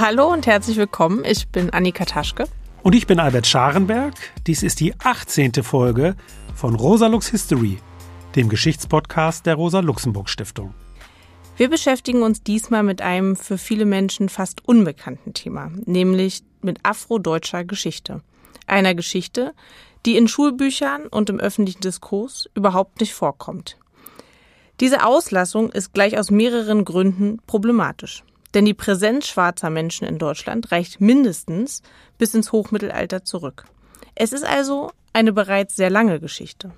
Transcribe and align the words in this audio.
Hallo 0.00 0.32
und 0.32 0.46
herzlich 0.46 0.78
willkommen. 0.78 1.26
Ich 1.26 1.48
bin 1.48 1.68
Annika 1.74 2.06
Taschke. 2.06 2.46
Und 2.82 2.94
ich 2.94 3.06
bin 3.06 3.20
Albert 3.20 3.46
Scharenberg. 3.46 4.14
Dies 4.46 4.62
ist 4.62 4.80
die 4.80 4.98
18. 4.98 5.52
Folge 5.62 6.16
von 6.54 6.74
Rosa 6.74 7.06
Lux 7.06 7.28
History, 7.28 7.76
dem 8.34 8.48
Geschichtspodcast 8.48 9.44
der 9.44 9.56
Rosa 9.56 9.80
Luxemburg 9.80 10.30
Stiftung. 10.30 10.72
Wir 11.58 11.68
beschäftigen 11.68 12.22
uns 12.22 12.42
diesmal 12.42 12.82
mit 12.82 13.02
einem 13.02 13.36
für 13.36 13.58
viele 13.58 13.84
Menschen 13.84 14.30
fast 14.30 14.66
unbekannten 14.66 15.34
Thema, 15.34 15.70
nämlich 15.84 16.44
mit 16.62 16.78
afrodeutscher 16.82 17.64
Geschichte. 17.64 18.22
Einer 18.66 18.94
Geschichte, 18.94 19.52
die 20.06 20.16
in 20.16 20.28
Schulbüchern 20.28 21.08
und 21.08 21.28
im 21.28 21.38
öffentlichen 21.38 21.82
Diskurs 21.82 22.48
überhaupt 22.54 23.00
nicht 23.00 23.12
vorkommt. 23.12 23.76
Diese 24.80 25.04
Auslassung 25.04 25.70
ist 25.70 25.92
gleich 25.92 26.16
aus 26.16 26.30
mehreren 26.30 26.86
Gründen 26.86 27.42
problematisch. 27.46 28.24
Denn 28.54 28.64
die 28.64 28.74
Präsenz 28.74 29.28
schwarzer 29.28 29.70
Menschen 29.70 30.06
in 30.06 30.18
Deutschland 30.18 30.72
reicht 30.72 31.00
mindestens 31.00 31.82
bis 32.18 32.34
ins 32.34 32.52
Hochmittelalter 32.52 33.24
zurück. 33.24 33.64
Es 34.14 34.32
ist 34.32 34.44
also 34.44 34.90
eine 35.12 35.32
bereits 35.32 35.76
sehr 35.76 35.90
lange 35.90 36.20
Geschichte. 36.20 36.72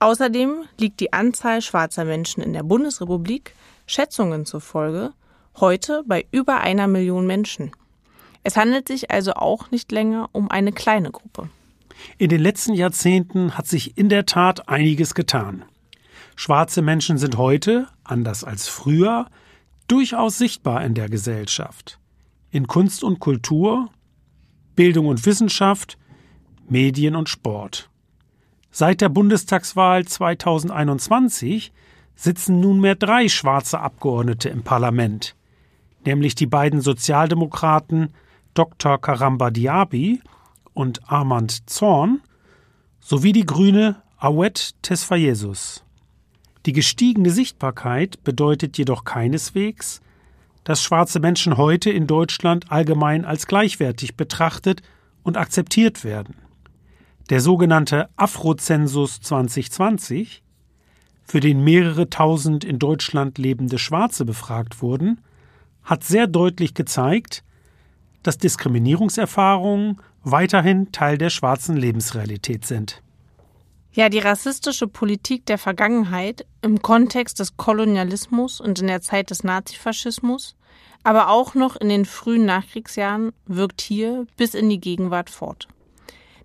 Außerdem 0.00 0.64
liegt 0.78 1.00
die 1.00 1.12
Anzahl 1.12 1.62
schwarzer 1.62 2.04
Menschen 2.04 2.42
in 2.42 2.52
der 2.52 2.62
Bundesrepublik 2.62 3.54
Schätzungen 3.86 4.46
zufolge 4.46 5.12
heute 5.60 6.02
bei 6.06 6.26
über 6.30 6.60
einer 6.60 6.86
Million 6.86 7.26
Menschen. 7.26 7.72
Es 8.42 8.56
handelt 8.56 8.88
sich 8.88 9.10
also 9.10 9.34
auch 9.34 9.70
nicht 9.70 9.92
länger 9.92 10.28
um 10.32 10.50
eine 10.50 10.72
kleine 10.72 11.10
Gruppe. 11.10 11.48
In 12.18 12.30
den 12.30 12.40
letzten 12.40 12.74
Jahrzehnten 12.74 13.56
hat 13.56 13.66
sich 13.66 13.96
in 13.96 14.08
der 14.08 14.26
Tat 14.26 14.68
einiges 14.68 15.14
getan. 15.14 15.64
Schwarze 16.34 16.82
Menschen 16.82 17.18
sind 17.18 17.36
heute, 17.36 17.86
anders 18.02 18.42
als 18.42 18.68
früher, 18.68 19.26
durchaus 19.88 20.38
sichtbar 20.38 20.84
in 20.84 20.94
der 20.94 21.08
Gesellschaft. 21.08 21.98
In 22.50 22.66
Kunst 22.66 23.02
und 23.04 23.18
Kultur, 23.20 23.90
Bildung 24.74 25.06
und 25.06 25.24
Wissenschaft, 25.26 25.98
Medien 26.68 27.16
und 27.16 27.28
Sport. 27.28 27.90
Seit 28.70 29.00
der 29.00 29.10
Bundestagswahl 29.10 30.06
2021 30.06 31.72
sitzen 32.14 32.60
nunmehr 32.60 32.94
drei 32.94 33.28
schwarze 33.28 33.80
Abgeordnete 33.80 34.48
im 34.48 34.62
Parlament, 34.62 35.34
nämlich 36.04 36.34
die 36.34 36.46
beiden 36.46 36.80
Sozialdemokraten 36.80 38.14
Dr. 38.54 38.98
Karamba 38.98 39.50
Diaby 39.50 40.20
und 40.74 41.10
Armand 41.10 41.68
Zorn 41.68 42.22
sowie 43.00 43.32
die 43.32 43.46
Grüne 43.46 44.02
Awet 44.18 44.74
Tesfayesus. 44.82 45.84
Die 46.66 46.72
gestiegene 46.72 47.30
Sichtbarkeit 47.30 48.22
bedeutet 48.22 48.78
jedoch 48.78 49.04
keineswegs, 49.04 50.00
dass 50.64 50.82
schwarze 50.82 51.18
Menschen 51.18 51.56
heute 51.56 51.90
in 51.90 52.06
Deutschland 52.06 52.70
allgemein 52.70 53.24
als 53.24 53.46
gleichwertig 53.46 54.16
betrachtet 54.16 54.82
und 55.24 55.36
akzeptiert 55.36 56.04
werden. 56.04 56.36
Der 57.30 57.40
sogenannte 57.40 58.08
Afrozensus 58.16 59.20
2020, 59.20 60.42
für 61.24 61.40
den 61.40 61.64
mehrere 61.64 62.10
tausend 62.10 62.64
in 62.64 62.78
Deutschland 62.78 63.38
lebende 63.38 63.78
Schwarze 63.78 64.24
befragt 64.24 64.82
wurden, 64.82 65.20
hat 65.82 66.04
sehr 66.04 66.26
deutlich 66.26 66.74
gezeigt, 66.74 67.42
dass 68.22 68.38
Diskriminierungserfahrungen 68.38 70.00
weiterhin 70.22 70.92
Teil 70.92 71.18
der 71.18 71.30
schwarzen 71.30 71.76
Lebensrealität 71.76 72.64
sind. 72.64 73.02
Ja, 73.94 74.08
die 74.08 74.20
rassistische 74.20 74.88
Politik 74.88 75.44
der 75.44 75.58
Vergangenheit 75.58 76.46
im 76.62 76.80
Kontext 76.80 77.40
des 77.40 77.58
Kolonialismus 77.58 78.58
und 78.58 78.80
in 78.80 78.86
der 78.86 79.02
Zeit 79.02 79.28
des 79.28 79.44
Nazifaschismus, 79.44 80.56
aber 81.04 81.28
auch 81.28 81.54
noch 81.54 81.76
in 81.76 81.90
den 81.90 82.06
frühen 82.06 82.46
Nachkriegsjahren 82.46 83.32
wirkt 83.44 83.82
hier 83.82 84.26
bis 84.38 84.54
in 84.54 84.70
die 84.70 84.80
Gegenwart 84.80 85.28
fort. 85.28 85.68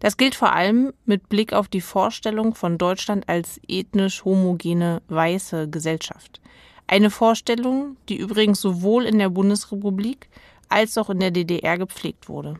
Das 0.01 0.17
gilt 0.17 0.35
vor 0.35 0.51
allem 0.51 0.91
mit 1.05 1.29
Blick 1.29 1.53
auf 1.53 1.69
die 1.69 1.79
Vorstellung 1.79 2.53
von 2.53 2.77
Deutschland 2.77 3.29
als 3.29 3.61
ethnisch 3.65 4.25
homogene 4.25 5.01
weiße 5.07 5.69
Gesellschaft. 5.69 6.41
Eine 6.85 7.09
Vorstellung, 7.09 7.95
die 8.09 8.17
übrigens 8.17 8.59
sowohl 8.59 9.05
in 9.05 9.19
der 9.19 9.29
Bundesrepublik 9.29 10.27
als 10.67 10.97
auch 10.97 11.09
in 11.09 11.21
der 11.21 11.31
DDR 11.31 11.77
gepflegt 11.77 12.27
wurde. 12.27 12.59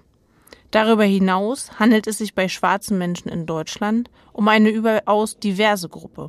Darüber 0.78 1.06
hinaus 1.06 1.80
handelt 1.80 2.06
es 2.06 2.20
sich 2.20 2.36
bei 2.36 2.48
schwarzen 2.48 3.00
Menschen 3.00 3.30
in 3.30 3.48
Deutschland 3.48 4.12
um 4.32 4.48
eine 4.48 4.70
überaus 4.70 5.40
diverse 5.40 5.90
Gruppe. 5.90 6.28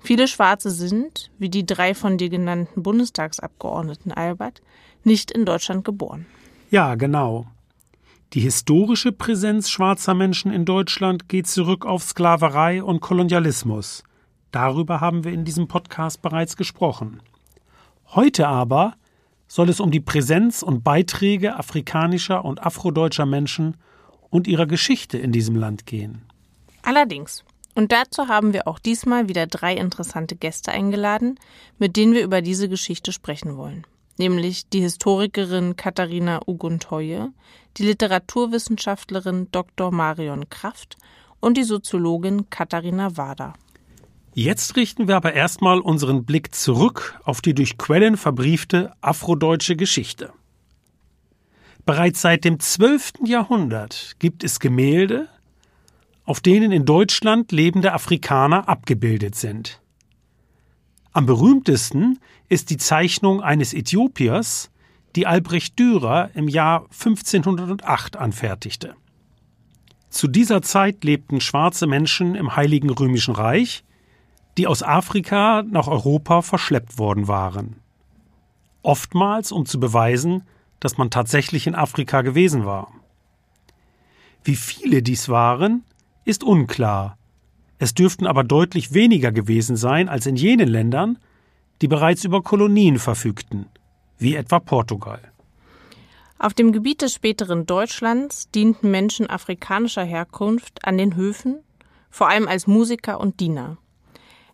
Viele 0.00 0.28
Schwarze 0.28 0.70
sind, 0.70 1.32
wie 1.40 1.48
die 1.48 1.66
drei 1.66 1.92
von 1.92 2.16
dir 2.16 2.28
genannten 2.28 2.84
Bundestagsabgeordneten 2.84 4.12
Albert, 4.12 4.62
nicht 5.02 5.32
in 5.32 5.44
Deutschland 5.44 5.84
geboren. 5.84 6.24
Ja, 6.70 6.94
genau. 6.94 7.48
Die 8.32 8.42
historische 8.42 9.10
Präsenz 9.10 9.68
schwarzer 9.68 10.14
Menschen 10.14 10.52
in 10.52 10.64
Deutschland 10.64 11.28
geht 11.28 11.48
zurück 11.48 11.84
auf 11.84 12.04
Sklaverei 12.04 12.80
und 12.80 13.00
Kolonialismus. 13.00 14.04
Darüber 14.52 15.00
haben 15.00 15.24
wir 15.24 15.32
in 15.32 15.44
diesem 15.44 15.66
Podcast 15.66 16.22
bereits 16.22 16.56
gesprochen. 16.56 17.22
Heute 18.06 18.46
aber 18.46 18.94
soll 19.46 19.68
es 19.68 19.80
um 19.80 19.90
die 19.90 20.00
Präsenz 20.00 20.62
und 20.62 20.82
Beiträge 20.84 21.56
afrikanischer 21.56 22.44
und 22.44 22.62
afrodeutscher 22.62 23.26
Menschen 23.26 23.76
und 24.30 24.46
ihrer 24.46 24.66
Geschichte 24.66 25.18
in 25.18 25.32
diesem 25.32 25.56
Land 25.56 25.86
gehen. 25.86 26.22
Allerdings. 26.82 27.44
Und 27.74 27.92
dazu 27.92 28.28
haben 28.28 28.52
wir 28.52 28.68
auch 28.68 28.78
diesmal 28.78 29.28
wieder 29.28 29.46
drei 29.46 29.74
interessante 29.74 30.36
Gäste 30.36 30.70
eingeladen, 30.70 31.38
mit 31.78 31.96
denen 31.96 32.14
wir 32.14 32.22
über 32.22 32.40
diese 32.40 32.68
Geschichte 32.68 33.12
sprechen 33.12 33.56
wollen. 33.56 33.84
Nämlich 34.16 34.68
die 34.68 34.80
Historikerin 34.80 35.74
Katharina 35.76 36.40
Uguntoye, 36.46 37.30
die 37.76 37.84
Literaturwissenschaftlerin 37.84 39.48
Dr. 39.50 39.90
Marion 39.90 40.48
Kraft 40.50 40.96
und 41.40 41.56
die 41.56 41.64
Soziologin 41.64 42.48
Katharina 42.48 43.16
Wader. 43.16 43.54
Jetzt 44.36 44.74
richten 44.74 45.06
wir 45.06 45.14
aber 45.14 45.32
erstmal 45.32 45.78
unseren 45.78 46.24
Blick 46.24 46.56
zurück 46.56 47.20
auf 47.22 47.40
die 47.40 47.54
durch 47.54 47.78
Quellen 47.78 48.16
verbriefte 48.16 48.92
afrodeutsche 49.00 49.76
Geschichte. 49.76 50.32
Bereits 51.86 52.20
seit 52.20 52.44
dem 52.44 52.58
12. 52.58 53.12
Jahrhundert 53.24 54.16
gibt 54.18 54.42
es 54.42 54.58
Gemälde, 54.58 55.28
auf 56.24 56.40
denen 56.40 56.72
in 56.72 56.84
Deutschland 56.84 57.52
lebende 57.52 57.92
Afrikaner 57.92 58.68
abgebildet 58.68 59.36
sind. 59.36 59.80
Am 61.12 61.26
berühmtesten 61.26 62.18
ist 62.48 62.70
die 62.70 62.76
Zeichnung 62.76 63.40
eines 63.40 63.72
Äthiopiers, 63.72 64.72
die 65.14 65.28
Albrecht 65.28 65.78
Dürer 65.78 66.30
im 66.34 66.48
Jahr 66.48 66.86
1508 66.90 68.16
anfertigte. 68.16 68.96
Zu 70.10 70.26
dieser 70.26 70.60
Zeit 70.60 71.04
lebten 71.04 71.40
schwarze 71.40 71.86
Menschen 71.86 72.34
im 72.34 72.56
Heiligen 72.56 72.90
Römischen 72.90 73.36
Reich, 73.36 73.84
die 74.56 74.66
aus 74.66 74.82
Afrika 74.82 75.62
nach 75.62 75.88
Europa 75.88 76.42
verschleppt 76.42 76.98
worden 76.98 77.28
waren. 77.28 77.76
Oftmals, 78.82 79.50
um 79.52 79.66
zu 79.66 79.80
beweisen, 79.80 80.42
dass 80.80 80.98
man 80.98 81.10
tatsächlich 81.10 81.66
in 81.66 81.74
Afrika 81.74 82.22
gewesen 82.22 82.66
war. 82.66 82.92
Wie 84.42 84.56
viele 84.56 85.02
dies 85.02 85.28
waren, 85.28 85.84
ist 86.24 86.44
unklar. 86.44 87.16
Es 87.78 87.94
dürften 87.94 88.26
aber 88.26 88.44
deutlich 88.44 88.92
weniger 88.92 89.32
gewesen 89.32 89.76
sein 89.76 90.08
als 90.08 90.26
in 90.26 90.36
jenen 90.36 90.68
Ländern, 90.68 91.18
die 91.80 91.88
bereits 91.88 92.24
über 92.24 92.42
Kolonien 92.42 92.98
verfügten, 92.98 93.66
wie 94.18 94.36
etwa 94.36 94.60
Portugal. 94.60 95.20
Auf 96.38 96.52
dem 96.52 96.72
Gebiet 96.72 97.00
des 97.02 97.14
späteren 97.14 97.64
Deutschlands 97.64 98.50
dienten 98.50 98.90
Menschen 98.90 99.30
afrikanischer 99.30 100.04
Herkunft 100.04 100.84
an 100.84 100.98
den 100.98 101.16
Höfen, 101.16 101.60
vor 102.10 102.28
allem 102.28 102.46
als 102.46 102.66
Musiker 102.66 103.18
und 103.18 103.40
Diener. 103.40 103.78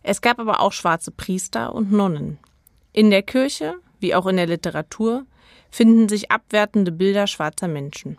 Es 0.03 0.21
gab 0.21 0.39
aber 0.39 0.61
auch 0.61 0.73
schwarze 0.73 1.11
Priester 1.11 1.73
und 1.73 1.91
Nonnen. 1.91 2.39
In 2.93 3.09
der 3.11 3.21
Kirche, 3.21 3.75
wie 3.99 4.15
auch 4.15 4.27
in 4.27 4.37
der 4.37 4.47
Literatur, 4.47 5.25
finden 5.69 6.09
sich 6.09 6.31
abwertende 6.31 6.91
Bilder 6.91 7.27
schwarzer 7.27 7.67
Menschen. 7.67 8.17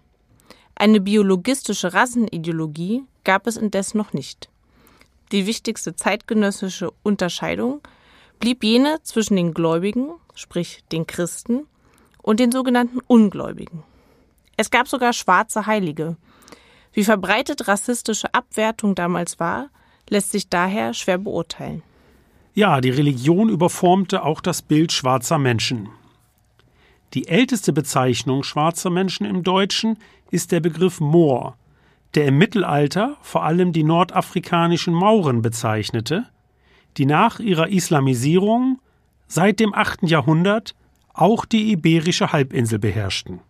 Eine 0.74 1.00
biologistische 1.00 1.92
Rassenideologie 1.92 3.04
gab 3.24 3.46
es 3.46 3.56
indes 3.56 3.94
noch 3.94 4.12
nicht. 4.12 4.48
Die 5.32 5.46
wichtigste 5.46 5.94
zeitgenössische 5.94 6.90
Unterscheidung 7.02 7.80
blieb 8.38 8.64
jene 8.64 9.00
zwischen 9.02 9.36
den 9.36 9.54
Gläubigen, 9.54 10.10
sprich 10.34 10.84
den 10.90 11.06
Christen, 11.06 11.66
und 12.22 12.40
den 12.40 12.52
sogenannten 12.52 13.00
Ungläubigen. 13.06 13.82
Es 14.56 14.70
gab 14.70 14.88
sogar 14.88 15.12
schwarze 15.12 15.66
Heilige. 15.66 16.16
Wie 16.92 17.04
verbreitet 17.04 17.68
rassistische 17.68 18.32
Abwertung 18.32 18.94
damals 18.94 19.40
war, 19.40 19.70
lässt 20.12 20.30
sich 20.30 20.48
daher 20.48 20.94
schwer 20.94 21.18
beurteilen. 21.18 21.82
Ja, 22.54 22.80
die 22.80 22.90
Religion 22.90 23.48
überformte 23.48 24.22
auch 24.22 24.40
das 24.40 24.62
Bild 24.62 24.92
schwarzer 24.92 25.38
Menschen. 25.38 25.88
Die 27.14 27.28
älteste 27.28 27.72
Bezeichnung 27.72 28.42
schwarzer 28.42 28.90
Menschen 28.90 29.26
im 29.26 29.42
Deutschen 29.42 29.98
ist 30.30 30.52
der 30.52 30.60
Begriff 30.60 31.00
Moor, 31.00 31.56
der 32.14 32.26
im 32.26 32.38
Mittelalter 32.38 33.16
vor 33.22 33.44
allem 33.44 33.72
die 33.72 33.84
nordafrikanischen 33.84 34.94
Mauren 34.94 35.42
bezeichnete, 35.42 36.26
die 36.98 37.06
nach 37.06 37.40
ihrer 37.40 37.68
Islamisierung 37.68 38.80
seit 39.26 39.60
dem 39.60 39.74
8. 39.74 40.02
Jahrhundert 40.02 40.74
auch 41.14 41.46
die 41.46 41.72
iberische 41.72 42.32
Halbinsel 42.32 42.78
beherrschten. 42.78 43.40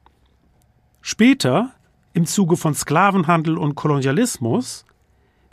Später, 1.00 1.72
im 2.14 2.26
Zuge 2.26 2.56
von 2.56 2.74
Sklavenhandel 2.74 3.58
und 3.58 3.74
Kolonialismus, 3.74 4.84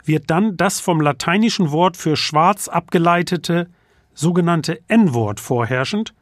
wird 0.04 0.30
dann 0.30 0.56
das 0.56 0.80
vom 0.80 1.00
lateinischen 1.00 1.70
Wort 1.70 1.96
für 1.96 2.16
schwarz 2.16 2.68
abgeleitete 2.68 3.68
sogenannte 4.14 4.80
N-Wort 4.88 5.40
vorherrschend, 5.40 6.14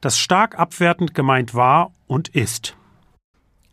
das 0.00 0.18
stark 0.18 0.58
abwertend 0.58 1.14
gemeint 1.14 1.54
war 1.54 1.92
und 2.06 2.28
ist. 2.28 2.76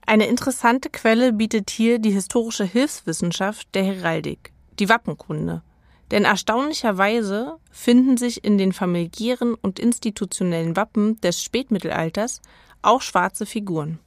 Eine 0.06 0.28
interessante 0.28 0.90
Quelle 0.90 1.34
bietet 1.34 1.72
hier 1.72 2.00
die 2.00 2.12
historische 2.12 2.64
Hilfswissenschaft 2.64 3.68
der 3.74 3.84
Heraldik, 3.84 4.52
die 4.80 4.88
Wappenkunde. 4.88 5.64
Denn 6.12 6.26
erstaunlicherweise 6.26 7.58
finden 7.72 8.16
sich 8.18 8.44
in 8.44 8.60
den 8.60 8.74
familiären 8.74 9.56
und 9.56 9.80
institutionellen 9.80 10.76
Wappen 10.76 11.20
des 11.22 11.42
Spätmittelalters 11.42 12.42
auch 12.84 13.02
schwarze 13.02 13.48
Figuren. 13.48 14.00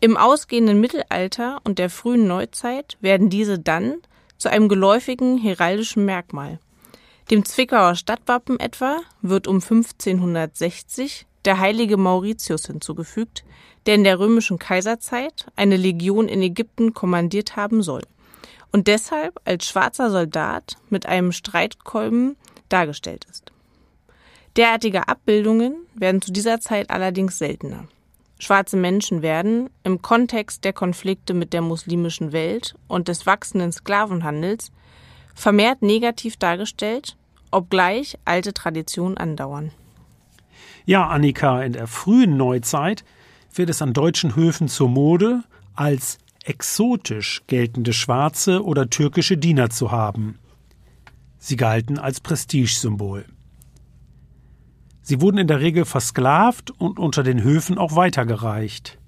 Im 0.00 0.16
ausgehenden 0.16 0.80
Mittelalter 0.80 1.60
und 1.64 1.80
der 1.80 1.90
frühen 1.90 2.28
Neuzeit 2.28 2.96
werden 3.00 3.28
diese 3.28 3.58
dann 3.58 3.96
zu 4.40 4.50
einem 4.50 4.68
geläufigen 4.68 5.38
heraldischen 5.38 6.04
Merkmal. 6.04 6.58
Dem 7.30 7.44
Zwickauer 7.44 7.94
Stadtwappen 7.94 8.58
etwa 8.58 8.98
wird 9.22 9.46
um 9.46 9.56
1560 9.56 11.26
der 11.44 11.60
heilige 11.60 11.96
Mauritius 11.96 12.66
hinzugefügt, 12.66 13.44
der 13.86 13.94
in 13.94 14.04
der 14.04 14.18
römischen 14.18 14.58
Kaiserzeit 14.58 15.46
eine 15.54 15.76
Legion 15.76 16.26
in 16.26 16.42
Ägypten 16.42 16.92
kommandiert 16.92 17.54
haben 17.54 17.82
soll 17.82 18.02
und 18.72 18.88
deshalb 18.88 19.40
als 19.44 19.66
schwarzer 19.66 20.10
Soldat 20.10 20.76
mit 20.88 21.06
einem 21.06 21.32
Streitkolben 21.32 22.36
dargestellt 22.68 23.26
ist. 23.30 23.52
Derartige 24.56 25.06
Abbildungen 25.08 25.76
werden 25.94 26.22
zu 26.22 26.32
dieser 26.32 26.60
Zeit 26.60 26.90
allerdings 26.90 27.38
seltener. 27.38 27.86
Schwarze 28.40 28.78
Menschen 28.78 29.20
werden 29.20 29.68
im 29.84 30.00
Kontext 30.00 30.64
der 30.64 30.72
Konflikte 30.72 31.34
mit 31.34 31.52
der 31.52 31.60
muslimischen 31.60 32.32
Welt 32.32 32.74
und 32.88 33.08
des 33.08 33.26
wachsenden 33.26 33.70
Sklavenhandels 33.70 34.72
vermehrt 35.34 35.82
negativ 35.82 36.38
dargestellt, 36.38 37.18
obgleich 37.50 38.18
alte 38.24 38.54
Traditionen 38.54 39.18
andauern. 39.18 39.72
Ja, 40.86 41.06
Annika, 41.06 41.62
in 41.62 41.74
der 41.74 41.86
frühen 41.86 42.38
Neuzeit 42.38 43.04
wird 43.52 43.68
es 43.68 43.82
an 43.82 43.92
deutschen 43.92 44.34
Höfen 44.34 44.68
zur 44.68 44.88
Mode, 44.88 45.44
als 45.74 46.16
exotisch 46.42 47.42
geltende 47.46 47.92
schwarze 47.92 48.64
oder 48.64 48.88
türkische 48.88 49.36
Diener 49.36 49.68
zu 49.68 49.90
haben. 49.90 50.38
Sie 51.36 51.56
galten 51.56 51.98
als 51.98 52.20
Prestigesymbol. 52.22 53.26
Sie 55.10 55.20
wurden 55.20 55.38
in 55.38 55.48
der 55.48 55.58
Regel 55.58 55.86
versklavt 55.86 56.70
und 56.70 57.00
unter 57.00 57.24
den 57.24 57.42
Höfen 57.42 57.78
auch 57.78 57.96
weitergereicht. 57.96 59.00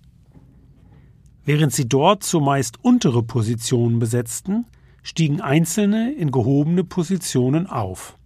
Während 1.45 1.73
sie 1.73 1.89
dort 1.89 2.25
zumeist 2.25 2.83
untere 2.83 3.23
Positionen 3.23 4.01
besetzten, 4.01 4.67
stiegen 5.05 5.41
Einzelne 5.41 6.13
in 6.13 6.33
gehobene 6.33 6.83
Positionen 6.83 7.69
auf. 7.69 8.19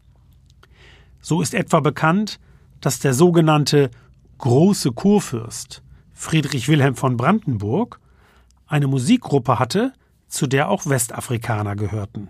So 1.20 1.43
ist 1.43 1.52
etwa 1.52 1.81
bekannt, 1.81 2.40
dass 2.81 2.99
der 2.99 3.12
sogenannte 3.12 3.90
große 4.38 4.93
Kurfürst 4.93 5.82
Friedrich 6.14 6.69
Wilhelm 6.69 6.94
von 6.94 7.19
Brandenburg 7.19 8.00
eine 8.67 8.87
Musikgruppe 8.87 9.58
hatte, 9.58 9.93
zu 10.28 10.46
der 10.46 10.70
auch 10.70 10.87
Westafrikaner 10.87 11.76
gehörten. 11.76 12.28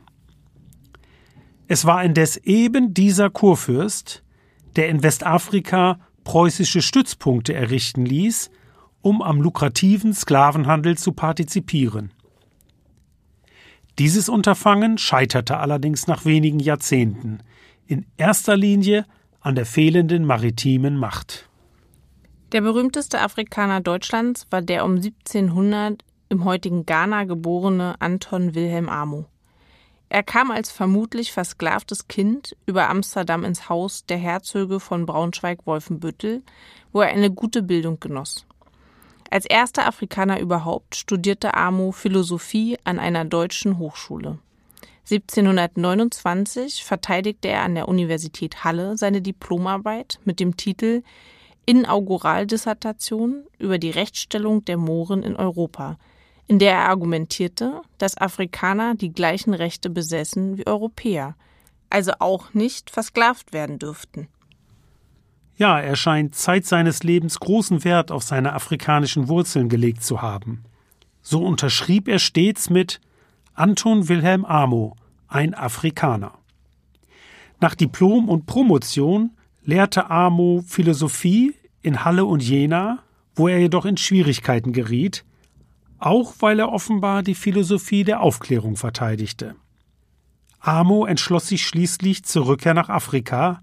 Es 1.69 1.85
war 1.85 2.03
indes 2.03 2.37
eben 2.37 2.95
dieser 2.95 3.31
Kurfürst, 3.31 4.25
der 4.77 4.89
in 4.89 5.03
Westafrika 5.03 5.99
preußische 6.25 6.83
Stützpunkte 6.83 7.55
errichten 7.55 8.05
ließ, 8.05 8.51
um 9.01 9.23
am 9.23 9.41
lukrativen 9.41 10.13
Sklavenhandel 10.13 10.99
zu 10.99 11.13
partizipieren. 11.13 12.13
Dieses 13.99 14.29
Unterfangen 14.29 14.99
scheiterte 14.99 15.57
allerdings 15.57 16.07
nach 16.07 16.25
wenigen 16.25 16.59
Jahrzehnten, 16.59 17.39
in 17.87 18.05
erster 18.17 18.57
Linie 18.57 19.07
an 19.41 19.55
der 19.55 19.65
fehlenden 19.65 20.25
maritimen 20.25 20.97
Macht. 20.97 21.49
Der 22.53 22.61
berühmteste 22.61 23.21
Afrikaner 23.21 23.81
Deutschlands 23.81 24.47
war 24.51 24.61
der 24.61 24.85
um 24.85 24.97
1700 24.97 26.05
im 26.29 26.45
heutigen 26.45 26.85
Ghana 26.85 27.25
geborene 27.25 28.01
Anton 28.01 28.55
Wilhelm 28.55 28.89
Amo. 28.89 29.27
Er 30.09 30.23
kam 30.23 30.51
als 30.51 30.71
vermutlich 30.71 31.33
versklavtes 31.33 32.09
Kind 32.09 32.57
über 32.65 32.89
Amsterdam 32.89 33.45
ins 33.45 33.69
Haus 33.69 34.07
der 34.07 34.19
Herzöge 34.19 34.79
von 34.79 35.05
Braunschweig-Wolfenbüttel, 35.05 36.43
wo 36.93 37.01
er 37.01 37.09
eine 37.09 37.31
gute 37.31 37.63
Bildung 37.63 37.99
genoss. 37.99 38.47
Als 39.31 39.45
erster 39.45 39.87
Afrikaner 39.87 40.39
überhaupt 40.39 40.95
studierte 40.95 41.55
Amo 41.55 41.91
Philosophie 41.91 42.79
an 42.85 42.99
einer 43.01 43.25
deutschen 43.25 43.79
Hochschule. 43.79 44.39
1729 45.11 46.85
verteidigte 46.85 47.49
er 47.49 47.63
an 47.63 47.75
der 47.75 47.89
Universität 47.89 48.65
Halle 48.65 48.97
seine 48.97 49.23
Diplomarbeit 49.23 50.19
mit 50.25 50.41
dem 50.41 50.57
Titel 50.57 51.03
Inauguraldissertation 51.65 53.45
über 53.59 53.79
die 53.79 53.91
Rechtsstellung 53.91 54.65
der 54.65 54.77
Mohren 54.77 55.23
in 55.23 55.37
Europa, 55.37 55.99
in 56.49 56.59
der 56.59 56.73
er 56.73 56.89
argumentierte, 56.89 57.83
dass 57.99 58.17
Afrikaner 58.17 58.95
die 58.95 59.13
gleichen 59.13 59.55
Rechte 59.55 59.91
besessen 59.91 60.59
wie 60.59 60.67
Europäer, 60.67 61.35
also 61.91 62.13
auch 62.19 62.55
nicht 62.55 62.91
versklavt 62.91 63.53
werden 63.53 63.79
dürften. 63.79 64.29
Ja, 65.57 65.81
er 65.81 65.97
scheint 65.97 66.35
Zeit 66.35 66.67
seines 66.67 67.03
Lebens 67.03 67.41
großen 67.41 67.83
Wert 67.85 68.13
auf 68.13 68.23
seine 68.23 68.53
afrikanischen 68.53 69.29
Wurzeln 69.29 69.69
gelegt 69.69 70.05
zu 70.05 70.21
haben. 70.21 70.65
So 71.23 71.43
unterschrieb 71.43 72.09
er 72.09 72.19
stets 72.19 72.71
mit 72.71 73.01
Anton 73.55 74.09
Wilhelm 74.09 74.45
Amo, 74.45 74.97
ein 75.29 75.55
Afrikaner. 75.55 76.33
Nach 77.59 77.75
Diplom 77.75 78.29
und 78.29 78.47
Promotion 78.47 79.31
lehrte 79.65 80.11
Amo 80.11 80.63
Philosophie 80.67 81.55
in 81.81 82.05
Halle 82.05 82.27
und 82.27 82.43
Jena, 82.43 82.99
wo 83.35 83.49
er 83.49 83.59
jedoch 83.59 83.87
in 83.87 83.97
Schwierigkeiten 83.97 84.73
geriet, 84.73 85.25
auch 85.99 86.35
weil 86.41 86.59
er 86.59 86.73
offenbar 86.73 87.23
die 87.23 87.35
Philosophie 87.35 88.05
der 88.05 88.21
Aufklärung 88.21 88.77
verteidigte. 88.77 89.57
Amo 90.61 91.07
entschloss 91.07 91.49
sich 91.49 91.67
schließlich 91.67 92.25
zur 92.25 92.47
Rückkehr 92.47 92.75
nach 92.75 92.89
Afrika, 92.89 93.63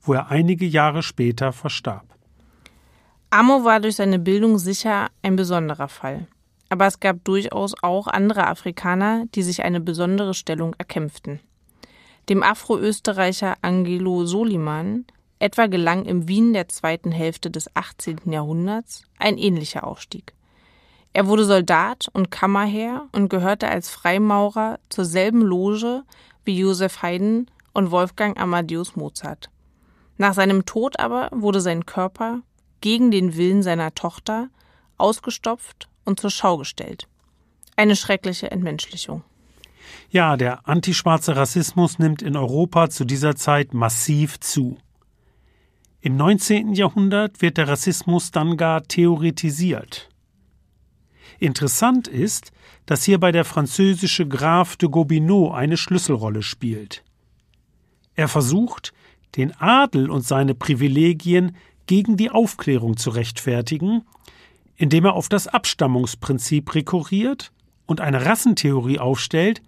wo 0.00 0.14
er 0.14 0.30
einige 0.30 0.66
Jahre 0.66 1.02
später 1.02 1.52
verstarb. 1.52 2.06
Amo 3.30 3.64
war 3.64 3.80
durch 3.80 3.96
seine 3.96 4.18
Bildung 4.18 4.58
sicher 4.58 5.08
ein 5.22 5.36
besonderer 5.36 5.88
Fall. 5.88 6.28
Aber 6.68 6.86
es 6.86 7.00
gab 7.00 7.24
durchaus 7.24 7.74
auch 7.82 8.06
andere 8.06 8.46
Afrikaner, 8.46 9.26
die 9.34 9.42
sich 9.42 9.62
eine 9.62 9.80
besondere 9.80 10.34
Stellung 10.34 10.74
erkämpften. 10.78 11.40
Dem 12.28 12.42
Afro-Österreicher 12.42 13.56
Angelo 13.62 14.24
Soliman 14.24 15.04
etwa 15.38 15.66
gelang 15.66 16.04
im 16.06 16.28
Wien 16.28 16.52
der 16.52 16.68
zweiten 16.68 17.12
Hälfte 17.12 17.50
des 17.50 17.74
18. 17.76 18.20
Jahrhunderts 18.26 19.02
ein 19.18 19.38
ähnlicher 19.38 19.86
Aufstieg. 19.86 20.34
Er 21.16 21.28
wurde 21.28 21.46
Soldat 21.46 22.10
und 22.12 22.30
Kammerherr 22.30 23.08
und 23.12 23.30
gehörte 23.30 23.68
als 23.68 23.88
Freimaurer 23.88 24.78
zur 24.90 25.06
selben 25.06 25.40
Loge 25.40 26.02
wie 26.44 26.58
Joseph 26.58 27.00
Haydn 27.00 27.46
und 27.72 27.90
Wolfgang 27.90 28.38
Amadeus 28.38 28.96
Mozart. 28.96 29.48
Nach 30.18 30.34
seinem 30.34 30.66
Tod 30.66 31.00
aber 31.00 31.30
wurde 31.32 31.62
sein 31.62 31.86
Körper, 31.86 32.42
gegen 32.82 33.10
den 33.10 33.34
Willen 33.34 33.62
seiner 33.62 33.94
Tochter, 33.94 34.50
ausgestopft 34.98 35.88
und 36.04 36.20
zur 36.20 36.28
Schau 36.28 36.58
gestellt. 36.58 37.08
Eine 37.76 37.96
schreckliche 37.96 38.50
Entmenschlichung. 38.50 39.22
Ja, 40.10 40.36
der 40.36 40.68
antischwarze 40.68 41.34
Rassismus 41.34 41.98
nimmt 41.98 42.20
in 42.20 42.36
Europa 42.36 42.90
zu 42.90 43.06
dieser 43.06 43.36
Zeit 43.36 43.72
massiv 43.72 44.38
zu. 44.40 44.76
Im 46.02 46.18
19. 46.18 46.74
Jahrhundert 46.74 47.40
wird 47.40 47.56
der 47.56 47.68
Rassismus 47.68 48.32
dann 48.32 48.58
gar 48.58 48.82
theoretisiert. 48.82 50.10
Interessant 51.38 52.08
ist, 52.08 52.52
dass 52.86 53.04
hierbei 53.04 53.32
der 53.32 53.44
französische 53.44 54.26
Graf 54.26 54.76
de 54.76 54.88
Gobineau 54.88 55.50
eine 55.52 55.76
Schlüsselrolle 55.76 56.42
spielt. 56.42 57.04
Er 58.14 58.28
versucht, 58.28 58.92
den 59.36 59.52
Adel 59.60 60.10
und 60.10 60.22
seine 60.22 60.54
Privilegien 60.54 61.56
gegen 61.86 62.16
die 62.16 62.30
Aufklärung 62.30 62.96
zu 62.96 63.10
rechtfertigen, 63.10 64.02
indem 64.76 65.04
er 65.04 65.14
auf 65.14 65.28
das 65.28 65.46
Abstammungsprinzip 65.46 66.74
rekurriert 66.74 67.52
und 67.86 68.00
eine 68.00 68.24
Rassentheorie 68.24 68.98
aufstellt, 68.98 69.62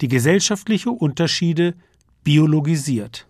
die 0.00 0.08
gesellschaftliche 0.08 0.90
Unterschiede 0.90 1.74
biologisiert. 2.22 3.26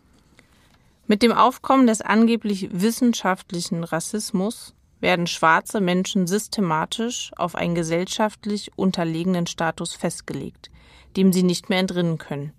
Mit 1.06 1.22
dem 1.22 1.32
Aufkommen 1.32 1.86
des 1.86 2.00
angeblich 2.00 2.68
wissenschaftlichen 2.72 3.84
Rassismus 3.84 4.74
werden 5.00 5.26
schwarze 5.26 5.80
Menschen 5.80 6.26
systematisch 6.26 7.30
auf 7.36 7.54
einen 7.54 7.74
gesellschaftlich 7.74 8.70
unterlegenen 8.76 9.46
Status 9.46 9.94
festgelegt, 9.94 10.70
dem 11.16 11.32
sie 11.32 11.42
nicht 11.42 11.68
mehr 11.68 11.80
entrinnen 11.80 12.18
können. 12.18 12.52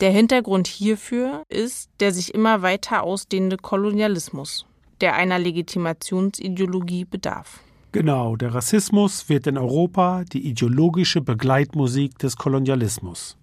Der 0.00 0.10
Hintergrund 0.10 0.66
hierfür 0.66 1.42
ist 1.48 1.90
der 2.00 2.12
sich 2.12 2.34
immer 2.34 2.62
weiter 2.62 3.02
ausdehnende 3.02 3.56
Kolonialismus, 3.56 4.66
der 5.00 5.14
einer 5.14 5.38
Legitimationsideologie 5.38 7.04
bedarf. 7.04 7.60
Genau, 7.92 8.36
der 8.36 8.54
Rassismus 8.54 9.30
wird 9.30 9.46
in 9.46 9.56
Europa 9.56 10.24
die 10.24 10.46
ideologische 10.46 11.22
Begleitmusik 11.22 12.18
des 12.18 12.36
Kolonialismus. 12.36 13.38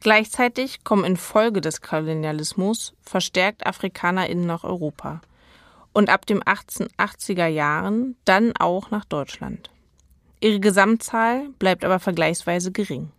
Gleichzeitig 0.00 0.84
kommen 0.84 1.04
infolge 1.04 1.60
des 1.60 1.82
Kolonialismus 1.82 2.94
verstärkt 3.02 3.66
AfrikanerInnen 3.66 4.46
nach 4.46 4.64
Europa 4.64 5.20
und 5.94 6.10
ab 6.10 6.26
den 6.26 6.42
1880er 6.42 7.46
Jahren 7.46 8.16
dann 8.26 8.52
auch 8.58 8.90
nach 8.90 9.06
Deutschland. 9.06 9.70
Ihre 10.40 10.60
Gesamtzahl 10.60 11.48
bleibt 11.58 11.84
aber 11.86 11.98
vergleichsweise 11.98 12.70
gering. 12.70 13.10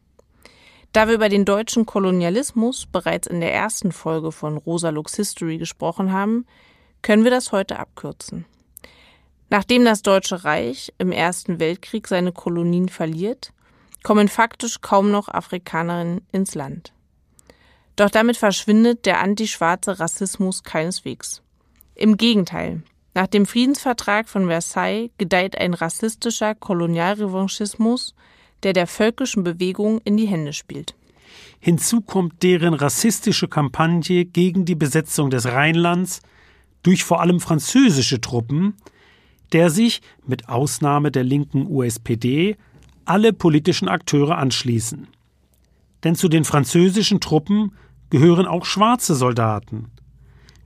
Da 0.91 1.07
wir 1.07 1.15
über 1.15 1.29
den 1.29 1.43
deutschen 1.43 1.85
Kolonialismus 1.85 2.85
bereits 2.85 3.27
in 3.27 3.39
der 3.41 3.53
ersten 3.53 3.91
Folge 3.91 4.31
von 4.31 4.57
Rosa 4.57 4.89
Lux 4.89 5.15
History 5.15 5.57
gesprochen 5.57 6.13
haben, 6.13 6.45
können 7.01 7.23
wir 7.23 7.31
das 7.31 7.51
heute 7.51 7.79
abkürzen. 7.79 8.45
Nachdem 9.49 9.85
das 9.85 10.01
Deutsche 10.01 10.43
Reich 10.43 10.93
im 10.97 11.11
Ersten 11.11 11.59
Weltkrieg 11.59 12.07
seine 12.07 12.31
Kolonien 12.31 12.89
verliert, 12.89 13.53
kommen 14.03 14.27
faktisch 14.27 14.81
kaum 14.81 15.11
noch 15.11 15.27
Afrikanerinnen 15.27 16.21
ins 16.31 16.55
Land. 16.55 16.93
Doch 17.95 18.09
damit 18.09 18.37
verschwindet 18.37 19.05
der 19.05 19.19
antischwarze 19.19 19.99
Rassismus 19.99 20.63
keineswegs. 20.63 21.41
Im 21.95 22.17
Gegenteil. 22.17 22.83
Nach 23.13 23.27
dem 23.27 23.45
Friedensvertrag 23.45 24.27
von 24.27 24.47
Versailles 24.47 25.09
gedeiht 25.17 25.57
ein 25.57 25.73
rassistischer 25.73 26.53
Kolonialrevanchismus, 26.53 28.13
der 28.63 28.73
der 28.73 28.87
völkischen 28.87 29.45
Bewegung 29.45 29.99
in 30.03 30.17
die 30.17 30.27
Hände 30.27 30.51
spielt. 30.51 30.95
Hinzu 31.59 32.01
kommt 32.01 32.43
deren 32.43 32.73
rassistische 32.73 33.47
Kampagne 33.47 34.25
gegen 34.25 34.65
die 34.65 34.75
Besetzung 34.75 35.29
des 35.29 35.45
Rheinlands 35.45 36.21
durch 36.83 37.03
vor 37.03 37.21
allem 37.21 37.39
französische 37.39 38.19
Truppen, 38.19 38.75
der 39.53 39.69
sich, 39.69 40.01
mit 40.27 40.49
Ausnahme 40.49 41.11
der 41.11 41.23
linken 41.23 41.67
USPD, 41.67 42.57
alle 43.05 43.31
politischen 43.31 43.87
Akteure 43.87 44.37
anschließen. 44.37 45.07
Denn 46.03 46.15
zu 46.15 46.27
den 46.27 46.43
französischen 46.43 47.21
Truppen 47.21 47.71
gehören 48.09 48.45
auch 48.45 48.65
schwarze 48.65 49.15
Soldaten, 49.15 49.91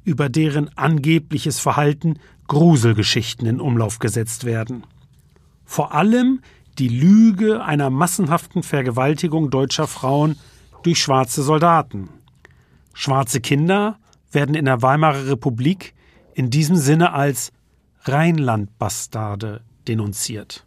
über 0.09 0.27
deren 0.27 0.75
angebliches 0.75 1.59
Verhalten 1.59 2.17
Gruselgeschichten 2.47 3.45
in 3.45 3.61
Umlauf 3.61 3.99
gesetzt 3.99 4.43
werden. 4.43 4.83
Vor 5.65 5.93
allem 5.93 6.41
die 6.79 6.87
Lüge 6.87 7.63
einer 7.63 7.91
massenhaften 7.91 8.63
Vergewaltigung 8.63 9.51
deutscher 9.51 9.85
Frauen 9.85 10.35
durch 10.81 10.99
schwarze 10.99 11.43
Soldaten. 11.43 12.09
Schwarze 12.93 13.39
Kinder 13.39 13.99
werden 14.31 14.55
in 14.55 14.65
der 14.65 14.81
Weimarer 14.81 15.27
Republik 15.27 15.93
in 16.33 16.49
diesem 16.49 16.75
Sinne 16.75 17.13
als 17.13 17.51
Rheinlandbastarde 18.05 19.61
denunziert. 19.87 20.65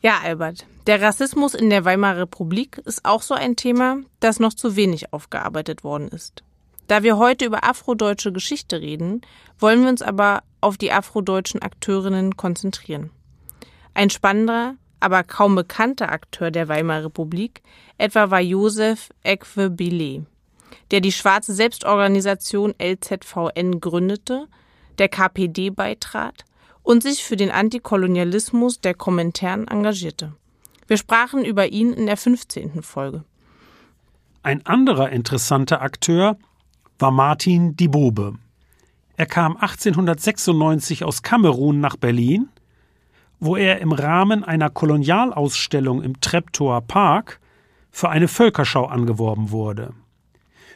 Ja, 0.00 0.18
Albert, 0.22 0.66
der 0.86 1.00
Rassismus 1.00 1.54
in 1.54 1.70
der 1.70 1.86
Weimarer 1.86 2.22
Republik 2.22 2.76
ist 2.84 3.06
auch 3.06 3.22
so 3.22 3.32
ein 3.32 3.56
Thema, 3.56 4.00
das 4.20 4.38
noch 4.38 4.52
zu 4.52 4.76
wenig 4.76 5.14
aufgearbeitet 5.14 5.82
worden 5.82 6.08
ist. 6.08 6.42
Da 6.86 7.02
wir 7.02 7.18
heute 7.18 7.44
über 7.44 7.64
afrodeutsche 7.64 8.32
Geschichte 8.32 8.80
reden, 8.80 9.22
wollen 9.58 9.82
wir 9.82 9.88
uns 9.88 10.02
aber 10.02 10.42
auf 10.60 10.76
die 10.76 10.92
afrodeutschen 10.92 11.62
Akteurinnen 11.62 12.36
konzentrieren. 12.36 13.10
Ein 13.94 14.10
spannender, 14.10 14.74
aber 15.00 15.24
kaum 15.24 15.54
bekannter 15.54 16.10
Akteur 16.10 16.50
der 16.50 16.68
Weimarer 16.68 17.06
Republik 17.06 17.62
etwa 17.98 18.30
war 18.30 18.40
Josef 18.40 19.10
Ekwe 19.24 19.70
der 20.90 21.00
die 21.00 21.12
schwarze 21.12 21.52
Selbstorganisation 21.54 22.74
LZVN 22.80 23.80
gründete, 23.80 24.46
der 24.98 25.08
KPD 25.08 25.70
beitrat 25.70 26.44
und 26.82 27.02
sich 27.02 27.24
für 27.24 27.36
den 27.36 27.50
Antikolonialismus 27.50 28.80
der 28.80 28.94
Kommentaren 28.94 29.66
engagierte. 29.66 30.34
Wir 30.86 30.96
sprachen 30.96 31.44
über 31.44 31.68
ihn 31.68 31.92
in 31.92 32.06
der 32.06 32.16
15. 32.16 32.82
Folge. 32.82 33.24
Ein 34.42 34.64
anderer 34.64 35.10
interessanter 35.10 35.82
Akteur 35.82 36.36
war 36.98 37.10
Martin 37.10 37.76
Dibobe. 37.76 38.34
Er 39.16 39.26
kam 39.26 39.56
1896 39.56 41.04
aus 41.04 41.22
Kamerun 41.22 41.80
nach 41.80 41.96
Berlin, 41.96 42.48
wo 43.40 43.56
er 43.56 43.80
im 43.80 43.92
Rahmen 43.92 44.44
einer 44.44 44.70
Kolonialausstellung 44.70 46.02
im 46.02 46.20
Treptower 46.20 46.80
Park 46.82 47.40
für 47.90 48.08
eine 48.10 48.28
Völkerschau 48.28 48.86
angeworben 48.86 49.50
wurde. 49.50 49.94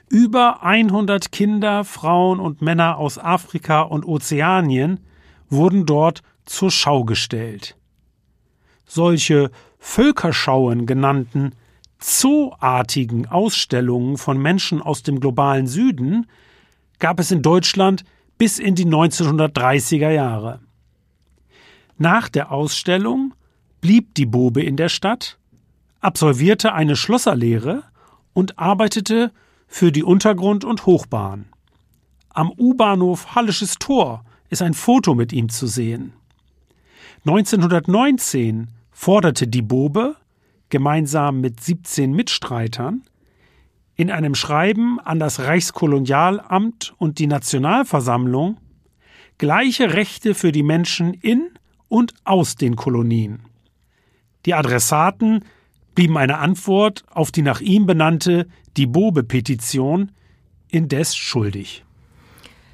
Über 0.08 0.62
100 0.62 1.30
Kinder, 1.32 1.84
Frauen 1.84 2.40
und 2.40 2.62
Männer 2.62 2.98
aus 2.98 3.18
Afrika 3.18 3.82
und 3.82 4.04
Ozeanien 4.04 5.00
wurden 5.48 5.86
dort 5.86 6.22
zur 6.44 6.70
Schau 6.70 7.04
gestellt. 7.04 7.76
Solche 8.86 9.50
Völkerschauen 9.78 10.86
genannten 10.86 11.52
zooartigen 12.00 13.26
Ausstellungen 13.26 14.16
von 14.16 14.38
Menschen 14.40 14.80
aus 14.82 15.02
dem 15.02 15.20
globalen 15.20 15.66
Süden 15.66 16.26
gab 16.98 17.20
es 17.20 17.30
in 17.30 17.42
Deutschland 17.42 18.04
bis 18.38 18.58
in 18.58 18.74
die 18.74 18.86
1930er 18.86 20.10
Jahre. 20.10 20.60
Nach 21.98 22.28
der 22.28 22.50
Ausstellung 22.50 23.34
blieb 23.80 24.14
die 24.14 24.26
Bobe 24.26 24.62
in 24.62 24.76
der 24.76 24.88
Stadt, 24.88 25.38
absolvierte 26.00 26.72
eine 26.72 26.96
Schlosserlehre 26.96 27.84
und 28.32 28.58
arbeitete 28.58 29.32
für 29.66 29.92
die 29.92 30.02
Untergrund- 30.02 30.64
und 30.64 30.86
Hochbahn. 30.86 31.46
Am 32.30 32.50
U-Bahnhof 32.50 33.34
Hallisches 33.34 33.76
Tor 33.78 34.24
ist 34.48 34.62
ein 34.62 34.74
Foto 34.74 35.14
mit 35.14 35.32
ihm 35.32 35.48
zu 35.48 35.66
sehen. 35.66 36.14
1919 37.26 38.68
forderte 38.90 39.46
die 39.46 39.62
Bobe 39.62 40.16
gemeinsam 40.70 41.40
mit 41.40 41.60
17 41.60 42.12
Mitstreitern 42.12 43.02
in 43.96 44.10
einem 44.10 44.34
Schreiben 44.34 44.98
an 44.98 45.18
das 45.18 45.40
Reichskolonialamt 45.40 46.94
und 46.96 47.18
die 47.18 47.26
Nationalversammlung 47.26 48.56
gleiche 49.36 49.92
Rechte 49.94 50.34
für 50.34 50.52
die 50.52 50.62
Menschen 50.62 51.12
in 51.14 51.50
und 51.88 52.14
aus 52.24 52.56
den 52.56 52.76
Kolonien. 52.76 53.40
Die 54.46 54.54
Adressaten 54.54 55.44
blieben 55.94 56.16
eine 56.16 56.38
Antwort 56.38 57.04
auf 57.10 57.30
die 57.30 57.42
nach 57.42 57.60
ihm 57.60 57.86
benannte 57.86 58.46
Die 58.76 58.86
Bobe-Petition 58.86 60.12
indes 60.68 61.16
schuldig. 61.16 61.84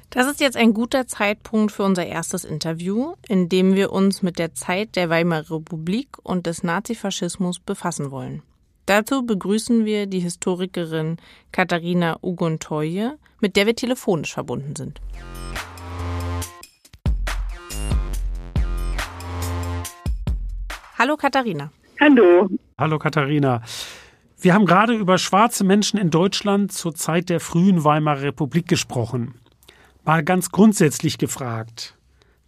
Das 0.09 0.25
ist 0.25 0.39
jetzt 0.39 0.55
ein 0.55 0.73
guter 0.73 1.05
Zeitpunkt 1.05 1.73
für 1.73 1.83
unser 1.83 2.05
erstes 2.05 2.45
Interview, 2.45 3.15
in 3.27 3.49
dem 3.49 3.75
wir 3.75 3.91
uns 3.91 4.21
mit 4.21 4.39
der 4.39 4.53
Zeit 4.53 4.95
der 4.95 5.09
Weimarer 5.09 5.51
Republik 5.51 6.17
und 6.23 6.47
des 6.47 6.63
Nazifaschismus 6.63 7.59
befassen 7.59 8.09
wollen. 8.09 8.41
Dazu 8.85 9.25
begrüßen 9.25 9.83
wir 9.83 10.05
die 10.05 10.21
Historikerin 10.21 11.17
Katharina 11.51 12.17
Ugontoye, 12.21 13.17
mit 13.41 13.57
der 13.57 13.65
wir 13.65 13.75
telefonisch 13.75 14.33
verbunden 14.33 14.77
sind. 14.77 15.01
Hallo 20.97 21.17
Katharina. 21.17 21.69
Hallo. 21.99 22.49
Hallo 22.77 22.97
Katharina. 22.97 23.61
Wir 24.39 24.53
haben 24.53 24.65
gerade 24.65 24.93
über 24.93 25.17
schwarze 25.17 25.65
Menschen 25.65 25.99
in 25.99 26.11
Deutschland 26.11 26.71
zur 26.71 26.95
Zeit 26.95 27.27
der 27.27 27.41
frühen 27.41 27.83
Weimarer 27.83 28.21
Republik 28.21 28.69
gesprochen. 28.69 29.35
Mal 30.07 30.23
ganz 30.23 30.51
grundsätzlich 30.51 31.17
gefragt, 31.17 31.93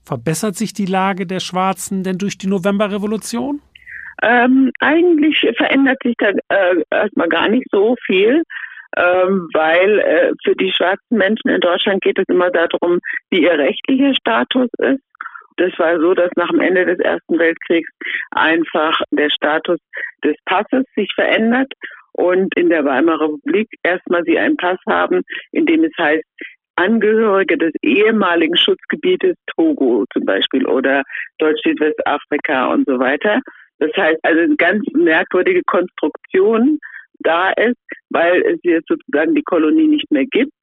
verbessert 0.01 0.55
sich 0.55 0.71
die 0.71 0.85
Lage 0.85 1.27
der 1.27 1.41
Schwarzen 1.41 2.03
denn 2.03 2.17
durch 2.17 2.37
die 2.37 2.47
Novemberrevolution? 2.47 3.61
Ähm, 4.23 4.71
eigentlich 4.79 5.45
verändert 5.57 5.97
sich 6.01 6.15
da 6.19 6.29
äh, 6.29 6.81
erstmal 6.89 7.27
gar 7.27 7.49
nicht 7.49 7.67
so 7.69 7.97
viel, 8.05 8.43
ähm, 8.95 9.49
weil 9.51 9.99
äh, 9.99 10.31
für 10.41 10.55
die 10.55 10.71
schwarzen 10.71 11.17
Menschen 11.17 11.49
in 11.49 11.59
Deutschland 11.59 12.01
geht 12.01 12.17
es 12.17 12.23
immer 12.29 12.49
darum, 12.49 12.99
wie 13.29 13.43
ihr 13.43 13.59
rechtlicher 13.59 14.15
Status 14.15 14.69
ist. 14.77 15.03
Das 15.57 15.77
war 15.79 15.99
so, 15.99 16.13
dass 16.13 16.31
nach 16.37 16.51
dem 16.51 16.61
Ende 16.61 16.85
des 16.85 16.99
Ersten 16.99 17.37
Weltkriegs 17.37 17.89
einfach 18.31 19.01
der 19.11 19.29
Status 19.29 19.79
des 20.23 20.37
Passes 20.45 20.85
sich 20.95 21.11
verändert 21.13 21.73
und 22.13 22.55
in 22.55 22.69
der 22.69 22.85
Weimarer 22.85 23.33
Republik 23.33 23.67
erstmal 23.83 24.23
sie 24.23 24.39
einen 24.39 24.55
Pass 24.55 24.79
haben, 24.87 25.23
in 25.51 25.65
dem 25.65 25.83
es 25.83 25.91
heißt, 25.97 26.23
Angehörige 26.79 27.57
des 27.57 27.73
ehemaligen 27.81 28.55
Schutzgebietes 28.55 29.35
Togo 29.53 30.05
zum 30.13 30.23
Beispiel 30.23 30.65
oder 30.65 31.03
Deutsch-Südwestafrika 31.39 32.71
und 32.73 32.87
so 32.87 32.97
weiter. 32.99 33.41
Das 33.79 33.91
heißt 33.97 34.19
also 34.23 34.41
eine 34.41 34.55
ganz 34.55 34.85
merkwürdige 34.93 35.61
Konstruktion 35.65 36.79
da 37.19 37.51
ist, 37.51 37.75
weil 38.09 38.41
es 38.43 38.59
jetzt 38.63 38.87
sozusagen 38.87 39.35
die 39.35 39.43
Kolonie 39.43 39.89
nicht 39.89 40.09
mehr 40.09 40.25
gibt, 40.25 40.53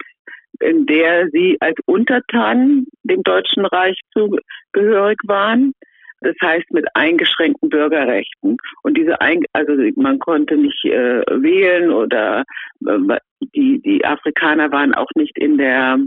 in 0.60 0.86
der 0.86 1.28
sie 1.32 1.58
als 1.60 1.76
Untertanen 1.84 2.86
dem 3.02 3.22
Deutschen 3.22 3.66
Reich 3.66 4.00
zugehörig 4.14 5.18
waren. 5.24 5.74
Das 6.26 6.34
heißt 6.42 6.72
mit 6.72 6.84
eingeschränkten 6.94 7.68
Bürgerrechten. 7.68 8.56
Und 8.82 8.98
diese, 8.98 9.20
ein, 9.20 9.44
also 9.52 9.74
man 9.94 10.18
konnte 10.18 10.56
nicht 10.56 10.84
äh, 10.84 11.22
wählen 11.28 11.92
oder 11.92 12.42
äh, 12.84 13.18
die, 13.54 13.80
die 13.80 14.04
Afrikaner 14.04 14.72
waren 14.72 14.92
auch 14.92 15.10
nicht 15.14 15.38
in 15.38 15.56
der 15.56 15.98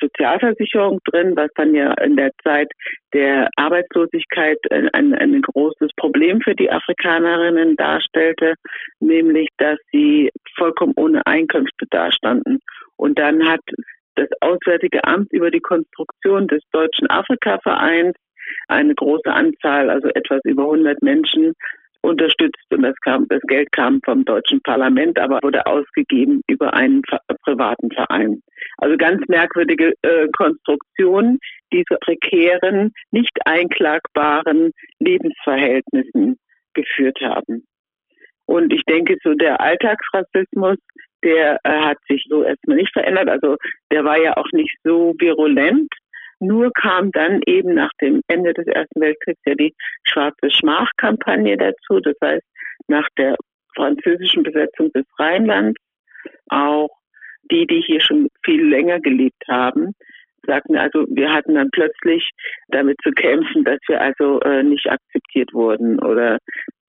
Sozialversicherung 0.00 1.00
drin, 1.04 1.36
was 1.36 1.50
dann 1.56 1.74
ja 1.74 1.92
in 2.02 2.16
der 2.16 2.30
Zeit 2.42 2.68
der 3.12 3.50
Arbeitslosigkeit 3.56 4.56
ein, 4.70 5.14
ein 5.14 5.42
großes 5.42 5.90
Problem 5.96 6.40
für 6.40 6.54
die 6.54 6.70
Afrikanerinnen 6.70 7.76
darstellte, 7.76 8.54
nämlich 9.00 9.48
dass 9.58 9.78
sie 9.92 10.30
vollkommen 10.56 10.94
ohne 10.96 11.20
Einkünfte 11.26 11.84
dastanden. 11.90 12.60
Und 12.96 13.18
dann 13.18 13.46
hat 13.46 13.60
das 14.14 14.28
Auswärtige 14.40 15.04
Amt 15.04 15.30
über 15.32 15.50
die 15.50 15.60
Konstruktion 15.60 16.48
des 16.48 16.62
Deutschen 16.72 17.10
Afrika-Vereins 17.10 18.16
eine 18.68 18.94
große 18.94 19.32
Anzahl, 19.32 19.90
also 19.90 20.08
etwas 20.08 20.40
über 20.44 20.62
100 20.64 21.02
Menschen 21.02 21.54
unterstützt 22.02 22.64
und 22.70 22.82
das 22.82 22.94
kam, 23.02 23.26
das 23.28 23.42
Geld 23.42 23.70
kam 23.72 24.00
vom 24.04 24.24
deutschen 24.24 24.60
Parlament, 24.62 25.18
aber 25.18 25.40
wurde 25.42 25.66
ausgegeben 25.66 26.40
über 26.46 26.72
einen 26.72 27.02
privaten 27.44 27.90
Verein. 27.90 28.42
Also 28.78 28.96
ganz 28.96 29.20
merkwürdige 29.28 29.92
äh, 30.02 30.28
Konstruktion 30.36 31.38
diese 31.72 31.96
prekären, 32.00 32.92
nicht 33.10 33.36
einklagbaren 33.44 34.72
Lebensverhältnissen 34.98 36.38
geführt 36.74 37.18
haben. 37.20 37.66
Und 38.46 38.72
ich 38.72 38.82
denke, 38.84 39.16
so 39.22 39.34
der 39.34 39.60
Alltagsrassismus, 39.60 40.76
der 41.22 41.58
äh, 41.64 41.70
hat 41.70 41.98
sich 42.08 42.24
so 42.28 42.42
erstmal 42.42 42.76
nicht 42.76 42.92
verändert. 42.92 43.28
Also 43.28 43.56
der 43.92 44.04
war 44.04 44.18
ja 44.18 44.36
auch 44.36 44.50
nicht 44.52 44.76
so 44.82 45.14
virulent, 45.18 45.88
nur 46.40 46.72
kam 46.72 47.12
dann 47.12 47.40
eben 47.46 47.74
nach 47.74 47.90
dem 48.00 48.22
Ende 48.26 48.54
des 48.54 48.66
Ersten 48.66 49.00
Weltkriegs 49.00 49.40
ja 49.46 49.54
die 49.54 49.74
Schwarze 50.04 50.50
Schmach-Kampagne 50.50 51.56
dazu. 51.56 52.00
Das 52.00 52.16
heißt, 52.22 52.46
nach 52.88 53.08
der 53.16 53.36
französischen 53.74 54.42
Besetzung 54.42 54.90
des 54.92 55.04
Rheinlands 55.18 55.78
auch 56.48 56.88
die, 57.50 57.66
die 57.66 57.80
hier 57.80 58.00
schon 58.00 58.28
viel 58.44 58.66
länger 58.68 59.00
gelebt 59.00 59.42
haben, 59.48 59.94
sagten 60.46 60.76
also, 60.76 61.04
wir 61.10 61.32
hatten 61.32 61.54
dann 61.54 61.70
plötzlich 61.70 62.28
damit 62.68 62.96
zu 63.02 63.10
kämpfen, 63.10 63.64
dass 63.64 63.78
wir 63.88 64.00
also 64.00 64.40
äh, 64.40 64.62
nicht 64.62 64.86
akzeptiert 64.88 65.52
wurden 65.52 65.98
oder 65.98 66.38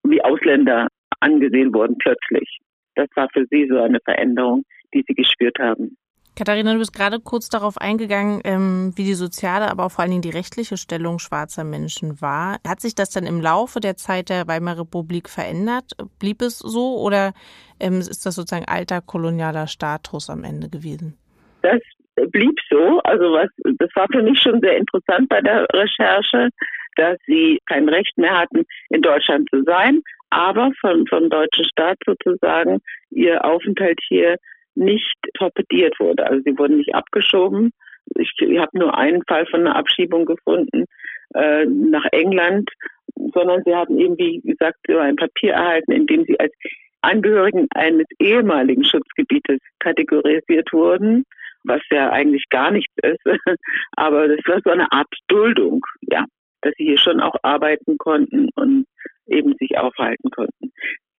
wie 0.04 0.24
Ausländer 0.24 0.88
angesehen 1.20 1.74
wurden 1.74 1.98
plötzlich. 1.98 2.60
Das 2.96 3.08
war 3.16 3.30
für 3.34 3.46
sie 3.50 3.68
so 3.68 3.78
eine 3.80 4.00
Veränderung, 4.04 4.64
die 4.94 5.04
sie 5.08 5.14
gespürt 5.14 5.58
haben. 5.60 5.98
Katharina, 6.38 6.74
du 6.74 6.80
bist 6.80 6.94
gerade 6.94 7.20
kurz 7.20 7.50
darauf 7.50 7.78
eingegangen, 7.78 8.42
ähm, 8.46 8.94
wie 8.96 9.04
die 9.04 9.16
soziale, 9.16 9.70
aber 9.70 9.86
auch 9.86 9.92
vor 9.92 10.04
allen 10.04 10.12
Dingen 10.12 10.22
die 10.22 10.30
rechtliche 10.30 10.78
Stellung 10.78 11.20
schwarzer 11.20 11.64
Menschen 11.64 12.22
war. 12.22 12.58
Hat 12.66 12.80
sich 12.80 12.96
das 12.96 13.10
dann 13.10 13.26
im 13.26 13.42
Laufe 13.42 13.82
der 13.82 13.98
Zeit 13.98 14.30
der 14.30 14.48
Weimarer 14.48 14.82
Republik 14.82 15.30
verändert? 15.30 15.92
Blieb 16.20 16.42
es 16.42 16.60
so 16.60 16.98
oder 17.00 17.34
ähm, 17.80 18.00
ist 18.00 18.26
das 18.26 18.36
sozusagen 18.36 18.66
alter 18.66 19.02
kolonialer 19.02 19.68
Status 19.68 20.30
am 20.30 20.46
Ende 20.46 20.70
gewesen? 20.70 21.18
Das 21.64 21.82
blieb 22.32 22.58
so. 22.70 23.00
Also 23.04 23.26
was, 23.34 23.50
das 23.78 23.90
war 23.96 24.08
für 24.12 24.24
mich 24.24 24.40
schon 24.40 24.62
sehr 24.62 24.78
interessant 24.78 25.28
bei 25.28 25.42
der 25.42 25.68
Recherche, 25.74 26.50
dass 26.96 27.18
sie 27.26 27.60
kein 27.68 27.90
Recht 27.90 28.18
mehr 28.18 28.38
hatten, 28.38 28.64
in 28.90 29.02
Deutschland 29.02 29.50
zu 29.50 29.64
sein, 29.64 30.02
aber 30.30 30.72
vom, 30.80 31.06
vom 31.08 31.30
deutschen 31.30 31.66
Staat 31.66 31.98
sozusagen 32.06 32.80
ihr 33.10 33.44
Aufenthalt 33.44 34.00
hier 34.08 34.38
nicht 34.76 35.16
torpediert 35.34 36.00
wurde. 36.00 36.26
Also 36.26 36.42
sie 36.46 36.58
wurden 36.58 36.78
nicht 36.78 36.96
abgeschoben. 36.96 37.72
Ich, 38.16 38.32
ich 38.40 38.58
habe 38.58 38.78
nur 38.78 38.98
einen 38.98 39.24
Fall 39.28 39.46
von 39.48 39.62
einer 39.62 39.76
Abschiebung 39.76 40.26
gefunden 40.26 40.86
äh, 41.34 41.66
nach 41.66 42.06
England, 42.12 42.70
sondern 43.34 43.62
sie 43.66 43.76
haben 43.76 43.98
eben, 44.00 44.18
wie 44.18 44.42
gesagt, 44.44 44.78
ein 44.90 45.16
Papier 45.16 45.54
erhalten, 45.54 45.92
in 45.92 46.08
dem 46.08 46.26
sie 46.26 46.40
als 46.40 46.54
Angehörigen 47.02 47.68
eines 47.74 48.06
ehemaligen 48.20 48.84
Schutzgebietes 48.84 49.60
kategorisiert 49.80 50.72
wurden, 50.72 51.24
was 51.64 51.82
ja 51.90 52.12
eigentlich 52.12 52.46
gar 52.50 52.72
nichts 52.72 52.94
ist. 53.02 53.22
Aber 53.96 54.28
das 54.28 54.40
war 54.46 54.62
so 54.64 54.72
eine 54.72 54.92
Art 54.92 55.14
Duldung, 55.28 55.86
ja, 56.02 56.26
dass 56.62 56.74
sie 56.78 56.86
hier 56.86 56.98
schon 56.98 57.20
auch 57.20 57.36
arbeiten 57.42 57.98
konnten 57.98 58.50
und 58.56 58.86
eben 59.28 59.56
sich 59.60 59.78
aufhalten 59.78 60.30
konnten. 60.30 60.72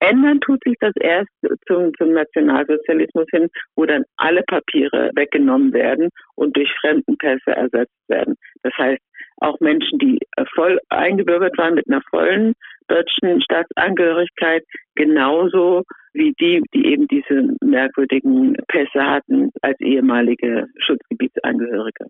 Ändern 0.02 0.40
tut 0.40 0.60
sich 0.64 0.74
das 0.80 0.92
erst 1.00 1.30
zum, 1.66 1.92
zum 1.96 2.12
Nationalsozialismus 2.12 3.26
hin, 3.30 3.48
wo 3.76 3.86
dann 3.86 4.04
alle 4.16 4.42
Papiere 4.42 5.10
weggenommen 5.14 5.72
werden 5.72 6.08
und 6.34 6.56
durch 6.56 6.70
Fremdenpässe 6.80 7.52
ersetzt 7.54 8.08
werden. 8.08 8.34
Das 8.62 8.72
heißt, 8.76 9.00
auch 9.38 9.58
Menschen, 9.60 9.98
die 9.98 10.18
voll 10.54 10.78
eingebürgert 10.88 11.56
waren 11.58 11.74
mit 11.74 11.88
einer 11.88 12.02
vollen 12.10 12.54
deutschen 12.88 13.40
Staatsangehörigkeit, 13.42 14.64
genauso 14.94 15.82
wie 16.12 16.32
die, 16.40 16.62
die 16.74 16.86
eben 16.86 17.06
diese 17.08 17.48
merkwürdigen 17.62 18.56
Pässe 18.68 19.02
hatten 19.02 19.50
als 19.62 19.78
ehemalige 19.80 20.66
Schutzgebietsangehörige. 20.78 22.06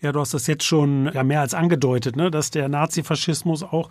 Ja, 0.00 0.12
du 0.12 0.20
hast 0.20 0.34
das 0.34 0.46
jetzt 0.46 0.64
schon 0.64 1.10
ja, 1.14 1.22
mehr 1.22 1.40
als 1.40 1.54
angedeutet, 1.54 2.16
ne, 2.16 2.30
dass 2.30 2.50
der 2.50 2.68
Nazifaschismus 2.68 3.62
auch 3.62 3.88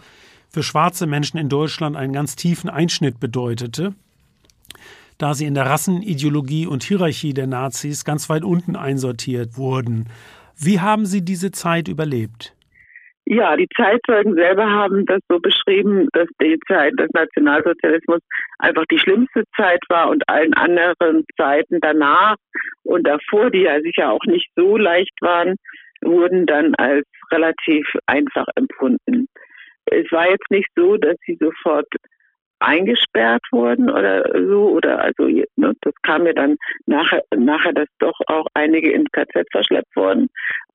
für 0.53 0.63
schwarze 0.63 1.07
Menschen 1.07 1.39
in 1.39 1.49
Deutschland 1.49 1.97
einen 1.97 2.13
ganz 2.13 2.35
tiefen 2.35 2.69
Einschnitt 2.69 3.19
bedeutete, 3.19 3.95
da 5.17 5.33
sie 5.33 5.45
in 5.45 5.55
der 5.55 5.65
Rassenideologie 5.65 6.67
und 6.67 6.83
Hierarchie 6.83 7.33
der 7.33 7.47
Nazis 7.47 8.05
ganz 8.05 8.29
weit 8.29 8.43
unten 8.43 8.75
einsortiert 8.75 9.57
wurden. 9.57 10.05
Wie 10.55 10.79
haben 10.79 11.05
Sie 11.07 11.25
diese 11.25 11.51
Zeit 11.51 11.87
überlebt? 11.87 12.53
Ja, 13.25 13.55
die 13.55 13.69
Zeitzeugen 13.75 14.35
selber 14.35 14.69
haben 14.69 15.05
das 15.05 15.21
so 15.29 15.39
beschrieben, 15.39 16.07
dass 16.11 16.27
die 16.41 16.59
Zeit 16.67 16.91
des 16.99 17.09
Nationalsozialismus 17.13 18.19
einfach 18.59 18.83
die 18.91 18.99
schlimmste 18.99 19.45
Zeit 19.55 19.79
war 19.87 20.09
und 20.09 20.27
allen 20.27 20.53
anderen 20.53 21.23
Zeiten 21.37 21.79
danach 21.81 22.35
und 22.83 23.07
davor, 23.07 23.49
die 23.49 23.61
ja 23.61 23.79
sicher 23.79 24.11
auch 24.11 24.25
nicht 24.25 24.49
so 24.55 24.77
leicht 24.77 25.15
waren, 25.21 25.55
wurden 26.01 26.45
dann 26.45 26.75
als 26.75 27.05
relativ 27.31 27.87
einfach 28.05 28.45
empfunden 28.55 29.29
es 29.93 30.11
war 30.11 30.29
jetzt 30.29 30.49
nicht 30.49 30.69
so, 30.75 30.97
dass 30.97 31.15
sie 31.25 31.37
sofort 31.39 31.87
eingesperrt 32.59 33.43
wurden 33.51 33.89
oder 33.89 34.23
so 34.47 34.69
oder 34.69 34.99
also 34.99 35.27
ne, 35.27 35.73
das 35.81 35.93
kam 36.03 36.23
mir 36.23 36.33
dann 36.33 36.55
nachher 36.85 37.21
nachher 37.35 37.73
dass 37.73 37.87
doch 37.99 38.17
auch 38.27 38.47
einige 38.53 38.91
ins 38.91 39.11
KZ 39.11 39.45
verschleppt 39.51 39.95
wurden. 39.95 40.29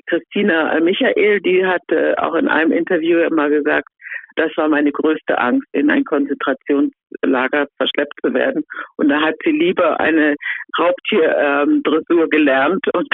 Christina 0.06 0.78
Michael, 0.80 1.40
die 1.40 1.64
hatte 1.64 2.14
auch 2.18 2.34
in 2.34 2.48
einem 2.48 2.72
Interview 2.72 3.18
immer 3.20 3.48
gesagt, 3.48 3.88
das 4.36 4.56
war 4.56 4.68
meine 4.68 4.92
größte 4.92 5.36
Angst, 5.36 5.66
in 5.72 5.90
ein 5.90 6.04
Konzentrationslager 6.04 7.66
verschleppt 7.76 8.14
zu 8.24 8.32
werden. 8.32 8.64
Und 8.96 9.08
da 9.08 9.20
hat 9.20 9.34
sie 9.44 9.50
lieber 9.50 9.98
eine 9.98 10.36
Raubtierdressur 10.78 12.22
ähm, 12.22 12.30
gelernt 12.30 12.86
und 12.94 13.08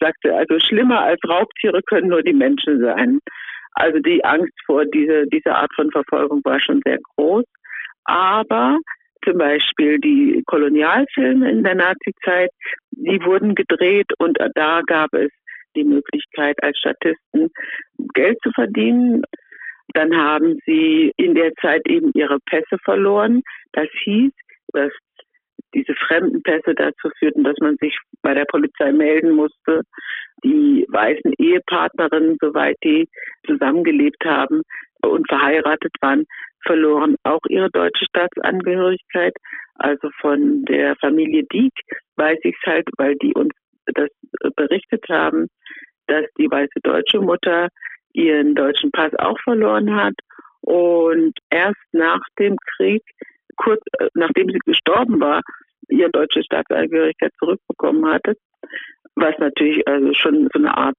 sagte, 0.00 0.34
also 0.34 0.58
schlimmer 0.58 1.02
als 1.02 1.20
Raubtiere 1.28 1.82
können 1.82 2.08
nur 2.08 2.22
die 2.22 2.32
Menschen 2.32 2.80
sein. 2.80 3.20
Also 3.74 3.98
die 4.00 4.24
Angst 4.24 4.52
vor 4.66 4.84
diese, 4.84 5.26
dieser 5.26 5.56
Art 5.56 5.72
von 5.74 5.90
Verfolgung 5.90 6.40
war 6.44 6.60
schon 6.60 6.80
sehr 6.84 6.98
groß. 7.16 7.44
Aber 8.04 8.78
zum 9.24 9.38
Beispiel 9.38 9.98
die 9.98 10.42
Kolonialfilme 10.46 11.50
in 11.50 11.62
der 11.62 11.76
Nazizeit, 11.76 12.50
die 12.90 13.22
wurden 13.24 13.54
gedreht 13.54 14.08
und 14.18 14.38
da 14.54 14.82
gab 14.86 15.12
es 15.14 15.30
die 15.76 15.84
Möglichkeit, 15.84 16.62
als 16.62 16.76
Statisten 16.78 17.50
Geld 18.14 18.38
zu 18.42 18.50
verdienen. 18.52 19.22
Dann 19.94 20.14
haben 20.14 20.58
sie 20.66 21.12
in 21.16 21.34
der 21.34 21.52
Zeit 21.60 21.82
eben 21.86 22.10
ihre 22.14 22.38
Pässe 22.46 22.78
verloren. 22.84 23.42
Das 23.72 23.88
hieß, 24.04 24.32
dass 24.72 24.92
diese 25.74 25.94
fremden 25.94 26.42
Pässe 26.42 26.74
dazu 26.74 27.08
führten, 27.18 27.44
dass 27.44 27.56
man 27.60 27.76
sich 27.78 27.96
bei 28.22 28.34
der 28.34 28.44
Polizei 28.46 28.92
melden 28.92 29.32
musste. 29.32 29.82
Die 30.44 30.86
weißen 30.88 31.32
Ehepartnerinnen, 31.38 32.36
soweit 32.40 32.76
die 32.84 33.08
zusammengelebt 33.46 34.24
haben 34.24 34.62
und 35.02 35.28
verheiratet 35.28 35.92
waren, 36.00 36.24
verloren 36.64 37.16
auch 37.24 37.40
ihre 37.48 37.70
deutsche 37.70 38.04
Staatsangehörigkeit. 38.06 39.34
Also 39.76 40.08
von 40.20 40.64
der 40.64 40.96
Familie 40.96 41.44
Dieck 41.52 41.72
weiß 42.16 42.38
ich 42.42 42.56
es 42.60 42.66
halt, 42.66 42.88
weil 42.98 43.16
die 43.16 43.34
uns 43.34 43.52
das 43.86 44.08
berichtet 44.56 45.04
haben, 45.08 45.48
dass 46.06 46.24
die 46.38 46.50
weiße 46.50 46.80
deutsche 46.82 47.20
Mutter 47.20 47.68
ihren 48.12 48.54
deutschen 48.54 48.90
Pass 48.90 49.12
auch 49.18 49.38
verloren 49.40 49.94
hat 49.94 50.14
und 50.60 51.36
erst 51.50 51.80
nach 51.92 52.20
dem 52.38 52.56
Krieg 52.76 53.02
kurz 53.56 53.80
äh, 53.98 54.08
nachdem 54.14 54.48
sie 54.50 54.58
gestorben 54.64 55.20
war, 55.20 55.42
ihre 55.88 56.10
deutsche 56.10 56.42
Staatsangehörigkeit 56.42 57.32
zurückbekommen 57.38 58.06
hatte, 58.06 58.34
was 59.14 59.36
natürlich 59.38 59.86
also 59.86 60.12
schon 60.14 60.48
so 60.52 60.58
eine 60.58 60.76
Art 60.76 60.96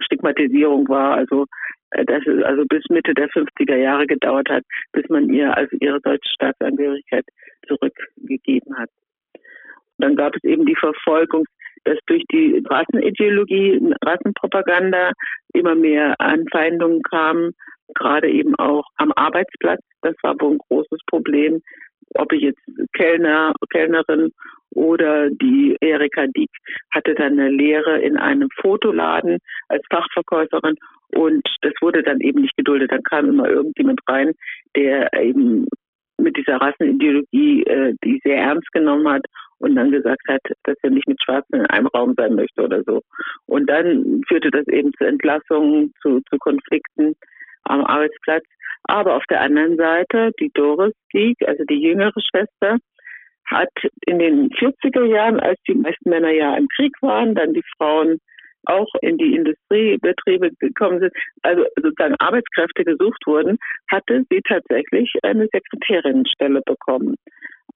Stigmatisierung 0.00 0.88
war, 0.88 1.16
also 1.16 1.46
äh, 1.90 2.04
dass 2.04 2.26
es 2.26 2.42
also 2.44 2.64
bis 2.68 2.84
Mitte 2.88 3.14
der 3.14 3.28
50er 3.28 3.76
Jahre 3.76 4.06
gedauert 4.06 4.48
hat, 4.48 4.62
bis 4.92 5.08
man 5.08 5.28
ihr 5.30 5.56
also 5.56 5.76
ihre 5.80 6.00
deutsche 6.00 6.28
Staatsangehörigkeit 6.34 7.24
zurückgegeben 7.66 8.76
hat. 8.76 8.90
Und 9.34 10.04
dann 10.04 10.16
gab 10.16 10.34
es 10.36 10.44
eben 10.44 10.66
die 10.66 10.76
Verfolgung, 10.76 11.44
dass 11.84 11.98
durch 12.06 12.24
die 12.30 12.62
Rassenideologie, 12.68 13.80
Rassenpropaganda 14.04 15.12
immer 15.54 15.74
mehr 15.74 16.14
Anfeindungen 16.18 17.02
kamen 17.02 17.54
gerade 17.94 18.30
eben 18.30 18.54
auch 18.56 18.84
am 18.96 19.12
Arbeitsplatz. 19.12 19.80
Das 20.02 20.14
war 20.22 20.34
wohl 20.40 20.52
ein 20.52 20.58
großes 20.68 21.00
Problem, 21.06 21.62
ob 22.14 22.32
ich 22.32 22.42
jetzt 22.42 22.60
Kellner, 22.92 23.52
Kellnerin 23.70 24.32
Oder 24.70 25.30
die 25.30 25.76
Erika 25.80 26.26
Dieck 26.26 26.50
hatte 26.90 27.14
dann 27.14 27.38
eine 27.38 27.50
Lehre 27.50 27.98
in 28.00 28.16
einem 28.16 28.48
Fotoladen 28.60 29.38
als 29.68 29.82
Fachverkäuferin 29.90 30.76
und 31.08 31.42
das 31.62 31.72
wurde 31.80 32.02
dann 32.02 32.20
eben 32.20 32.42
nicht 32.42 32.56
geduldet. 32.56 32.92
Dann 32.92 33.02
kam 33.02 33.28
immer 33.28 33.48
irgendjemand 33.48 34.00
rein, 34.06 34.32
der 34.76 35.12
eben 35.14 35.66
mit 36.18 36.36
dieser 36.36 36.56
Rassenideologie 36.56 37.62
äh, 37.64 37.94
die 38.04 38.20
sehr 38.24 38.36
ernst 38.36 38.70
genommen 38.72 39.08
hat 39.08 39.24
und 39.58 39.74
dann 39.76 39.90
gesagt 39.90 40.22
hat, 40.28 40.40
dass 40.64 40.76
er 40.82 40.90
nicht 40.90 41.08
mit 41.08 41.22
Schwarzen 41.22 41.60
in 41.60 41.66
einem 41.66 41.86
Raum 41.88 42.14
sein 42.16 42.34
möchte 42.34 42.62
oder 42.62 42.82
so. 42.84 43.02
Und 43.46 43.68
dann 43.68 44.22
führte 44.28 44.50
das 44.50 44.66
eben 44.68 44.92
zu 44.94 45.04
Entlassungen, 45.04 45.92
zu, 46.02 46.20
zu 46.28 46.38
Konflikten 46.38 47.14
am 47.68 47.84
Arbeitsplatz. 47.84 48.44
Aber 48.84 49.16
auf 49.16 49.24
der 49.28 49.40
anderen 49.40 49.76
Seite, 49.76 50.32
die 50.40 50.50
Doris 50.54 50.94
Sieg, 51.12 51.36
also 51.46 51.64
die 51.64 51.80
jüngere 51.80 52.20
Schwester, 52.20 52.78
hat 53.46 53.70
in 54.06 54.18
den 54.18 54.50
40er 54.50 55.04
Jahren, 55.04 55.40
als 55.40 55.58
die 55.66 55.74
meisten 55.74 56.10
Männer 56.10 56.30
ja 56.30 56.56
im 56.56 56.68
Krieg 56.68 56.92
waren, 57.00 57.34
dann 57.34 57.54
die 57.54 57.64
Frauen 57.76 58.18
auch 58.64 58.92
in 59.00 59.16
die 59.16 59.34
Industriebetriebe 59.34 60.50
gekommen 60.58 61.00
sind, 61.00 61.12
also 61.42 61.64
sozusagen 61.76 62.16
Arbeitskräfte 62.18 62.84
gesucht 62.84 63.22
wurden, 63.26 63.58
hatte 63.90 64.24
sie 64.30 64.42
tatsächlich 64.46 65.10
eine 65.22 65.48
Sekretärinnenstelle 65.52 66.60
bekommen 66.66 67.16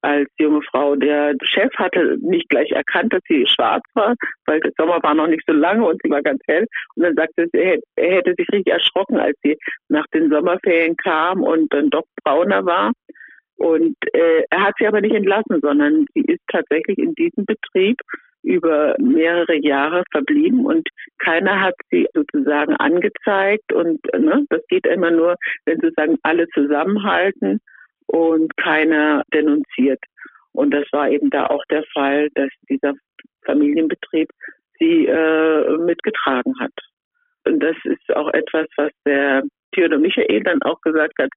als 0.01 0.29
junge 0.37 0.61
Frau. 0.63 0.95
Der 0.95 1.35
Chef 1.43 1.73
hatte 1.75 2.17
nicht 2.21 2.49
gleich 2.49 2.71
erkannt, 2.71 3.13
dass 3.13 3.21
sie 3.27 3.45
schwarz 3.47 3.83
war, 3.93 4.15
weil 4.45 4.59
der 4.59 4.71
Sommer 4.77 5.01
war 5.01 5.13
noch 5.13 5.27
nicht 5.27 5.43
so 5.47 5.53
lange 5.53 5.85
und 5.85 6.01
sie 6.03 6.09
war 6.09 6.21
ganz 6.21 6.41
hell. 6.47 6.65
Und 6.95 7.03
dann 7.03 7.15
sagte 7.15 7.47
sie, 7.51 7.81
er 7.95 8.15
hätte 8.15 8.33
sich 8.37 8.47
richtig 8.51 8.73
erschrocken, 8.73 9.17
als 9.17 9.37
sie 9.43 9.57
nach 9.89 10.05
den 10.13 10.29
Sommerferien 10.29 10.95
kam 10.97 11.43
und 11.43 11.73
dann 11.73 11.89
doch 11.89 12.05
brauner 12.23 12.65
war. 12.65 12.91
Und 13.55 13.95
äh, 14.13 14.43
er 14.49 14.63
hat 14.63 14.73
sie 14.79 14.87
aber 14.87 15.01
nicht 15.01 15.15
entlassen, 15.15 15.59
sondern 15.61 16.05
sie 16.13 16.21
ist 16.21 16.41
tatsächlich 16.51 16.97
in 16.97 17.13
diesem 17.15 17.45
Betrieb 17.45 17.97
über 18.43 18.95
mehrere 18.99 19.55
Jahre 19.55 20.03
verblieben 20.11 20.65
und 20.65 20.87
keiner 21.17 21.61
hat 21.61 21.75
sie 21.89 22.07
sozusagen 22.13 22.75
angezeigt 22.75 23.71
und 23.71 24.01
ne, 24.13 24.45
das 24.49 24.61
geht 24.67 24.85
immer 24.85 25.11
nur, 25.11 25.35
wenn 25.65 25.79
sozusagen 25.79 26.17
alle 26.23 26.47
zusammenhalten 26.49 27.61
und 28.07 28.55
keiner 28.57 29.23
denunziert. 29.33 29.99
Und 30.53 30.71
das 30.71 30.85
war 30.91 31.09
eben 31.09 31.29
da 31.29 31.47
auch 31.47 31.63
der 31.69 31.83
Fall, 31.93 32.29
dass 32.35 32.49
dieser 32.69 32.93
Familienbetrieb 33.45 34.29
sie 34.79 35.07
äh, 35.07 35.77
mitgetragen 35.77 36.53
hat. 36.59 36.73
Und 37.45 37.59
das 37.59 37.75
ist 37.83 38.15
auch 38.15 38.31
etwas, 38.33 38.67
was 38.77 38.91
der 39.05 39.43
Theodor 39.73 39.99
Michael 39.99 40.43
dann 40.43 40.61
auch 40.63 40.79
gesagt 40.81 41.13
hat, 41.19 41.29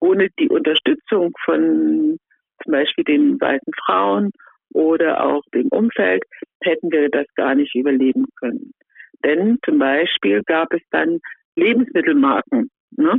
ohne 0.00 0.28
die 0.38 0.48
Unterstützung 0.48 1.32
von 1.44 2.18
zum 2.62 2.72
Beispiel 2.72 3.04
den 3.04 3.40
weißen 3.40 3.72
Frauen 3.84 4.30
oder 4.72 5.24
auch 5.24 5.42
dem 5.54 5.68
Umfeld 5.68 6.22
hätten 6.62 6.90
wir 6.90 7.08
das 7.08 7.26
gar 7.34 7.54
nicht 7.54 7.74
überleben 7.74 8.26
können. 8.36 8.72
Denn 9.24 9.58
zum 9.64 9.78
Beispiel 9.78 10.42
gab 10.44 10.72
es 10.72 10.82
dann 10.90 11.20
Lebensmittelmarken. 11.56 12.70
Ne? 12.96 13.18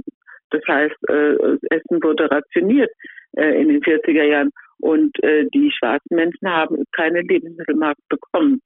Das 0.55 0.61
heißt, 0.69 1.09
äh, 1.09 1.57
Essen 1.69 2.01
wurde 2.01 2.31
rationiert 2.31 2.89
äh, 3.35 3.61
in 3.61 3.67
den 3.67 3.81
40er 3.81 4.23
Jahren 4.23 4.51
und 4.79 5.11
äh, 5.21 5.45
die 5.53 5.69
schwarzen 5.77 6.15
Menschen 6.15 6.49
haben 6.49 6.85
keine 6.93 7.21
Lebensmittelmarkt 7.21 7.99
bekommen. 8.07 8.61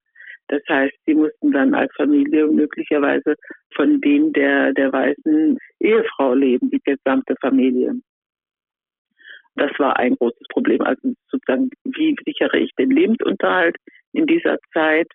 Das 0.49 0.61
heißt, 0.69 0.93
sie 1.07 1.15
mussten 1.15 1.51
dann 1.51 1.73
als 1.73 1.91
Familie 1.95 2.45
möglicherweise 2.45 3.35
von 3.75 3.99
dem 4.01 4.33
der, 4.33 4.71
der 4.73 4.93
weißen 4.93 5.57
Ehefrau 5.79 6.35
leben, 6.35 6.69
die 6.69 6.81
gesamte 6.83 7.35
Familie. 7.41 7.93
Das 9.55 9.71
war 9.79 9.97
ein 9.97 10.15
großes 10.15 10.47
Problem. 10.49 10.81
Also 10.81 11.13
sozusagen, 11.31 11.71
wie 11.85 12.15
sichere 12.23 12.59
ich 12.59 12.71
den 12.77 12.91
Lebensunterhalt 12.91 13.77
in 14.13 14.27
dieser 14.27 14.57
Zeit 14.73 15.07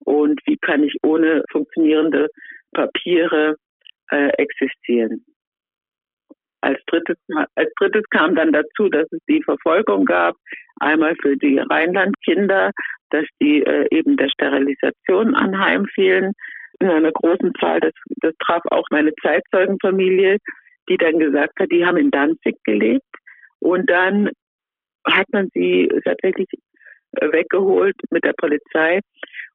und 0.00 0.40
wie 0.44 0.58
kann 0.58 0.82
ich 0.82 0.94
ohne 1.02 1.42
funktionierende 1.50 2.28
Papiere 2.72 3.56
äh, 4.10 4.28
existieren? 4.36 5.24
Als 6.60 6.78
drittes, 6.86 7.16
als 7.54 7.72
drittes 7.78 8.02
kam 8.10 8.34
dann 8.34 8.52
dazu, 8.52 8.88
dass 8.88 9.06
es 9.12 9.20
die 9.28 9.42
Verfolgung 9.42 10.04
gab, 10.04 10.34
einmal 10.80 11.14
für 11.22 11.36
die 11.36 11.58
Rheinlandkinder, 11.58 12.72
dass 13.10 13.24
die 13.40 13.62
äh, 13.62 13.86
eben 13.90 14.16
der 14.16 14.28
Sterilisation 14.28 15.34
anheimfielen 15.34 16.32
in 16.80 16.88
einer 16.88 17.12
großen 17.12 17.52
Zahl. 17.60 17.80
Das, 17.80 17.92
das 18.20 18.34
traf 18.44 18.62
auch 18.70 18.86
meine 18.90 19.12
Zeitzeugenfamilie, 19.22 20.38
die 20.88 20.96
dann 20.96 21.18
gesagt 21.18 21.58
hat, 21.60 21.70
die 21.70 21.84
haben 21.84 21.96
in 21.96 22.10
Danzig 22.10 22.56
gelebt 22.64 23.04
und 23.60 23.88
dann 23.90 24.30
hat 25.06 25.26
man 25.32 25.48
sie 25.54 25.88
tatsächlich 26.04 26.48
äh, 27.12 27.32
weggeholt 27.32 27.96
mit 28.10 28.24
der 28.24 28.34
Polizei, 28.34 29.00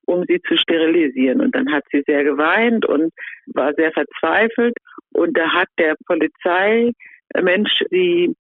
um 0.06 0.24
sie 0.28 0.42
zu 0.42 0.58
sterilisieren. 0.58 1.42
Und 1.42 1.56
dann 1.56 1.72
hat 1.72 1.84
sie 1.92 2.04
sehr 2.06 2.24
geweint 2.24 2.86
und 2.86 3.14
war 3.48 3.74
sehr 3.74 3.92
verzweifelt. 3.92 4.76
Und 5.12 5.38
da 5.38 5.50
hat 5.52 5.68
der 5.78 5.96
Polizeimensch 6.06 7.84
sie 7.90 8.36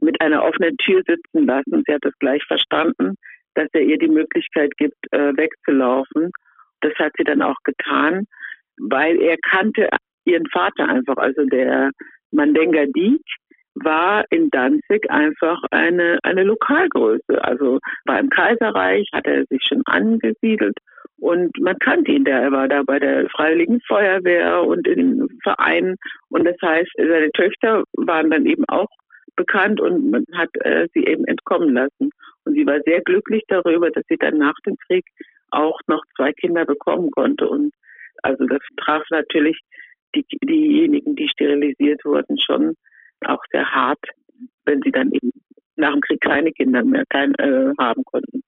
mit 0.00 0.20
einer 0.20 0.44
offenen 0.44 0.76
Tür 0.78 1.02
sitzen 1.06 1.46
lassen. 1.46 1.82
Sie 1.86 1.92
hat 1.92 2.04
es 2.04 2.18
gleich 2.18 2.42
verstanden, 2.44 3.16
dass 3.54 3.68
er 3.72 3.82
ihr 3.82 3.98
die 3.98 4.08
Möglichkeit 4.08 4.76
gibt, 4.76 5.12
äh, 5.12 5.36
wegzulaufen. 5.36 6.30
Das 6.80 6.94
hat 6.94 7.12
sie 7.18 7.24
dann 7.24 7.42
auch 7.42 7.58
getan, 7.64 8.26
weil 8.78 9.20
er 9.20 9.36
kannte 9.38 9.90
ihren 10.24 10.46
Vater 10.46 10.88
einfach, 10.88 11.16
also 11.16 11.44
der 11.44 11.90
Mandenga 12.30 12.86
Diek, 12.86 13.22
war 13.74 14.24
in 14.30 14.50
Danzig 14.50 15.10
einfach 15.10 15.62
eine, 15.70 16.18
eine 16.22 16.44
Lokalgröße. 16.44 17.42
Also 17.42 17.78
beim 18.04 18.28
Kaiserreich 18.28 19.08
hat 19.12 19.26
er 19.26 19.44
sich 19.46 19.62
schon 19.64 19.82
angesiedelt 19.86 20.76
und 21.20 21.58
man 21.60 21.78
kannte 21.78 22.12
ihn, 22.12 22.24
der 22.24 22.50
war 22.50 22.66
da 22.66 22.82
bei 22.82 22.98
der 22.98 23.28
Freiwilligen 23.28 23.80
Feuerwehr 23.82 24.64
und 24.64 24.88
in 24.88 25.28
Vereinen. 25.42 25.96
Und 26.30 26.44
das 26.44 26.56
heißt, 26.62 26.90
seine 26.96 27.30
Töchter 27.32 27.84
waren 27.92 28.30
dann 28.30 28.46
eben 28.46 28.64
auch 28.68 28.88
bekannt 29.36 29.80
und 29.80 30.10
man 30.10 30.24
hat 30.34 30.48
äh, 30.60 30.88
sie 30.94 31.04
eben 31.04 31.26
entkommen 31.26 31.74
lassen. 31.74 32.10
Und 32.44 32.54
sie 32.54 32.66
war 32.66 32.80
sehr 32.86 33.02
glücklich 33.02 33.42
darüber, 33.48 33.90
dass 33.90 34.04
sie 34.08 34.16
dann 34.16 34.38
nach 34.38 34.58
dem 34.66 34.76
Krieg 34.86 35.04
auch 35.50 35.78
noch 35.88 36.02
zwei 36.16 36.32
Kinder 36.32 36.64
bekommen 36.64 37.10
konnte. 37.10 37.48
Und 37.48 37.74
also 38.22 38.46
das 38.46 38.60
traf 38.78 39.02
natürlich 39.10 39.60
die, 40.14 40.24
diejenigen, 40.42 41.16
die 41.16 41.28
sterilisiert 41.28 42.04
wurden, 42.04 42.38
schon 42.38 42.74
auch 43.26 43.42
sehr 43.52 43.70
hart, 43.70 44.04
wenn 44.64 44.80
sie 44.82 44.90
dann 44.90 45.12
eben 45.12 45.32
nach 45.76 45.92
dem 45.92 46.00
Krieg 46.00 46.20
keine 46.20 46.52
Kinder 46.52 46.82
mehr 46.82 47.04
kein, 47.10 47.34
äh, 47.34 47.72
haben 47.78 48.04
konnten. 48.04 48.42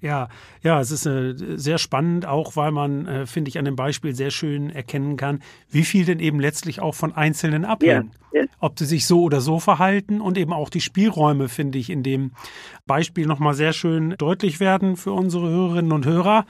Ja, 0.00 0.28
ja, 0.62 0.80
es 0.80 0.92
ist 0.92 1.06
äh, 1.06 1.34
sehr 1.36 1.78
spannend, 1.78 2.24
auch 2.24 2.54
weil 2.54 2.70
man, 2.70 3.06
äh, 3.06 3.26
finde 3.26 3.48
ich, 3.48 3.58
an 3.58 3.64
dem 3.64 3.74
Beispiel 3.74 4.14
sehr 4.14 4.30
schön 4.30 4.70
erkennen 4.70 5.16
kann, 5.16 5.40
wie 5.70 5.82
viel 5.82 6.04
denn 6.04 6.20
eben 6.20 6.38
letztlich 6.38 6.80
auch 6.80 6.94
von 6.94 7.14
Einzelnen 7.14 7.64
abhängt. 7.64 8.14
Ja, 8.32 8.42
ja. 8.42 8.46
Ob 8.60 8.78
sie 8.78 8.84
sich 8.84 9.06
so 9.06 9.22
oder 9.22 9.40
so 9.40 9.58
verhalten 9.58 10.20
und 10.20 10.38
eben 10.38 10.52
auch 10.52 10.70
die 10.70 10.80
Spielräume, 10.80 11.48
finde 11.48 11.78
ich, 11.78 11.90
in 11.90 12.04
dem 12.04 12.30
Beispiel 12.86 13.26
nochmal 13.26 13.54
sehr 13.54 13.72
schön 13.72 14.14
deutlich 14.18 14.60
werden 14.60 14.96
für 14.96 15.12
unsere 15.12 15.48
Hörerinnen 15.48 15.92
und 15.92 16.06
Hörer. 16.06 16.46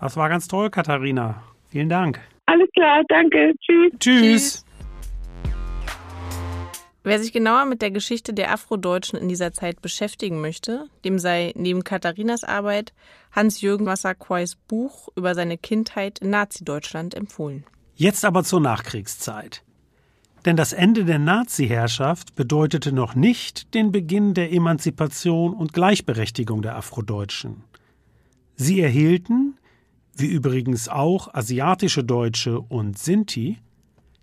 Das 0.00 0.16
war 0.16 0.28
ganz 0.28 0.46
toll, 0.46 0.70
Katharina. 0.70 1.42
Vielen 1.70 1.88
Dank. 1.88 2.20
Alles 2.46 2.68
klar, 2.74 3.02
danke. 3.08 3.52
Tschüss. 3.60 3.92
Tschüss. 3.98 4.20
Tschüss. 4.20 4.64
Wer 7.02 7.18
sich 7.18 7.32
genauer 7.32 7.64
mit 7.64 7.80
der 7.80 7.90
Geschichte 7.90 8.34
der 8.34 8.52
Afrodeutschen 8.52 9.18
in 9.18 9.28
dieser 9.28 9.52
Zeit 9.52 9.80
beschäftigen 9.80 10.40
möchte, 10.42 10.88
dem 11.04 11.18
sei 11.18 11.52
neben 11.56 11.82
Katharinas 11.82 12.44
Arbeit 12.44 12.92
Hans-Jürgen 13.32 13.86
Wasserquois 13.86 14.56
Buch 14.68 15.08
über 15.16 15.34
seine 15.34 15.56
Kindheit 15.56 16.18
in 16.18 16.28
Nazi-Deutschland 16.30 17.14
empfohlen. 17.14 17.64
Jetzt 17.94 18.24
aber 18.24 18.44
zur 18.44 18.60
Nachkriegszeit. 18.60 19.62
Denn 20.44 20.56
das 20.56 20.72
Ende 20.72 21.04
der 21.04 21.18
Nazi-Herrschaft 21.18 22.34
bedeutete 22.34 22.92
noch 22.92 23.14
nicht 23.14 23.74
den 23.74 23.92
Beginn 23.92 24.34
der 24.34 24.52
Emanzipation 24.52 25.54
und 25.54 25.72
Gleichberechtigung 25.72 26.60
der 26.62 26.76
Afrodeutschen. 26.76 27.64
Sie 28.56 28.80
erhielten, 28.80 29.58
wie 30.14 30.26
übrigens 30.26 30.88
auch 30.88 31.32
asiatische 31.32 32.04
Deutsche 32.04 32.60
und 32.60 32.98
Sinti, 32.98 33.58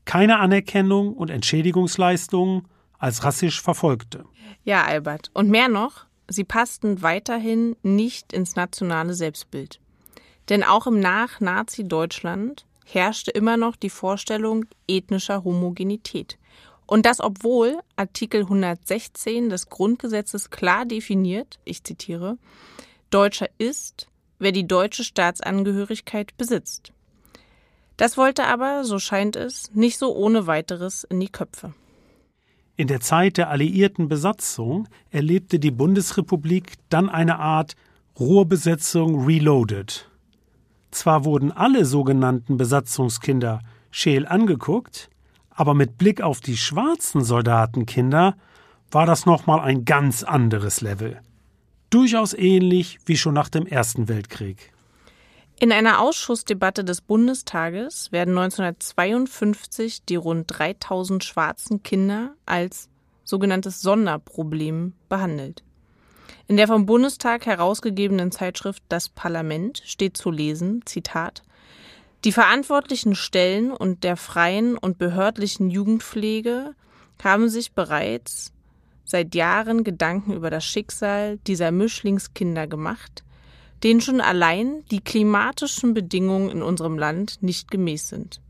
keine 0.07 0.39
Anerkennung 0.39 1.13
und 1.13 1.29
Entschädigungsleistungen 1.29 2.67
als 2.97 3.23
rassisch 3.23 3.61
Verfolgte. 3.61 4.23
Ja, 4.63 4.85
Albert. 4.85 5.29
Und 5.33 5.49
mehr 5.49 5.67
noch, 5.67 6.05
sie 6.27 6.45
passten 6.45 7.03
weiterhin 7.03 7.75
nicht 7.83 8.33
ins 8.33 8.55
nationale 8.55 9.13
Selbstbild. 9.13 9.79
Denn 10.49 10.63
auch 10.63 10.87
im 10.87 10.99
Nach-Nazi-Deutschland 10.99 12.65
herrschte 12.85 13.31
immer 13.31 13.57
noch 13.57 13.75
die 13.75 13.89
Vorstellung 13.89 14.65
ethnischer 14.87 15.43
Homogenität. 15.43 16.39
Und 16.85 17.05
das 17.05 17.19
obwohl 17.19 17.77
Artikel 17.97 18.43
116 18.43 19.49
des 19.49 19.67
Grundgesetzes 19.67 20.49
klar 20.49 20.85
definiert, 20.85 21.59
ich 21.65 21.83
zitiere, 21.83 22.37
Deutscher 23.09 23.49
ist, 23.57 24.07
wer 24.39 24.53
die 24.53 24.67
deutsche 24.67 25.03
Staatsangehörigkeit 25.03 26.37
besitzt. 26.37 26.93
Das 27.97 28.15
wollte 28.15 28.45
aber, 28.45 28.83
so 28.83 28.99
scheint 28.99 29.35
es, 29.35 29.71
nicht 29.73 29.97
so 29.97 30.15
ohne 30.15 30.47
weiteres 30.47 31.03
in 31.03 31.19
die 31.19 31.29
Köpfe. 31.29 31.73
In 32.75 32.87
der 32.87 33.01
Zeit 33.01 33.37
der 33.37 33.49
alliierten 33.49 34.07
Besatzung 34.07 34.87
erlebte 35.09 35.57
die 35.57 35.71
Bundesrepublik 35.71 36.73
dann 36.89 37.09
eine 37.09 37.39
Art 37.39 37.75
Ruhrbesetzung 38.19 39.25
reloaded. 39.25 40.07
Zwar 40.91 41.25
wurden 41.25 41.51
alle 41.51 41.85
sogenannten 41.85 42.57
Besatzungskinder 42.57 43.61
scheel 43.89 44.27
angeguckt, 44.27 45.09
aber 45.49 45.73
mit 45.73 45.97
Blick 45.97 46.21
auf 46.21 46.39
die 46.39 46.55
schwarzen 46.55 47.23
Soldatenkinder 47.23 48.35
war 48.91 49.05
das 49.07 49.25
nochmal 49.25 49.59
ein 49.61 49.85
ganz 49.85 50.21
anderes 50.21 50.81
Level. 50.81 51.19
Durchaus 51.89 52.33
ähnlich 52.33 52.99
wie 53.05 53.17
schon 53.17 53.33
nach 53.33 53.49
dem 53.49 53.65
Ersten 53.65 54.07
Weltkrieg. 54.07 54.71
In 55.59 55.71
einer 55.71 56.01
Ausschussdebatte 56.01 56.83
des 56.83 57.01
Bundestages 57.01 58.11
werden 58.11 58.37
1952 58.37 60.03
die 60.05 60.15
rund 60.15 60.45
3000 60.47 61.23
schwarzen 61.23 61.81
Kinder 61.81 62.35
als 62.45 62.89
sogenanntes 63.23 63.81
Sonderproblem 63.81 64.93
behandelt. 65.09 65.63
In 66.47 66.57
der 66.57 66.67
vom 66.67 66.85
Bundestag 66.85 67.47
herausgegebenen 67.47 68.31
Zeitschrift 68.31 68.83
Das 68.87 69.09
Parlament 69.09 69.81
steht 69.83 70.15
zu 70.15 70.29
lesen, 70.29 70.83
Zitat, 70.85 71.41
die 72.23 72.31
verantwortlichen 72.31 73.15
Stellen 73.15 73.71
und 73.71 74.03
der 74.03 74.15
freien 74.15 74.77
und 74.77 74.99
behördlichen 74.99 75.71
Jugendpflege 75.71 76.75
haben 77.23 77.49
sich 77.49 77.71
bereits 77.71 78.53
seit 79.05 79.33
Jahren 79.33 79.83
Gedanken 79.83 80.33
über 80.33 80.51
das 80.51 80.65
Schicksal 80.65 81.39
dieser 81.47 81.71
Mischlingskinder 81.71 82.67
gemacht, 82.67 83.23
denen 83.83 84.01
schon 84.01 84.21
allein 84.21 84.83
die 84.91 85.01
klimatischen 85.01 85.93
Bedingungen 85.93 86.49
in 86.49 86.61
unserem 86.61 86.97
Land 86.97 87.41
nicht 87.41 87.69
gemäß 87.71 88.09
sind. 88.09 88.41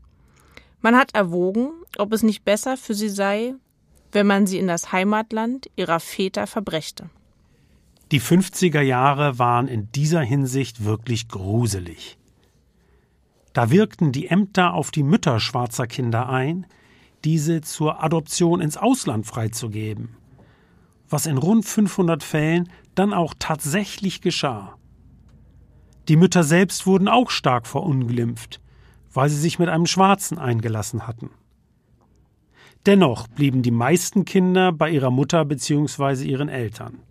Man 0.80 0.96
hat 0.96 1.14
erwogen, 1.14 1.70
ob 1.98 2.12
es 2.12 2.22
nicht 2.22 2.44
besser 2.44 2.76
für 2.76 2.94
sie 2.94 3.08
sei, 3.08 3.54
wenn 4.12 4.26
man 4.26 4.46
sie 4.46 4.58
in 4.58 4.68
das 4.68 4.92
Heimatland 4.92 5.70
ihrer 5.76 6.00
Väter 6.00 6.46
verbrächte. 6.46 7.10
Die 8.10 8.20
50er 8.20 8.80
Jahre 8.80 9.38
waren 9.38 9.68
in 9.68 9.92
dieser 9.92 10.22
Hinsicht 10.22 10.84
wirklich 10.84 11.28
gruselig. 11.28 12.16
Da 13.52 13.70
wirkten 13.70 14.12
die 14.12 14.28
Ämter 14.28 14.72
auf 14.72 14.90
die 14.90 15.02
Mütter 15.02 15.40
schwarzer 15.40 15.86
Kinder 15.86 16.28
ein, 16.28 16.66
diese 17.24 17.60
zur 17.60 18.02
Adoption 18.02 18.60
ins 18.60 18.76
Ausland 18.76 19.26
freizugeben, 19.26 20.16
was 21.10 21.26
in 21.26 21.36
rund 21.36 21.66
500 21.66 22.22
Fällen 22.22 22.70
dann 22.94 23.12
auch 23.12 23.34
tatsächlich 23.38 24.20
geschah. 24.20 24.76
Die 26.08 26.16
Mütter 26.16 26.42
selbst 26.42 26.86
wurden 26.86 27.06
auch 27.06 27.30
stark 27.30 27.66
verunglimpft, 27.66 28.60
weil 29.12 29.28
sie 29.28 29.36
sich 29.36 29.58
mit 29.58 29.68
einem 29.68 29.86
Schwarzen 29.86 30.38
eingelassen 30.38 31.06
hatten. 31.06 31.30
Dennoch 32.86 33.28
blieben 33.28 33.62
die 33.62 33.70
meisten 33.70 34.24
Kinder 34.24 34.72
bei 34.72 34.90
ihrer 34.90 35.10
Mutter 35.10 35.44
bzw. 35.44 36.24
ihren 36.24 36.48
Eltern. 36.48 37.02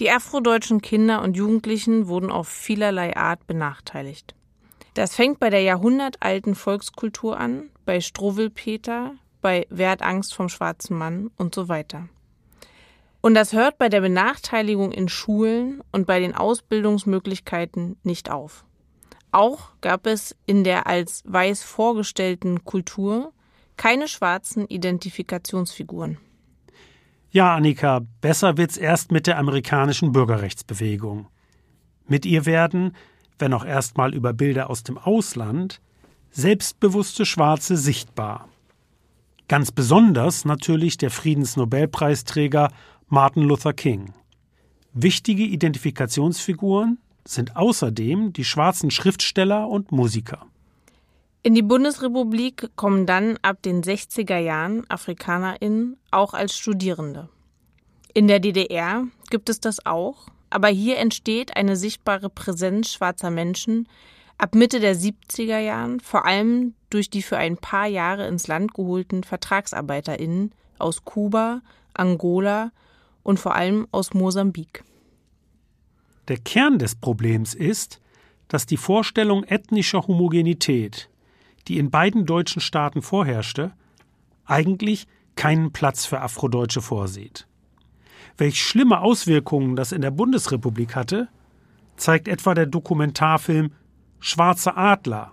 Die 0.00 0.10
afrodeutschen 0.10 0.82
Kinder 0.82 1.22
und 1.22 1.36
Jugendlichen 1.36 2.08
wurden 2.08 2.32
auf 2.32 2.48
vielerlei 2.48 3.16
Art 3.16 3.46
benachteiligt. 3.46 4.34
Das 4.94 5.14
fängt 5.14 5.38
bei 5.38 5.50
der 5.50 5.62
jahrhundertalten 5.62 6.56
Volkskultur 6.56 7.38
an, 7.38 7.70
bei 7.84 8.00
Struwwelpeter, 8.00 9.14
bei 9.40 9.66
Wer 9.70 9.90
hat 9.90 10.02
Angst 10.02 10.34
vom 10.34 10.48
schwarzen 10.48 10.96
Mann 10.96 11.30
und 11.36 11.54
so 11.54 11.68
weiter. 11.68 12.08
Und 13.24 13.32
das 13.32 13.54
hört 13.54 13.78
bei 13.78 13.88
der 13.88 14.02
Benachteiligung 14.02 14.92
in 14.92 15.08
Schulen 15.08 15.82
und 15.92 16.06
bei 16.06 16.20
den 16.20 16.34
Ausbildungsmöglichkeiten 16.34 17.96
nicht 18.02 18.30
auf. 18.30 18.66
Auch 19.32 19.70
gab 19.80 20.06
es 20.06 20.36
in 20.44 20.62
der 20.62 20.86
als 20.86 21.22
weiß 21.24 21.62
vorgestellten 21.62 22.66
Kultur 22.66 23.32
keine 23.78 24.08
schwarzen 24.08 24.66
Identifikationsfiguren. 24.66 26.18
Ja, 27.30 27.54
Annika, 27.54 28.02
besser 28.20 28.58
wird's 28.58 28.76
erst 28.76 29.10
mit 29.10 29.26
der 29.26 29.38
amerikanischen 29.38 30.12
Bürgerrechtsbewegung. 30.12 31.26
Mit 32.06 32.26
ihr 32.26 32.44
werden, 32.44 32.94
wenn 33.38 33.54
auch 33.54 33.64
erstmal 33.64 34.12
über 34.12 34.34
Bilder 34.34 34.68
aus 34.68 34.82
dem 34.82 34.98
Ausland, 34.98 35.80
selbstbewusste 36.30 37.24
Schwarze 37.24 37.78
sichtbar. 37.78 38.50
Ganz 39.48 39.72
besonders 39.72 40.44
natürlich 40.44 40.96
der 40.96 41.10
Friedensnobelpreisträger 41.10 42.70
Martin 43.08 43.42
Luther 43.42 43.74
King. 43.74 44.14
Wichtige 44.94 45.44
Identifikationsfiguren 45.44 46.98
sind 47.26 47.54
außerdem 47.54 48.32
die 48.32 48.44
schwarzen 48.44 48.90
Schriftsteller 48.90 49.68
und 49.68 49.92
Musiker. 49.92 50.46
In 51.42 51.54
die 51.54 51.62
Bundesrepublik 51.62 52.70
kommen 52.76 53.04
dann 53.04 53.38
ab 53.42 53.60
den 53.62 53.82
60er 53.82 54.38
Jahren 54.38 54.88
AfrikanerInnen 54.88 55.98
auch 56.10 56.32
als 56.32 56.56
Studierende. 56.56 57.28
In 58.14 58.26
der 58.26 58.40
DDR 58.40 59.06
gibt 59.28 59.50
es 59.50 59.60
das 59.60 59.84
auch, 59.84 60.28
aber 60.48 60.68
hier 60.68 60.96
entsteht 60.96 61.58
eine 61.58 61.76
sichtbare 61.76 62.30
Präsenz 62.30 62.90
schwarzer 62.90 63.30
Menschen 63.30 63.86
ab 64.38 64.54
Mitte 64.54 64.80
der 64.80 64.96
70er 64.96 65.58
Jahren, 65.58 66.00
vor 66.00 66.24
allem 66.24 66.72
durch 66.88 67.10
die 67.10 67.22
für 67.22 67.36
ein 67.36 67.58
paar 67.58 67.86
Jahre 67.86 68.26
ins 68.28 68.46
Land 68.46 68.72
geholten 68.72 69.24
VertragsarbeiterInnen 69.24 70.52
aus 70.78 71.04
Kuba, 71.04 71.60
Angola 71.92 72.72
und 73.24 73.40
vor 73.40 73.56
allem 73.56 73.88
aus 73.90 74.14
Mosambik. 74.14 74.84
Der 76.28 76.38
Kern 76.38 76.78
des 76.78 76.94
Problems 76.94 77.54
ist, 77.54 78.00
dass 78.46 78.66
die 78.66 78.76
Vorstellung 78.76 79.42
ethnischer 79.42 80.06
Homogenität, 80.06 81.10
die 81.66 81.78
in 81.78 81.90
beiden 81.90 82.26
deutschen 82.26 82.60
Staaten 82.60 83.02
vorherrschte, 83.02 83.72
eigentlich 84.44 85.08
keinen 85.34 85.72
Platz 85.72 86.06
für 86.06 86.20
Afrodeutsche 86.20 86.80
vorsieht. 86.80 87.48
Welch 88.36 88.62
schlimme 88.62 89.00
Auswirkungen 89.00 89.74
das 89.74 89.92
in 89.92 90.02
der 90.02 90.10
Bundesrepublik 90.10 90.94
hatte, 90.94 91.28
zeigt 91.96 92.28
etwa 92.28 92.54
der 92.54 92.66
Dokumentarfilm 92.66 93.72
Schwarze 94.20 94.76
Adler, 94.76 95.32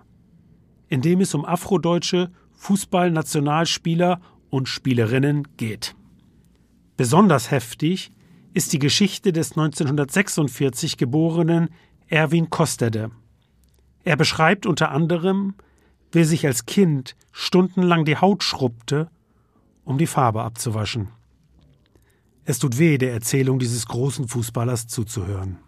in 0.88 1.00
dem 1.00 1.20
es 1.20 1.34
um 1.34 1.44
afrodeutsche 1.44 2.30
Fußballnationalspieler 2.52 4.20
und 4.50 4.68
Spielerinnen 4.68 5.48
geht. 5.56 5.94
Besonders 6.96 7.50
heftig 7.50 8.12
ist 8.54 8.72
die 8.72 8.78
Geschichte 8.78 9.32
des 9.32 9.52
1946 9.52 10.96
geborenen 10.96 11.70
Erwin 12.08 12.50
Kostede. 12.50 13.10
Er 14.04 14.16
beschreibt 14.16 14.66
unter 14.66 14.90
anderem, 14.90 15.54
wie 16.10 16.24
sich 16.24 16.46
als 16.46 16.66
Kind 16.66 17.16
stundenlang 17.32 18.04
die 18.04 18.18
Haut 18.18 18.42
schrubbte, 18.42 19.10
um 19.84 19.96
die 19.96 20.06
Farbe 20.06 20.42
abzuwaschen. 20.42 21.08
Es 22.44 22.58
tut 22.58 22.78
weh, 22.78 22.98
der 22.98 23.12
Erzählung 23.12 23.58
dieses 23.58 23.86
großen 23.86 24.28
Fußballers 24.28 24.88
zuzuhören. 24.88 25.58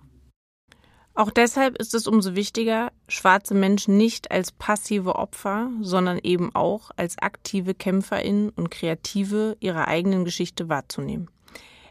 Auch 1.17 1.31
deshalb 1.31 1.79
ist 1.79 1.95
es 1.95 2.09
umso 2.09 2.35
wichtiger, 2.35 2.91
schwarze 3.07 3.55
Menschen 3.55 3.97
nicht 3.97 4.33
als 4.33 4.51
passive 4.51 5.15
Opfer, 5.15 5.71
sondern 5.81 6.19
eben 6.19 6.53
auch 6.57 6.91
als 6.97 7.19
aktive 7.19 7.73
Kämpferinnen 7.73 8.51
und 8.51 8.73
Kreative 8.73 9.57
ihrer 9.61 9.87
eigenen 9.87 10.25
Geschichte 10.25 10.69
wahrzunehmen. 10.69 11.31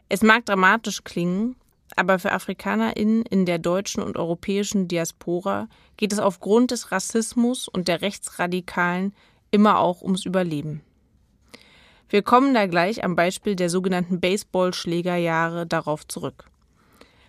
Es 0.09 0.23
mag 0.23 0.45
dramatisch 0.45 1.05
klingen, 1.05 1.55
aber 1.95 2.19
für 2.19 2.33
AfrikanerInnen 2.33 3.25
in 3.25 3.45
der 3.45 3.59
deutschen 3.59 4.03
und 4.03 4.17
europäischen 4.17 4.89
Diaspora 4.89 5.69
geht 5.95 6.11
es 6.11 6.19
aufgrund 6.19 6.71
des 6.71 6.91
Rassismus 6.91 7.69
und 7.69 7.87
der 7.87 8.01
Rechtsradikalen 8.01 9.13
immer 9.51 9.79
auch 9.79 10.01
ums 10.01 10.25
Überleben. 10.25 10.81
Wir 12.09 12.23
kommen 12.23 12.53
da 12.53 12.67
gleich 12.67 13.05
am 13.05 13.15
Beispiel 13.15 13.55
der 13.55 13.69
sogenannten 13.69 14.19
Baseballschlägerjahre 14.19 15.65
darauf 15.65 16.05
zurück. 16.07 16.49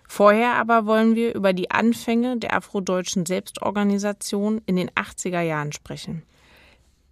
Vorher 0.07 0.55
aber 0.55 0.87
wollen 0.87 1.15
wir 1.17 1.35
über 1.35 1.53
die 1.53 1.71
Anfänge 1.71 2.39
der 2.39 2.55
afrodeutschen 2.55 3.27
Selbstorganisation 3.27 4.61
in 4.67 4.77
den 4.77 4.91
80er 4.91 5.41
Jahren 5.41 5.73
sprechen. 5.73 6.23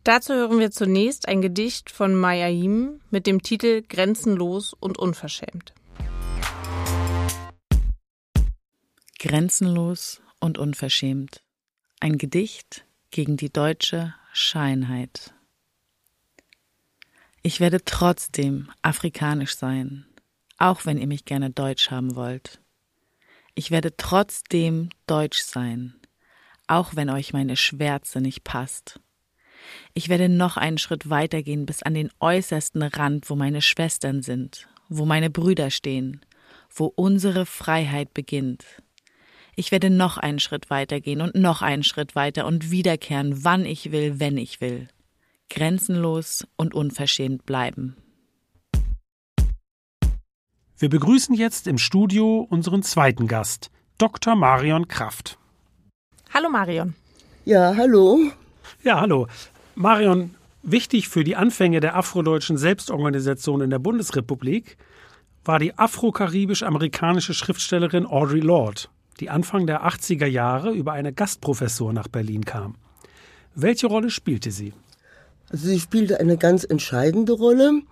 Dazu 0.05 0.35
hören 0.35 0.59
wir 0.59 0.73
zunächst 0.73 1.29
ein 1.29 1.43
Gedicht 1.43 1.91
von 1.91 2.15
Maya 2.15 2.49
Yim 2.49 3.01
mit 3.11 3.27
dem 3.27 3.43
Titel 3.43 3.83
Grenzenlos 3.89 4.75
und 4.79 4.99
unverschämt. 4.99 5.73
Grenzenlos 9.21 10.21
und 10.41 10.59
unverschämt. 10.59 11.43
Ein 12.01 12.19
Gedicht 12.19 12.85
gegen 13.13 13.37
die 13.37 13.53
deutsche 13.53 14.15
Scheinheit. 14.33 15.33
Ich 17.43 17.61
werde 17.61 17.85
trotzdem 17.85 18.71
afrikanisch 18.83 19.55
sein, 19.55 20.07
auch 20.59 20.87
wenn 20.87 20.99
ihr 20.99 21.07
mich 21.07 21.25
gerne 21.25 21.51
deutsch 21.51 21.91
haben 21.91 22.17
wollt. 22.17 22.62
Ich 23.55 23.71
werde 23.71 23.97
trotzdem 23.97 24.89
deutsch 25.07 25.43
sein, 25.43 25.95
auch 26.67 26.97
wenn 26.97 27.11
euch 27.11 27.35
meine 27.35 27.57
Schwärze 27.57 28.21
nicht 28.21 28.45
passt. 28.45 28.99
Ich 29.93 30.09
werde 30.09 30.29
noch 30.31 30.57
einen 30.57 30.79
Schritt 30.79 31.11
weitergehen 31.11 31.67
bis 31.67 31.83
an 31.83 31.95
den 31.95 32.11
äußersten 32.19 32.83
Rand, 32.83 33.29
wo 33.29 33.37
meine 33.37 33.61
Schwestern 33.61 34.23
sind, 34.23 34.69
wo 34.89 35.05
meine 35.05 35.29
Brüder 35.29 35.71
stehen, 35.71 36.25
wo 36.71 36.87
unsere 36.87 37.45
Freiheit 37.45 38.15
beginnt. 38.15 38.65
Ich 39.55 39.71
werde 39.71 39.91
noch 39.91 40.17
einen 40.17 40.39
Schritt 40.39 40.71
weitergehen 40.71 41.21
und 41.21 41.35
noch 41.35 41.61
einen 41.61 41.83
Schritt 41.83 42.15
weiter 42.15 42.47
und 42.47 42.71
wiederkehren, 42.71 43.45
wann 43.45 43.67
ich 43.67 43.93
will, 43.93 44.19
wenn 44.19 44.39
ich 44.39 44.63
will. 44.63 44.89
Grenzenlos 45.51 46.47
und 46.57 46.73
unverschämt 46.73 47.45
bleiben. 47.45 48.02
Wir 50.83 50.91
begrüßen 50.91 51.37
jetzt 51.37 51.69
im 51.69 51.79
Studio 51.79 52.45
unseren 52.51 52.83
zweiten 52.83 53.29
Gast, 53.29 53.71
Dr. 53.99 54.35
Marion 54.35 54.89
Kraft. 54.89 55.39
Hallo 56.35 56.51
Marion. 56.51 56.97
Ja, 57.45 57.77
hallo. 57.77 58.19
Ja, 58.83 59.01
hallo. 59.01 59.29
Marion, 59.77 60.35
wichtig 60.65 61.09
für 61.09 61.23
die 61.23 61.37
Anfänge 61.37 61.79
der 61.79 61.95
afrodeutschen 61.95 62.57
Selbstorganisation 62.57 63.61
in 63.61 63.71
der 63.71 63.79
Bundesrepublik 63.79 64.77
war 65.45 65.61
die 65.61 65.79
afrokaribisch-amerikanische 65.79 67.33
Schriftstellerin 67.33 68.05
Audre 68.05 68.39
Lorde, 68.39 68.89
die 69.21 69.31
Anfang 69.31 69.69
der 69.69 69.87
80er 69.87 70.27
Jahre 70.27 70.73
über 70.73 70.95
eine 70.95 71.13
Gastprofessur 71.13 71.93
nach 71.93 72.09
Berlin 72.09 72.45
kam. 72.45 72.75
Welche 73.55 73.87
Rolle 73.87 74.11
spielte 74.11 74.51
sie? 74.51 74.73
Also 75.49 75.69
sie 75.69 75.79
spielte 75.79 76.19
eine 76.19 76.39
ganz 76.39 76.65
entscheidende 76.65 77.35
Rolle, 77.35 77.83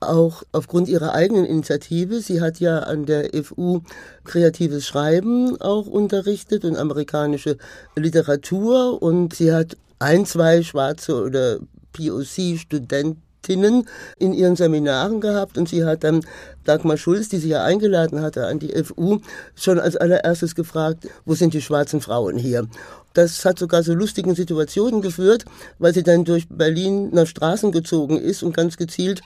auch 0.00 0.42
aufgrund 0.52 0.88
ihrer 0.88 1.12
eigenen 1.14 1.44
Initiative. 1.44 2.20
Sie 2.20 2.40
hat 2.40 2.60
ja 2.60 2.80
an 2.80 3.06
der 3.06 3.30
FU 3.42 3.80
kreatives 4.24 4.86
Schreiben 4.86 5.60
auch 5.60 5.86
unterrichtet 5.86 6.64
und 6.64 6.76
amerikanische 6.76 7.56
Literatur 7.94 9.02
und 9.02 9.34
sie 9.34 9.52
hat 9.52 9.76
ein, 9.98 10.26
zwei 10.26 10.62
schwarze 10.62 11.22
oder 11.22 11.58
POC-Studenten 11.92 13.22
in 13.48 14.32
ihren 14.32 14.56
Seminaren 14.56 15.20
gehabt 15.20 15.58
und 15.58 15.68
sie 15.68 15.84
hat 15.84 16.04
dann 16.04 16.22
Dagmar 16.64 16.96
Schulz, 16.96 17.28
die 17.28 17.38
sie 17.38 17.48
ja 17.48 17.64
eingeladen 17.64 18.20
hatte 18.20 18.46
an 18.46 18.58
die 18.58 18.72
FU, 18.82 19.20
schon 19.54 19.78
als 19.78 19.96
allererstes 19.96 20.54
gefragt, 20.54 21.08
wo 21.24 21.34
sind 21.34 21.54
die 21.54 21.62
schwarzen 21.62 22.00
Frauen 22.00 22.36
hier? 22.36 22.66
Das 23.14 23.46
hat 23.46 23.58
sogar 23.58 23.82
zu 23.82 23.94
lustigen 23.94 24.34
Situationen 24.34 25.00
geführt, 25.00 25.46
weil 25.78 25.94
sie 25.94 26.02
dann 26.02 26.24
durch 26.26 26.48
Berlin 26.50 27.08
nach 27.14 27.26
Straßen 27.26 27.72
gezogen 27.72 28.18
ist 28.18 28.42
und 28.42 28.54
ganz 28.54 28.76
gezielt 28.76 29.22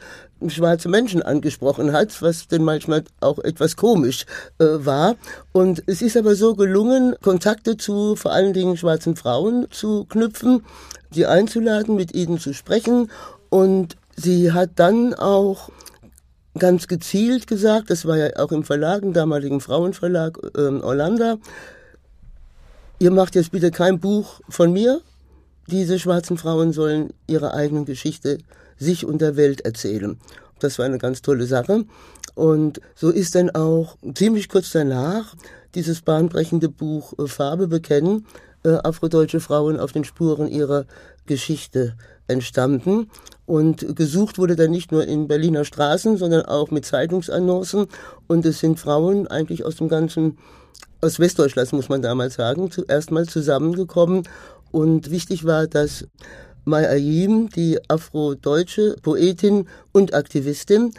schwarze 0.47 0.89
Menschen 0.89 1.23
angesprochen 1.23 1.93
hat, 1.93 2.23
was 2.23 2.47
dann 2.47 2.63
manchmal 2.63 3.03
auch 3.21 3.41
etwas 3.41 3.77
komisch 3.77 4.27
äh, 4.59 4.65
war. 4.65 5.17
Und 5.53 5.83
es 5.87 6.03
ist 6.03 6.17
aber 6.17 6.37
so 6.37 6.55
gelungen, 6.55 7.17
Kontakte 7.21 7.77
zu 7.77 8.15
vor 8.15 8.33
allen 8.33 8.53
Dingen 8.53 8.77
schwarzen 8.77 9.17
Frauen 9.17 9.67
zu 9.71 10.05
knüpfen, 10.05 10.65
sie 11.11 11.27
einzuladen, 11.27 11.97
mit 11.97 12.15
ihnen 12.15 12.39
zu 12.39 12.55
sprechen 12.55 13.11
und 13.49 13.97
Sie 14.23 14.53
hat 14.53 14.73
dann 14.75 15.15
auch 15.15 15.71
ganz 16.59 16.89
gezielt 16.89 17.47
gesagt, 17.47 17.89
das 17.89 18.05
war 18.05 18.19
ja 18.19 18.37
auch 18.37 18.53
im 18.53 18.65
Verlag, 18.65 19.03
im 19.03 19.15
damaligen 19.15 19.63
Frauenverlag 19.63 20.39
ähm, 20.59 20.83
Orlando, 20.83 21.39
ihr 22.99 23.11
macht 23.13 23.35
jetzt 23.35 23.51
bitte 23.51 23.71
kein 23.71 23.99
Buch 23.99 24.43
von 24.51 24.75
mir. 24.75 25.01
Diese 25.69 25.99
schwarzen 25.99 26.37
Frauen 26.37 26.75
sollen 26.75 27.15
ihre 27.29 27.55
eigene 27.55 27.85
Geschichte 27.87 28.39
sich 28.77 29.07
und 29.07 29.23
der 29.23 29.37
Welt 29.37 29.63
erzählen. 29.63 30.19
Das 30.59 30.79
war 30.79 30.85
eine 30.85 30.99
ganz 30.99 31.23
tolle 31.23 31.47
Sache. 31.47 31.87
Und 32.35 32.83
so 32.95 33.09
ist 33.09 33.35
dann 33.35 33.49
auch 33.49 33.97
ziemlich 34.15 34.51
kurz 34.51 34.71
danach 34.71 35.35
dieses 35.75 36.03
bahnbrechende 36.03 36.69
Buch 36.69 37.15
äh, 37.19 37.27
Farbe 37.27 37.69
bekennen, 37.69 38.27
äh, 38.65 38.77
afrodeutsche 38.85 39.41
Frauen 39.41 39.81
auf 39.81 39.93
den 39.93 40.05
Spuren 40.05 40.47
ihrer 40.47 40.85
Geschichte 41.25 41.97
entstanden. 42.31 43.11
Und 43.47 43.97
gesucht 43.97 44.39
wurde 44.39 44.55
dann 44.55 44.71
nicht 44.71 44.93
nur 44.93 45.05
in 45.07 45.27
Berliner 45.27 45.65
Straßen, 45.65 46.17
sondern 46.17 46.45
auch 46.45 46.71
mit 46.71 46.87
Zeitungsannoncen. 46.87 47.87
Und 48.29 48.47
es 48.47 48.61
sind 48.61 48.79
Frauen 48.79 49.27
eigentlich 49.27 49.65
aus 49.65 49.77
dem 49.77 49.89
ganzen, 49.89 50.39
aus 51.01 51.19
Westdeutschland, 51.19 51.73
muss 51.73 51.89
man 51.89 52.01
damals 52.01 52.35
sagen, 52.35 52.71
zuerst 52.71 53.11
mal 53.11 53.27
zusammengekommen. 53.27 54.23
Und 54.71 55.11
wichtig 55.11 55.45
war, 55.45 55.67
dass 55.67 56.07
Mai 56.65 56.89
Ayim, 56.89 57.49
die 57.49 57.79
afrodeutsche 57.89 58.95
Poetin 59.03 59.67
und 59.93 60.15
Aktivistin, 60.15 60.93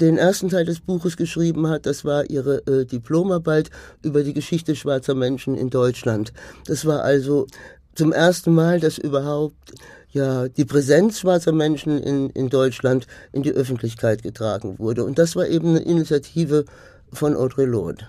den 0.00 0.18
ersten 0.18 0.48
Teil 0.50 0.64
des 0.64 0.80
Buches 0.80 1.16
geschrieben 1.16 1.68
hat. 1.68 1.86
Das 1.86 2.04
war 2.04 2.28
ihre 2.30 2.58
äh, 2.66 2.84
Diplomarbeit 2.84 3.70
über 4.02 4.22
die 4.22 4.34
Geschichte 4.34 4.76
schwarzer 4.76 5.14
Menschen 5.14 5.56
in 5.56 5.70
Deutschland. 5.70 6.32
Das 6.66 6.84
war 6.84 7.02
also 7.02 7.46
zum 7.94 8.12
ersten 8.12 8.54
Mal, 8.54 8.78
dass 8.78 8.98
überhaupt 8.98 9.74
ja 10.16 10.48
die 10.48 10.64
Präsenz 10.64 11.20
schwarzer 11.20 11.52
Menschen 11.52 12.02
in, 12.02 12.30
in 12.30 12.48
Deutschland 12.48 13.06
in 13.32 13.42
die 13.42 13.52
Öffentlichkeit 13.52 14.22
getragen 14.22 14.78
wurde. 14.78 15.04
Und 15.04 15.18
das 15.18 15.36
war 15.36 15.46
eben 15.46 15.70
eine 15.70 15.80
Initiative 15.80 16.64
von 17.12 17.36
Audre 17.36 17.64
Lorde. 17.64 18.08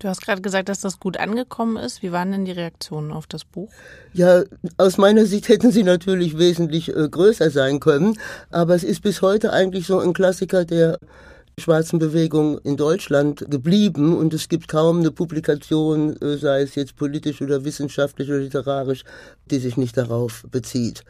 Du 0.00 0.08
hast 0.08 0.22
gerade 0.22 0.42
gesagt, 0.42 0.68
dass 0.68 0.80
das 0.80 0.98
gut 0.98 1.16
angekommen 1.16 1.76
ist. 1.76 2.02
Wie 2.02 2.12
waren 2.12 2.32
denn 2.32 2.44
die 2.44 2.52
Reaktionen 2.52 3.12
auf 3.12 3.26
das 3.26 3.44
Buch? 3.44 3.70
Ja, 4.12 4.42
aus 4.76 4.98
meiner 4.98 5.24
Sicht 5.24 5.48
hätten 5.48 5.70
sie 5.70 5.84
natürlich 5.84 6.36
wesentlich 6.36 6.94
äh, 6.94 7.08
größer 7.08 7.50
sein 7.50 7.80
können. 7.80 8.18
Aber 8.50 8.74
es 8.74 8.84
ist 8.84 9.02
bis 9.02 9.22
heute 9.22 9.52
eigentlich 9.52 9.86
so 9.86 10.00
ein 10.00 10.12
Klassiker 10.12 10.64
der 10.64 10.98
schwarzen 11.58 11.98
Bewegung 11.98 12.58
in 12.58 12.76
Deutschland 12.76 13.46
geblieben 13.48 14.16
und 14.16 14.34
es 14.34 14.48
gibt 14.48 14.68
kaum 14.68 14.98
eine 14.98 15.12
Publikation, 15.12 16.20
äh, 16.20 16.36
sei 16.36 16.62
es 16.62 16.74
jetzt 16.74 16.96
politisch 16.96 17.40
oder 17.40 17.64
wissenschaftlich 17.64 18.28
oder 18.28 18.40
literarisch, 18.40 19.04
die 19.50 19.58
sich 19.58 19.76
nicht 19.76 19.96
darauf 19.96 20.44
bezieht. 20.50 21.04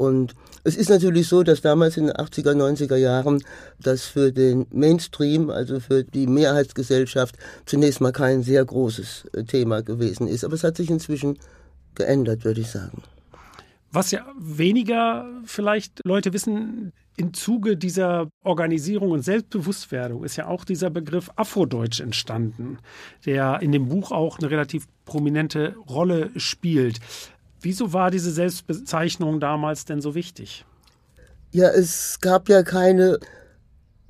Und 0.00 0.34
es 0.64 0.76
ist 0.76 0.88
natürlich 0.88 1.28
so, 1.28 1.42
dass 1.42 1.60
damals 1.60 1.98
in 1.98 2.06
den 2.06 2.16
80er, 2.16 2.54
90er 2.54 2.96
Jahren 2.96 3.44
das 3.78 4.04
für 4.04 4.32
den 4.32 4.66
Mainstream, 4.70 5.50
also 5.50 5.78
für 5.78 6.04
die 6.04 6.26
Mehrheitsgesellschaft, 6.26 7.36
zunächst 7.66 8.00
mal 8.00 8.10
kein 8.10 8.42
sehr 8.42 8.64
großes 8.64 9.26
äh, 9.34 9.44
Thema 9.44 9.82
gewesen 9.82 10.26
ist. 10.26 10.42
Aber 10.42 10.54
es 10.54 10.64
hat 10.64 10.78
sich 10.78 10.88
inzwischen 10.88 11.38
geändert, 11.96 12.46
würde 12.46 12.62
ich 12.62 12.70
sagen. 12.70 13.02
Was 13.92 14.10
ja 14.10 14.24
weniger 14.38 15.28
vielleicht 15.44 16.00
Leute 16.06 16.32
wissen, 16.32 16.94
im 17.18 17.34
Zuge 17.34 17.76
dieser 17.76 18.30
Organisierung 18.42 19.10
und 19.10 19.22
Selbstbewusstwerdung 19.22 20.24
ist 20.24 20.36
ja 20.36 20.46
auch 20.46 20.64
dieser 20.64 20.88
Begriff 20.88 21.28
Afrodeutsch 21.36 22.00
entstanden, 22.00 22.78
der 23.26 23.60
in 23.60 23.72
dem 23.72 23.90
Buch 23.90 24.12
auch 24.12 24.38
eine 24.38 24.48
relativ 24.50 24.86
prominente 25.04 25.76
Rolle 25.90 26.30
spielt. 26.36 27.00
Wieso 27.60 27.92
war 27.92 28.10
diese 28.10 28.30
Selbstbezeichnung 28.30 29.40
damals 29.40 29.84
denn 29.84 30.00
so 30.00 30.14
wichtig? 30.14 30.64
Ja, 31.52 31.68
es 31.68 32.20
gab 32.20 32.48
ja 32.48 32.62
keine 32.62 33.18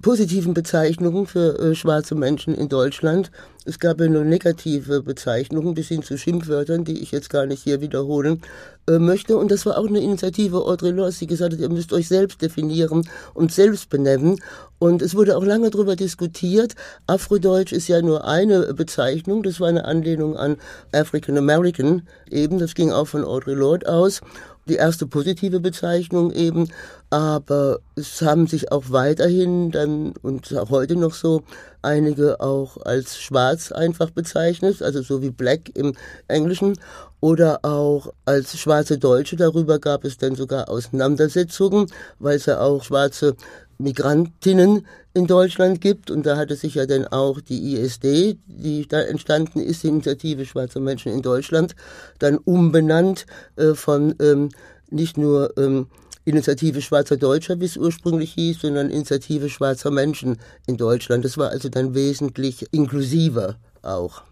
positiven 0.02 0.54
Bezeichnungen 0.54 1.26
für 1.26 1.58
äh, 1.58 1.74
schwarze 1.74 2.14
Menschen 2.14 2.54
in 2.54 2.68
Deutschland. 2.68 3.30
Es 3.66 3.78
gab 3.78 4.00
ja 4.00 4.08
nur 4.08 4.24
negative 4.24 5.02
Bezeichnungen 5.02 5.74
bis 5.74 5.88
hin 5.88 6.02
zu 6.02 6.16
Schimpfwörtern, 6.16 6.84
die 6.84 7.00
ich 7.00 7.12
jetzt 7.12 7.28
gar 7.28 7.44
nicht 7.46 7.62
hier 7.62 7.80
wiederholen 7.80 8.40
äh, 8.88 8.98
möchte. 8.98 9.36
Und 9.36 9.50
das 9.50 9.66
war 9.66 9.76
auch 9.78 9.86
eine 9.86 10.00
Initiative 10.00 10.64
Audre 10.64 10.90
Lorde, 10.90 11.14
die 11.20 11.26
gesagt 11.26 11.52
hat, 11.52 11.60
ihr 11.60 11.68
müsst 11.68 11.92
euch 11.92 12.08
selbst 12.08 12.40
definieren 12.40 13.06
und 13.34 13.52
selbst 13.52 13.90
benennen. 13.90 14.40
Und 14.78 15.02
es 15.02 15.14
wurde 15.14 15.36
auch 15.36 15.44
lange 15.44 15.68
darüber 15.68 15.94
diskutiert. 15.94 16.74
Afrodeutsch 17.06 17.72
ist 17.72 17.88
ja 17.88 18.00
nur 18.00 18.24
eine 18.24 18.72
Bezeichnung. 18.72 19.42
Das 19.42 19.60
war 19.60 19.68
eine 19.68 19.84
Anlehnung 19.84 20.36
an 20.36 20.56
African 20.92 21.36
American 21.36 22.08
eben. 22.30 22.58
Das 22.58 22.74
ging 22.74 22.90
auch 22.90 23.06
von 23.06 23.24
Audre 23.24 23.52
Lorde 23.52 23.86
aus 23.92 24.22
die 24.68 24.76
erste 24.76 25.06
positive 25.06 25.60
Bezeichnung 25.60 26.32
eben, 26.32 26.68
aber 27.10 27.80
es 27.96 28.22
haben 28.22 28.46
sich 28.46 28.70
auch 28.72 28.84
weiterhin 28.88 29.70
dann 29.70 30.12
und 30.22 30.56
auch 30.56 30.70
heute 30.70 30.96
noch 30.96 31.14
so 31.14 31.42
einige 31.82 32.40
auch 32.40 32.76
als 32.84 33.18
schwarz 33.18 33.72
einfach 33.72 34.10
bezeichnet, 34.10 34.82
also 34.82 35.02
so 35.02 35.22
wie 35.22 35.30
black 35.30 35.74
im 35.74 35.94
Englischen 36.28 36.78
oder 37.20 37.64
auch 37.64 38.12
als 38.24 38.58
schwarze 38.58 38.98
Deutsche. 38.98 39.36
Darüber 39.36 39.78
gab 39.78 40.04
es 40.04 40.18
dann 40.18 40.34
sogar 40.34 40.68
Auseinandersetzungen, 40.68 41.86
weil 42.18 42.36
es 42.36 42.46
ja 42.46 42.60
auch 42.60 42.84
schwarze 42.84 43.36
Migrantinnen 43.82 44.86
in 45.14 45.26
Deutschland 45.26 45.80
gibt. 45.80 46.10
Und 46.10 46.26
da 46.26 46.36
hatte 46.36 46.56
sich 46.56 46.74
ja 46.74 46.86
dann 46.86 47.06
auch 47.06 47.40
die 47.40 47.74
ISD, 47.74 48.38
die 48.46 48.86
da 48.88 49.00
entstanden 49.00 49.60
ist, 49.60 49.82
die 49.82 49.88
Initiative 49.88 50.46
Schwarzer 50.46 50.80
Menschen 50.80 51.12
in 51.12 51.22
Deutschland, 51.22 51.74
dann 52.18 52.38
umbenannt 52.38 53.26
äh, 53.56 53.74
von 53.74 54.14
ähm, 54.20 54.50
nicht 54.90 55.16
nur 55.16 55.56
ähm, 55.56 55.86
Initiative 56.24 56.82
Schwarzer 56.82 57.16
Deutscher, 57.16 57.60
wie 57.60 57.64
es 57.64 57.76
ursprünglich 57.76 58.32
hieß, 58.34 58.60
sondern 58.60 58.90
Initiative 58.90 59.48
Schwarzer 59.48 59.90
Menschen 59.90 60.38
in 60.66 60.76
Deutschland. 60.76 61.24
Das 61.24 61.38
war 61.38 61.50
also 61.50 61.68
dann 61.68 61.94
wesentlich 61.94 62.66
inklusiver 62.72 63.57
auch. 63.82 64.22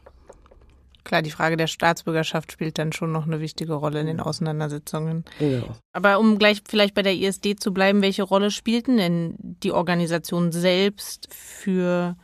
Klar, 1.09 1.23
die 1.23 1.31
Frage 1.31 1.57
der 1.57 1.69
Staatsbürgerschaft 1.69 2.53
spielt 2.53 2.77
dann 2.77 2.93
schon 2.93 3.13
noch 3.13 3.25
eine 3.25 3.41
wichtige 3.41 3.73
Rolle 3.73 3.99
in 4.01 4.07
den 4.07 4.21
Auseinandersetzungen. 4.21 5.25
Genau. 5.39 5.75
Aber 5.95 6.19
um 6.19 6.39
gleich 6.39 6.61
vielleicht 6.69 6.95
bei 6.95 7.01
der 7.01 7.15
ISD 7.15 7.59
zu 7.59 7.73
bleiben, 7.73 8.03
welche 8.03 8.25
Rolle 8.25 8.51
spielten 8.51 8.99
denn 8.99 9.35
die 9.39 9.73
Organisation 9.73 10.53
selbst 10.53 11.27
für 11.33 12.15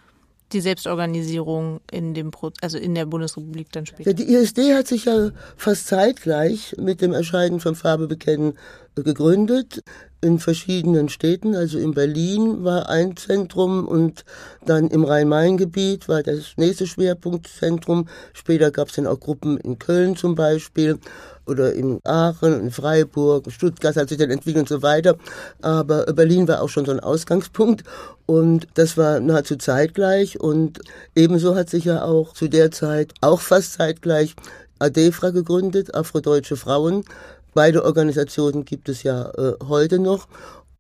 die 0.55 0.61
Selbstorganisierung 0.61 1.81
in 1.91 2.15
dem 2.15 2.31
Pro 2.31 2.51
also 2.61 2.79
in 2.79 2.95
der 2.95 3.07
Bundesrepublik 3.07 3.71
dann 3.73 3.87
später? 3.87 4.11
Ja, 4.11 4.15
die 4.15 4.33
ISD 4.33 4.75
hat 4.75 4.87
sich 4.87 5.05
ja 5.07 5.31
fast 5.57 5.89
zeitgleich 5.89 6.75
mit 6.79 7.01
dem 7.01 7.13
Erscheinen 7.13 7.61
von 7.61 7.75
Farbe 7.75 8.07
bekennen 8.07 8.55
gegründet 8.95 9.83
in 10.21 10.39
verschiedenen 10.39 11.09
Städten. 11.09 11.55
Also 11.55 11.79
in 11.79 11.93
Berlin 11.93 12.65
war 12.65 12.89
ein 12.89 13.17
Zentrum 13.17 13.87
und 13.87 14.25
dann 14.65 14.89
im 14.89 15.05
Rhein-Main-Gebiet 15.05 16.09
war 16.09 16.23
das 16.23 16.55
nächste 16.57 16.87
Schwerpunktzentrum. 16.87 18.09
Später 18.33 18.71
gab 18.71 18.89
es 18.89 18.95
dann 18.95 19.07
auch 19.07 19.21
Gruppen 19.21 19.59
in 19.59 19.79
Köln 19.79 20.17
zum 20.17 20.35
Beispiel 20.35 20.99
oder 21.47 21.73
in 21.73 22.01
Aachen, 22.05 22.61
in 22.61 22.71
Freiburg, 22.71 23.51
Stuttgart 23.51 23.97
hat 23.97 24.09
sich 24.09 24.19
dann 24.19 24.31
entwickelt 24.31 24.63
und 24.63 24.69
so 24.69 24.83
weiter. 24.83 25.17
Aber 25.63 26.05
Berlin 26.13 26.49
war 26.49 26.63
auch 26.63 26.69
schon 26.69 26.85
so 26.85 26.93
ein 26.93 27.01
Ausgangspunkt 27.01 27.85
und 28.27 28.67
das 28.75 28.97
war 28.97 29.21
nahezu 29.21 29.57
zeitgleich 29.57 30.41
und 30.41 30.81
ebenso 31.15 31.55
hat 31.55 31.71
sich 31.71 31.85
ja 31.85 32.03
auch 32.03 32.33
zu 32.35 32.49
der 32.49 32.71
Zeit, 32.71 33.13
auch 33.21 33.41
fast 33.41 33.75
zeitgleich, 33.75 34.35
ADEFRA 34.81 35.31
gegründet, 35.31 35.95
Afrodeutsche 35.95 36.57
Frauen, 36.57 37.05
Beide 37.55 37.85
Organisationen 37.85 38.65
gibt 38.65 38.89
es 38.89 39.05
ja 39.05 39.31
äh, 39.31 39.53
heute 39.69 40.01
noch. 40.01 40.27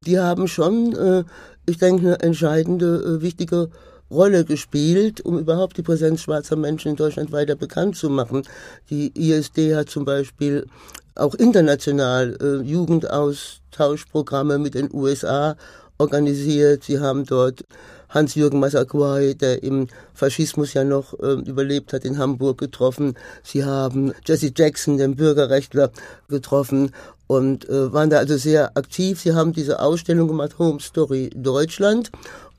Die 0.04 0.18
haben 0.18 0.48
schon, 0.48 0.94
äh, 0.96 1.24
ich 1.66 1.78
denke, 1.78 2.06
eine 2.06 2.20
entscheidende, 2.20 2.96
äh, 2.96 3.22
wichtige 3.22 3.70
Rolle 4.10 4.44
gespielt, 4.44 5.20
um 5.22 5.38
überhaupt 5.38 5.76
die 5.76 5.82
Präsenz 5.82 6.22
schwarzer 6.22 6.56
Menschen 6.56 6.90
in 6.90 6.96
Deutschland 6.96 7.32
weiter 7.32 7.56
bekannt 7.56 7.96
zu 7.96 8.10
machen. 8.10 8.42
Die 8.90 9.12
ISD 9.16 9.74
hat 9.74 9.88
zum 9.90 10.04
Beispiel 10.04 10.66
auch 11.14 11.34
international 11.34 12.36
äh, 12.40 12.56
Jugendaustauschprogramme 12.62 14.58
mit 14.58 14.74
den 14.74 14.92
USA 14.92 15.56
organisiert. 15.98 16.84
Sie 16.84 16.98
haben 16.98 17.24
dort 17.24 17.64
Hans-Jürgen 18.08 18.60
Massaquoi, 18.60 19.34
der 19.34 19.62
im 19.62 19.88
Faschismus 20.12 20.74
ja 20.74 20.84
noch 20.84 21.18
äh, 21.18 21.32
überlebt 21.32 21.92
hat, 21.92 22.04
in 22.04 22.18
Hamburg 22.18 22.58
getroffen. 22.58 23.14
Sie 23.42 23.64
haben 23.64 24.12
Jesse 24.24 24.52
Jackson, 24.56 24.98
den 24.98 25.16
Bürgerrechtler, 25.16 25.90
getroffen 26.28 26.92
und 27.26 27.68
äh, 27.68 27.92
waren 27.92 28.10
da 28.10 28.18
also 28.18 28.36
sehr 28.36 28.76
aktiv. 28.76 29.20
Sie 29.20 29.34
haben 29.34 29.52
diese 29.52 29.80
Ausstellung 29.80 30.28
gemacht, 30.28 30.58
Home 30.58 30.80
Story 30.80 31.30
Deutschland. 31.34 32.10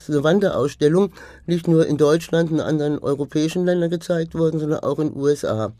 Eine 0.09 0.23
Wanderausstellung, 0.23 1.11
nicht 1.45 1.67
nur 1.67 1.85
in 1.85 1.97
Deutschland 1.97 2.51
und 2.51 2.59
anderen 2.59 2.99
europäischen 2.99 3.65
Ländern 3.65 3.89
gezeigt 3.89 4.35
worden, 4.35 4.59
sondern 4.59 4.79
auch 4.79 4.99
in 4.99 5.13
den 5.13 5.21
USA 5.21 5.73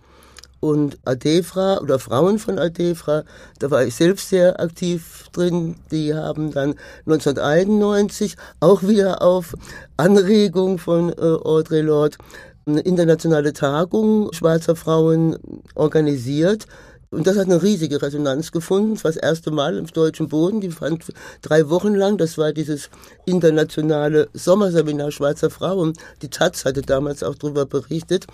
und 0.60 0.98
Adefra 1.06 1.78
oder 1.78 2.00
Frauen 2.00 2.40
von 2.40 2.58
Adefra, 2.58 3.24
da 3.60 3.70
war 3.70 3.86
ich 3.86 3.96
selbst 3.96 4.30
sehr 4.30 4.60
aktiv 4.60 5.28
drin. 5.32 5.76
Die 5.92 6.14
haben 6.14 6.52
dann 6.52 6.76
1991 7.06 8.36
auch 8.60 8.82
wieder 8.82 9.22
auf 9.22 9.56
Anregung 9.98 10.80
von 10.80 11.10
äh, 11.10 11.22
Audre 11.22 11.82
Lorde 11.82 12.18
eine 12.66 12.82
internationale 12.82 13.54
Tagung 13.54 14.34
schwarzer 14.34 14.76
Frauen 14.76 15.38
organisiert. 15.76 16.66
Und 17.16 17.28
das 17.28 17.38
hat 17.38 17.46
eine 17.46 17.64
riesige 17.64 18.02
Resonanz 18.02 18.52
gefunden. 18.52 18.96
Das 18.96 19.06
war 19.06 19.12
das 19.12 19.22
erste 19.22 19.50
Mal 19.50 19.78
im 19.78 19.88
deutschen 19.88 20.28
Boden. 20.28 20.60
Die 20.60 20.70
fand 20.70 21.06
drei 21.42 21.70
Wochen 21.70 21.96
lang. 21.96 22.18
Das 22.18 22.38
war 22.38 22.52
dieses 22.52 22.90
internationale 23.26 24.28
Sommerseminar 24.34 25.12
schwarzer 25.12 25.50
Frauen. 25.50 25.94
Die 26.22 26.30
Taz 26.30 26.66
hatte 26.66 26.82
damals 26.82 27.24
auch 27.24 27.36
darüber 27.36 27.66
berichtet. 27.66 28.26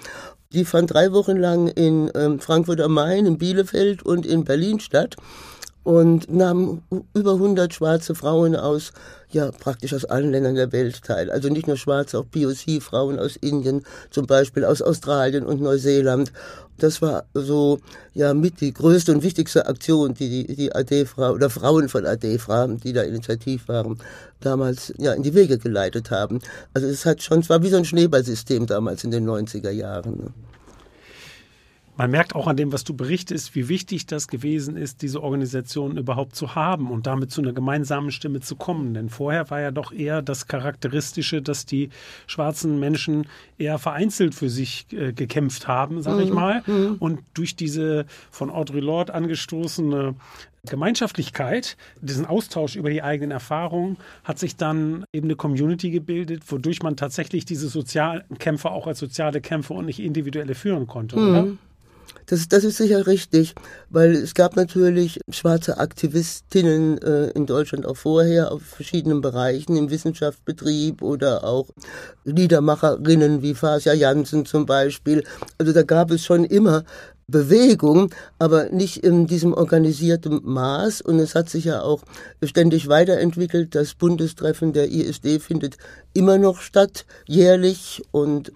Die 0.52 0.66
fand 0.66 0.92
drei 0.92 1.12
Wochen 1.12 1.38
lang 1.38 1.68
in 1.68 2.12
ähm, 2.16 2.40
Frankfurt 2.40 2.82
am 2.82 2.94
Main, 2.94 3.28
in 3.28 3.38
Bielefeld 3.38 4.04
und 4.04 4.26
in 4.26 4.46
Berlin 4.46 4.80
statt 4.80 5.16
und 5.84 6.32
nahmen 6.32 6.84
über 7.14 7.34
100 7.34 7.74
schwarze 7.74 8.14
Frauen 8.14 8.56
aus, 8.56 8.92
ja, 9.32 9.52
praktisch 9.52 9.94
aus 9.94 10.06
allen 10.06 10.32
Ländern 10.32 10.56
der 10.56 10.72
Welt 10.72 11.02
teil. 11.04 11.32
Also 11.32 11.50
nicht 11.50 11.68
nur 11.68 11.78
schwarze, 11.78 12.20
auch 12.20 12.26
POC-Frauen 12.30 13.18
aus 13.18 13.36
Indien, 13.38 13.84
zum 14.10 14.28
Beispiel 14.28 14.66
aus 14.66 14.82
Australien 14.82 15.46
und 15.46 15.62
Neuseeland. 15.62 16.32
Das 16.78 17.02
war 17.02 17.24
so, 17.34 17.80
ja, 18.14 18.34
mit 18.34 18.62
die 18.62 18.74
größte 18.74 19.12
und 19.12 19.24
wichtigste 19.24 19.68
Aktion, 19.68 20.14
die 20.14 20.46
die, 20.46 20.56
die 20.56 20.76
AD-Frau 20.76 21.32
oder 21.32 21.50
Frauen 21.50 21.90
von 21.90 22.06
AD-Fra, 22.06 22.68
die 22.68 22.94
da 22.94 23.04
initiativ 23.04 23.68
waren, 23.68 23.98
damals, 24.40 24.94
ja, 24.98 25.14
in 25.14 25.24
die 25.24 25.34
Wege 25.34 25.58
geleitet 25.58 26.12
haben. 26.12 26.40
Also 26.74 26.88
es 26.88 27.06
hat 27.06 27.22
schon, 27.22 27.40
es 27.40 27.50
war 27.50 27.64
wie 27.64 27.70
so 27.70 27.78
ein 27.78 27.86
Schneeballsystem 27.86 28.66
damals 28.66 29.04
in 29.04 29.12
den 29.12 29.28
90er 29.28 29.72
Jahren. 29.72 30.34
Man 32.02 32.10
merkt 32.10 32.34
auch 32.34 32.48
an 32.48 32.58
dem, 32.58 32.72
was 32.74 32.84
du 32.84 32.96
berichtest, 32.96 33.54
wie 33.54 33.70
wichtig 33.70 34.08
das 34.08 34.28
gewesen 34.28 34.76
ist, 34.76 35.04
diese 35.04 35.22
Organisation 35.22 35.98
überhaupt 35.98 36.36
zu 36.36 36.56
haben 36.56 36.90
und 36.90 37.06
damit 37.06 37.30
zu 37.30 37.44
einer 37.44 37.54
gemeinsamen 37.54 38.10
Stimme 38.10 38.40
zu 38.40 38.56
kommen. 38.56 38.96
Denn 38.96 39.12
vorher 39.12 39.52
war 39.52 39.62
ja 39.62 39.70
doch 39.70 39.92
eher 39.92 40.24
das 40.24 40.48
Charakteristische, 40.48 41.44
dass 41.44 41.68
die 41.68 41.92
schwarzen 42.26 42.80
Menschen 42.80 43.28
eher 43.60 43.78
vereinzelt 43.78 44.34
für 44.34 44.50
sich 44.50 44.88
äh, 44.92 45.14
gekämpft 45.14 45.68
haben, 45.68 46.02
sage 46.02 46.24
ich 46.24 46.30
mhm. 46.30 46.36
mal. 46.36 46.64
Mhm. 46.66 46.96
Und 46.98 47.20
durch 47.36 47.56
diese 47.56 48.08
von 48.32 48.50
Audre 48.50 48.80
Lorde 48.80 49.14
angestoßene 49.14 50.16
Gemeinschaftlichkeit, 50.66 51.78
diesen 52.02 52.26
Austausch 52.26 52.78
über 52.78 52.90
die 52.90 53.04
eigenen 53.04 53.30
Erfahrungen, 53.30 53.98
hat 54.24 54.40
sich 54.40 54.56
dann 54.56 55.06
eben 55.14 55.28
eine 55.28 55.36
Community 55.36 55.92
gebildet, 55.92 56.52
wodurch 56.52 56.82
man 56.82 56.98
tatsächlich 56.98 57.46
diese 57.46 57.68
sozialen 57.68 58.24
Kämpfe 58.40 58.72
auch 58.72 58.88
als 58.88 58.98
soziale 58.98 59.40
Kämpfe 59.40 59.76
und 59.76 59.86
nicht 59.86 60.00
individuelle 60.00 60.56
führen 60.56 60.88
konnte, 60.88 61.16
mhm. 61.16 61.30
oder? 61.30 61.48
Das, 62.26 62.48
das 62.48 62.64
ist 62.64 62.78
sicher 62.78 63.08
richtig, 63.08 63.56
weil 63.90 64.12
es 64.16 64.34
gab 64.34 64.56
natürlich 64.56 65.20
schwarze 65.30 65.78
Aktivistinnen 65.78 66.98
äh, 67.00 67.28
in 67.32 67.46
Deutschland 67.46 67.86
auch 67.86 67.98
vorher 67.98 68.52
auf 68.52 68.62
verschiedenen 68.62 69.22
Bereichen, 69.22 69.76
im 69.76 69.90
Wissenschaftsbetrieb 69.90 71.02
oder 71.02 71.44
auch 71.44 71.68
Liedermacherinnen 72.24 73.42
wie 73.42 73.54
Fasja 73.54 73.94
Jansen 73.94 74.46
zum 74.46 74.66
Beispiel. 74.66 75.24
Also 75.58 75.74
da 75.74 75.84
gab 75.84 76.12
es 76.12 76.24
schon 76.24 76.46
immer 76.46 76.84
Bewegung, 77.32 78.14
aber 78.38 78.70
nicht 78.70 78.98
in 78.98 79.26
diesem 79.26 79.54
organisierten 79.54 80.42
Maß. 80.44 81.02
Und 81.02 81.20
es 81.20 81.34
hat 81.34 81.50
sich 81.50 81.66
ja 81.66 81.82
auch 81.82 82.04
ständig 82.44 82.88
weiterentwickelt. 82.88 83.74
Das 83.74 83.96
Bundestreffen 83.96 84.74
der 84.74 84.92
ISD 84.92 85.40
findet 85.40 85.78
immer 86.14 86.38
noch 86.38 86.60
statt, 86.60 87.06
jährlich. 87.26 88.04
Und 88.12 88.52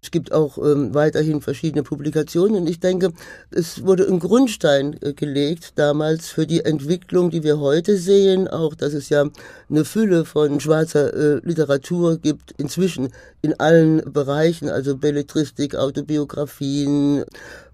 es 0.00 0.10
gibt 0.10 0.32
auch 0.32 0.58
ähm, 0.58 0.94
weiterhin 0.94 1.40
verschiedene 1.40 1.82
Publikationen 1.82 2.56
und 2.56 2.68
ich 2.68 2.80
denke, 2.80 3.12
es 3.50 3.84
wurde 3.84 4.06
ein 4.06 4.20
Grundstein 4.20 4.96
äh, 5.02 5.12
gelegt 5.12 5.72
damals 5.76 6.28
für 6.28 6.46
die 6.46 6.64
Entwicklung, 6.64 7.30
die 7.30 7.42
wir 7.42 7.58
heute 7.58 7.96
sehen, 7.96 8.48
auch 8.48 8.74
dass 8.74 8.92
es 8.92 9.08
ja 9.08 9.28
eine 9.68 9.84
Fülle 9.84 10.24
von 10.24 10.60
schwarzer 10.60 11.12
äh, 11.14 11.40
Literatur 11.44 12.18
gibt, 12.18 12.52
inzwischen 12.58 13.08
in 13.42 13.58
allen 13.58 14.12
Bereichen, 14.12 14.68
also 14.68 14.96
Belletristik, 14.96 15.74
Autobiografien, 15.74 17.24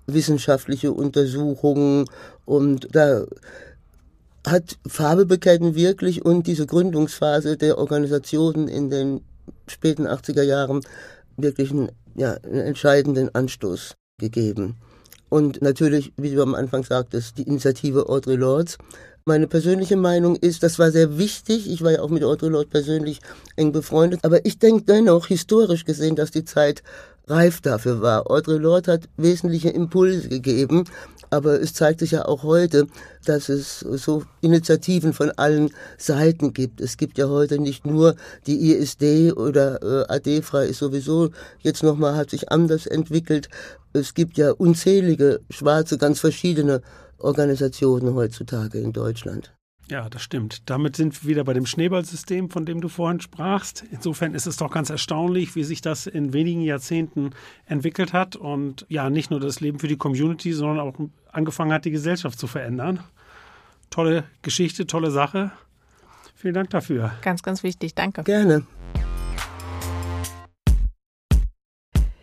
wissenschaftliche 0.06 0.92
Untersuchungen 0.92 2.06
und 2.44 2.88
da 2.92 3.24
hat 4.46 4.76
Farbe 4.86 5.24
bekennen 5.24 5.74
wirklich 5.74 6.24
und 6.24 6.46
diese 6.46 6.66
Gründungsphase 6.66 7.56
der 7.56 7.78
Organisationen 7.78 8.68
in 8.68 8.90
den 8.90 9.22
späten 9.66 10.06
80er 10.06 10.42
Jahren 10.42 10.80
wirklich 11.36 11.70
einen, 11.70 11.90
ja, 12.14 12.34
einen 12.42 12.60
entscheidenden 12.60 13.34
Anstoß 13.34 13.96
gegeben. 14.18 14.76
Und 15.28 15.62
natürlich, 15.62 16.12
wie 16.16 16.34
du 16.34 16.42
am 16.42 16.54
Anfang 16.54 16.84
sagtest, 16.84 17.38
die 17.38 17.42
Initiative 17.42 18.08
Audre 18.08 18.36
Lords. 18.36 18.78
Meine 19.26 19.46
persönliche 19.46 19.96
Meinung 19.96 20.36
ist, 20.36 20.62
das 20.62 20.78
war 20.78 20.90
sehr 20.90 21.18
wichtig. 21.18 21.68
Ich 21.70 21.82
war 21.82 21.92
ja 21.92 22.00
auch 22.02 22.10
mit 22.10 22.22
Audre 22.22 22.50
Lorde 22.50 22.68
persönlich 22.68 23.20
eng 23.56 23.72
befreundet. 23.72 24.20
Aber 24.22 24.44
ich 24.44 24.58
denke 24.58 24.84
dennoch, 24.84 25.26
historisch 25.26 25.84
gesehen, 25.84 26.14
dass 26.14 26.30
die 26.30 26.44
Zeit 26.44 26.82
reif 27.26 27.60
dafür 27.60 28.00
war. 28.02 28.30
Audre 28.30 28.58
Lorde 28.58 28.92
hat 28.92 29.08
wesentliche 29.16 29.70
Impulse 29.70 30.28
gegeben, 30.28 30.84
aber 31.30 31.60
es 31.60 31.74
zeigt 31.74 32.00
sich 32.00 32.12
ja 32.12 32.26
auch 32.26 32.42
heute, 32.42 32.86
dass 33.24 33.48
es 33.48 33.80
so 33.80 34.24
Initiativen 34.40 35.12
von 35.12 35.30
allen 35.32 35.70
Seiten 35.98 36.52
gibt. 36.52 36.80
Es 36.80 36.96
gibt 36.96 37.18
ja 37.18 37.28
heute 37.28 37.58
nicht 37.58 37.86
nur 37.86 38.14
die 38.46 38.72
ISD 38.72 39.32
oder 39.32 39.82
äh, 39.82 40.12
ADFRA 40.12 40.62
ist 40.62 40.78
sowieso 40.78 41.30
jetzt 41.60 41.82
nochmal, 41.82 42.16
hat 42.16 42.30
sich 42.30 42.50
anders 42.52 42.86
entwickelt. 42.86 43.48
Es 43.92 44.14
gibt 44.14 44.36
ja 44.36 44.52
unzählige 44.52 45.40
schwarze, 45.50 45.98
ganz 45.98 46.20
verschiedene 46.20 46.82
Organisationen 47.18 48.14
heutzutage 48.14 48.78
in 48.78 48.92
Deutschland. 48.92 49.54
Ja, 49.90 50.08
das 50.08 50.22
stimmt. 50.22 50.62
Damit 50.70 50.96
sind 50.96 51.22
wir 51.22 51.30
wieder 51.30 51.44
bei 51.44 51.52
dem 51.52 51.66
Schneeballsystem, 51.66 52.48
von 52.48 52.64
dem 52.64 52.80
du 52.80 52.88
vorhin 52.88 53.20
sprachst. 53.20 53.84
Insofern 53.90 54.34
ist 54.34 54.46
es 54.46 54.56
doch 54.56 54.70
ganz 54.70 54.88
erstaunlich, 54.88 55.54
wie 55.56 55.64
sich 55.64 55.82
das 55.82 56.06
in 56.06 56.32
wenigen 56.32 56.62
Jahrzehnten 56.62 57.30
entwickelt 57.66 58.14
hat 58.14 58.34
und 58.34 58.86
ja, 58.88 59.10
nicht 59.10 59.30
nur 59.30 59.40
das 59.40 59.60
Leben 59.60 59.78
für 59.78 59.88
die 59.88 59.98
Community, 59.98 60.54
sondern 60.54 60.80
auch 60.80 60.94
angefangen 61.32 61.72
hat, 61.72 61.84
die 61.84 61.90
Gesellschaft 61.90 62.38
zu 62.38 62.46
verändern. 62.46 63.00
Tolle 63.90 64.24
Geschichte, 64.40 64.86
tolle 64.86 65.10
Sache. 65.10 65.52
Vielen 66.34 66.54
Dank 66.54 66.70
dafür. 66.70 67.12
Ganz, 67.20 67.42
ganz 67.42 67.62
wichtig. 67.62 67.94
Danke. 67.94 68.22
Gerne. 68.22 68.66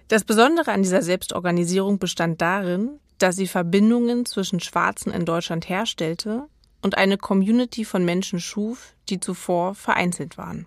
Das 0.08 0.24
Besondere 0.26 0.72
an 0.72 0.82
dieser 0.82 1.04
Selbstorganisierung 1.04 2.00
bestand 2.00 2.42
darin, 2.42 3.00
dass 3.20 3.36
sie 3.36 3.48
Verbindungen 3.48 4.26
zwischen 4.26 4.60
Schwarzen 4.60 5.14
in 5.14 5.26
Deutschland 5.26 5.70
herstellte 5.70 6.48
und 6.82 6.98
eine 6.98 7.18
Community 7.18 7.86
von 7.86 8.06
Menschen 8.06 8.40
schuf, 8.40 8.96
die 9.10 9.20
zuvor 9.20 9.76
vereinzelt 9.76 10.38
waren. 10.38 10.66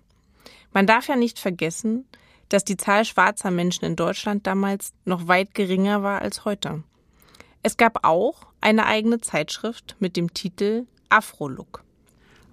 Man 0.73 0.87
darf 0.87 1.07
ja 1.07 1.15
nicht 1.15 1.39
vergessen, 1.39 2.05
dass 2.49 2.63
die 2.63 2.77
Zahl 2.77 3.05
schwarzer 3.05 3.51
Menschen 3.51 3.85
in 3.85 3.95
Deutschland 3.95 4.45
damals 4.45 4.93
noch 5.05 5.27
weit 5.27 5.53
geringer 5.55 6.03
war 6.03 6.21
als 6.21 6.45
heute. 6.45 6.83
Es 7.63 7.77
gab 7.77 8.05
auch 8.05 8.45
eine 8.61 8.85
eigene 8.85 9.19
Zeitschrift 9.19 9.95
mit 9.99 10.15
dem 10.15 10.33
Titel 10.33 10.85
Afro-Look. 11.09 11.83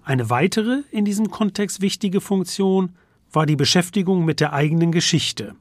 Eine 0.03 0.29
weitere 0.29 0.83
in 0.91 1.05
diesem 1.05 1.29
Kontext 1.29 1.81
wichtige 1.81 2.19
Funktion 2.19 2.95
war 3.31 3.45
die 3.45 3.55
Beschäftigung 3.55 4.25
mit 4.25 4.39
der 4.39 4.53
eigenen 4.53 4.91
Geschichte. 4.91 5.55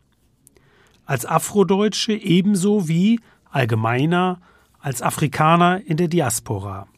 Als 1.05 1.27
Afrodeutsche 1.27 2.13
ebenso 2.13 2.89
wie 2.89 3.21
allgemeiner 3.51 4.41
als 4.79 5.03
Afrikaner 5.03 5.81
in 5.85 5.97
der 5.97 6.09
Diaspora. 6.09 6.89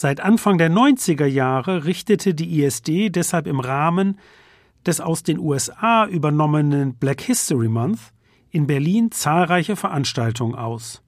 Seit 0.00 0.20
Anfang 0.20 0.58
der 0.58 0.70
90er 0.70 1.26
Jahre 1.26 1.84
richtete 1.84 2.32
die 2.32 2.62
ISD 2.62 3.10
deshalb 3.10 3.48
im 3.48 3.58
Rahmen 3.58 4.20
des 4.86 5.00
aus 5.00 5.24
den 5.24 5.40
USA 5.40 6.06
übernommenen 6.06 6.94
Black 6.94 7.20
History 7.20 7.66
Month 7.66 8.12
in 8.52 8.68
Berlin 8.68 9.10
zahlreiche 9.10 9.74
Veranstaltungen 9.74 10.54
aus. 10.54 11.02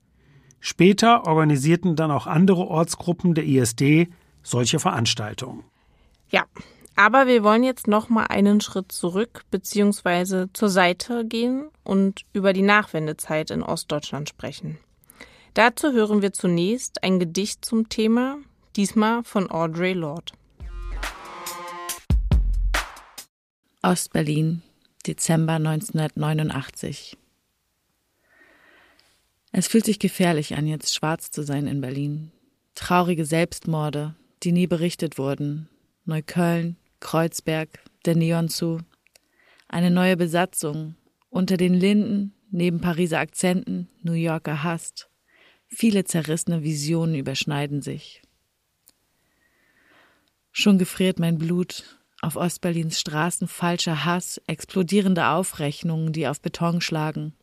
Später 0.59 1.25
organisierten 1.25 1.95
dann 1.95 2.11
auch 2.11 2.27
andere 2.27 2.67
Ortsgruppen 2.67 3.33
der 3.33 3.45
ISD 3.45 4.09
solche 4.43 4.77
Veranstaltungen. 4.77 5.63
Ja, 6.27 6.43
aber 6.97 7.27
wir 7.27 7.45
wollen 7.45 7.63
jetzt 7.63 7.87
noch 7.87 8.09
mal 8.09 8.25
einen 8.25 8.59
Schritt 8.59 8.91
zurück 8.91 9.45
bzw. 9.51 10.47
zur 10.51 10.67
Seite 10.67 11.23
gehen 11.25 11.69
und 11.85 12.23
über 12.33 12.51
die 12.51 12.61
Nachwendezeit 12.61 13.51
in 13.51 13.63
Ostdeutschland 13.63 14.27
sprechen. 14.27 14.79
Dazu 15.53 15.93
hören 15.93 16.21
wir 16.21 16.33
zunächst 16.33 17.01
ein 17.05 17.19
Gedicht 17.19 17.63
zum 17.63 17.87
Thema, 17.87 18.37
diesmal 18.75 19.23
von 19.23 19.49
Audre 19.49 19.93
Lorde. 19.93 20.33
Ostberlin, 23.83 24.61
Dezember 25.07 25.53
1989. 25.53 27.17
Es 29.51 29.67
fühlt 29.67 29.85
sich 29.85 29.99
gefährlich 29.99 30.55
an, 30.55 30.67
jetzt 30.67 30.93
schwarz 30.93 31.31
zu 31.31 31.43
sein 31.43 31.67
in 31.67 31.81
Berlin. 31.81 32.31
Traurige 32.75 33.25
Selbstmorde, 33.25 34.15
die 34.43 34.51
nie 34.51 34.67
berichtet 34.67 35.17
wurden. 35.17 35.67
Neukölln, 36.05 36.77
Kreuzberg, 36.99 37.69
der 38.05 38.15
Neon 38.15 38.49
zu. 38.49 38.79
Eine 39.67 39.91
neue 39.91 40.15
Besatzung. 40.15 40.95
Unter 41.29 41.57
den 41.57 41.73
Linden, 41.73 42.33
neben 42.49 42.81
Pariser 42.81 43.19
Akzenten, 43.19 43.89
New 44.03 44.13
Yorker 44.13 44.63
Hast. 44.63 45.09
Viele 45.67 46.03
zerrissene 46.03 46.63
Visionen 46.63 47.15
überschneiden 47.15 47.81
sich. 47.81 48.21
Schon 50.51 50.77
gefriert 50.77 51.19
mein 51.19 51.37
Blut. 51.37 51.97
Auf 52.21 52.35
Ostberlins 52.35 52.99
Straßen 52.99 53.47
falscher 53.47 54.05
Hass, 54.05 54.39
explodierende 54.45 55.27
Aufrechnungen, 55.27 56.13
die 56.13 56.27
auf 56.27 56.39
Beton 56.39 56.81
schlagen 56.81 57.33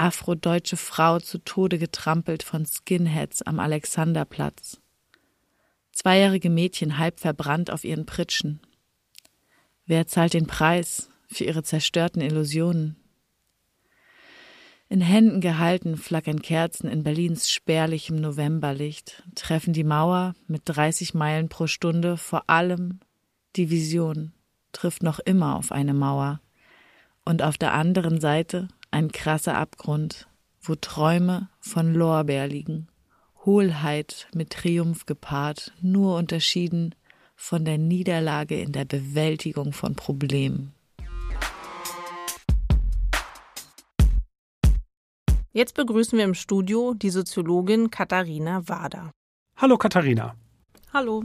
afrodeutsche 0.00 0.78
Frau 0.78 1.18
zu 1.18 1.36
Tode 1.44 1.78
getrampelt 1.78 2.42
von 2.42 2.64
Skinheads 2.64 3.42
am 3.42 3.60
Alexanderplatz. 3.60 4.80
Zweijährige 5.92 6.48
Mädchen 6.48 6.96
halb 6.96 7.20
verbrannt 7.20 7.70
auf 7.70 7.84
ihren 7.84 8.06
Pritschen. 8.06 8.60
Wer 9.84 10.06
zahlt 10.06 10.32
den 10.32 10.46
Preis 10.46 11.10
für 11.28 11.44
ihre 11.44 11.62
zerstörten 11.62 12.22
Illusionen? 12.22 12.96
In 14.92 15.02
Händen 15.02 15.40
gehalten 15.40 15.96
flackern 15.96 16.42
Kerzen 16.42 16.88
in 16.88 17.04
Berlins 17.04 17.48
spärlichem 17.48 18.16
Novemberlicht, 18.16 19.22
treffen 19.36 19.72
die 19.72 19.84
Mauer 19.84 20.34
mit 20.48 20.62
30 20.64 21.14
Meilen 21.14 21.48
pro 21.48 21.68
Stunde 21.68 22.16
vor 22.16 22.50
allem 22.50 22.98
die 23.54 23.70
Vision, 23.70 24.32
trifft 24.72 25.04
noch 25.04 25.20
immer 25.20 25.54
auf 25.54 25.70
eine 25.70 25.94
Mauer. 25.94 26.40
Und 27.24 27.40
auf 27.40 27.56
der 27.56 27.72
anderen 27.72 28.20
Seite 28.20 28.66
ein 28.90 29.12
krasser 29.12 29.56
Abgrund, 29.56 30.26
wo 30.60 30.74
Träume 30.74 31.48
von 31.60 31.94
Lorbeer 31.94 32.48
liegen, 32.48 32.88
Hohlheit 33.44 34.26
mit 34.34 34.50
Triumph 34.50 35.06
gepaart, 35.06 35.72
nur 35.80 36.16
unterschieden 36.16 36.96
von 37.36 37.64
der 37.64 37.78
Niederlage 37.78 38.60
in 38.60 38.72
der 38.72 38.86
Bewältigung 38.86 39.72
von 39.72 39.94
Problemen. 39.94 40.74
Jetzt 45.52 45.74
begrüßen 45.74 46.16
wir 46.16 46.24
im 46.24 46.34
Studio 46.34 46.94
die 46.94 47.10
Soziologin 47.10 47.90
Katharina 47.90 48.68
Wader. 48.68 49.10
Hallo 49.56 49.78
Katharina. 49.78 50.36
Hallo. 50.92 51.24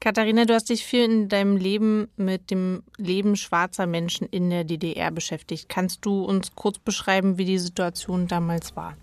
Katharina, 0.00 0.44
du 0.44 0.52
hast 0.52 0.68
dich 0.68 0.84
viel 0.84 1.04
in 1.04 1.28
deinem 1.30 1.56
Leben 1.56 2.08
mit 2.16 2.50
dem 2.50 2.82
Leben 2.98 3.36
schwarzer 3.36 3.86
Menschen 3.86 4.26
in 4.26 4.50
der 4.50 4.64
DDR 4.64 5.10
beschäftigt. 5.10 5.70
Kannst 5.70 6.04
du 6.04 6.24
uns 6.24 6.54
kurz 6.54 6.78
beschreiben, 6.78 7.38
wie 7.38 7.46
die 7.46 7.58
Situation 7.58 8.28
damals 8.28 8.76
war? 8.76 8.98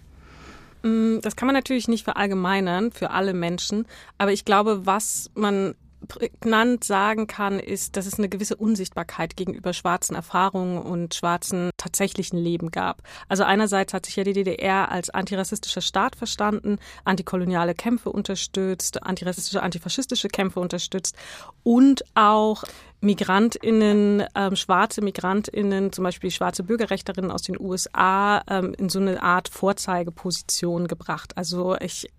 Mm, 0.83 1.21
das 1.21 1.35
kann 1.35 1.47
man 1.47 1.55
natürlich 1.55 1.87
nicht 1.87 2.03
verallgemeinern 2.03 2.91
für 2.91 3.09
alle 3.09 3.33
Menschen, 3.33 3.87
aber 4.19 4.31
ich 4.31 4.45
glaube, 4.45 4.85
was 4.85 5.31
man 5.33 5.73
prägnant 6.07 6.83
sagen 6.83 7.27
kann, 7.27 7.59
ist, 7.59 7.97
dass 7.97 8.05
es 8.05 8.17
eine 8.17 8.29
gewisse 8.29 8.55
Unsichtbarkeit 8.55 9.35
gegenüber 9.35 9.73
schwarzen 9.73 10.15
Erfahrungen 10.15 10.79
und 10.79 11.13
schwarzen 11.13 11.71
tatsächlichen 11.77 12.37
Leben 12.37 12.71
gab. 12.71 13.03
Also 13.27 13.43
einerseits 13.43 13.93
hat 13.93 14.05
sich 14.05 14.15
ja 14.15 14.23
die 14.23 14.33
DDR 14.33 14.91
als 14.91 15.09
antirassistischer 15.09 15.81
Staat 15.81 16.15
verstanden, 16.15 16.77
antikoloniale 17.03 17.75
Kämpfe 17.75 18.11
unterstützt, 18.11 19.03
antirassistische, 19.03 19.61
antifaschistische 19.61 20.29
Kämpfe 20.29 20.59
unterstützt 20.59 21.15
und 21.63 22.03
auch 22.15 22.63
Migrantinnen, 23.01 24.25
ähm, 24.35 24.55
schwarze 24.57 25.01
Migrantinnen, 25.01 25.93
zum 25.93 26.03
Beispiel 26.03 26.31
schwarze 26.31 26.63
Bürgerrechterinnen 26.63 27.31
aus 27.31 27.43
den 27.43 27.59
USA, 27.59 28.41
ähm, 28.49 28.73
in 28.77 28.89
so 28.89 28.99
eine 28.99 29.23
Art 29.23 29.47
Vorzeigeposition 29.47 30.87
gebracht. 30.87 31.37
Also 31.37 31.77
ich 31.79 32.09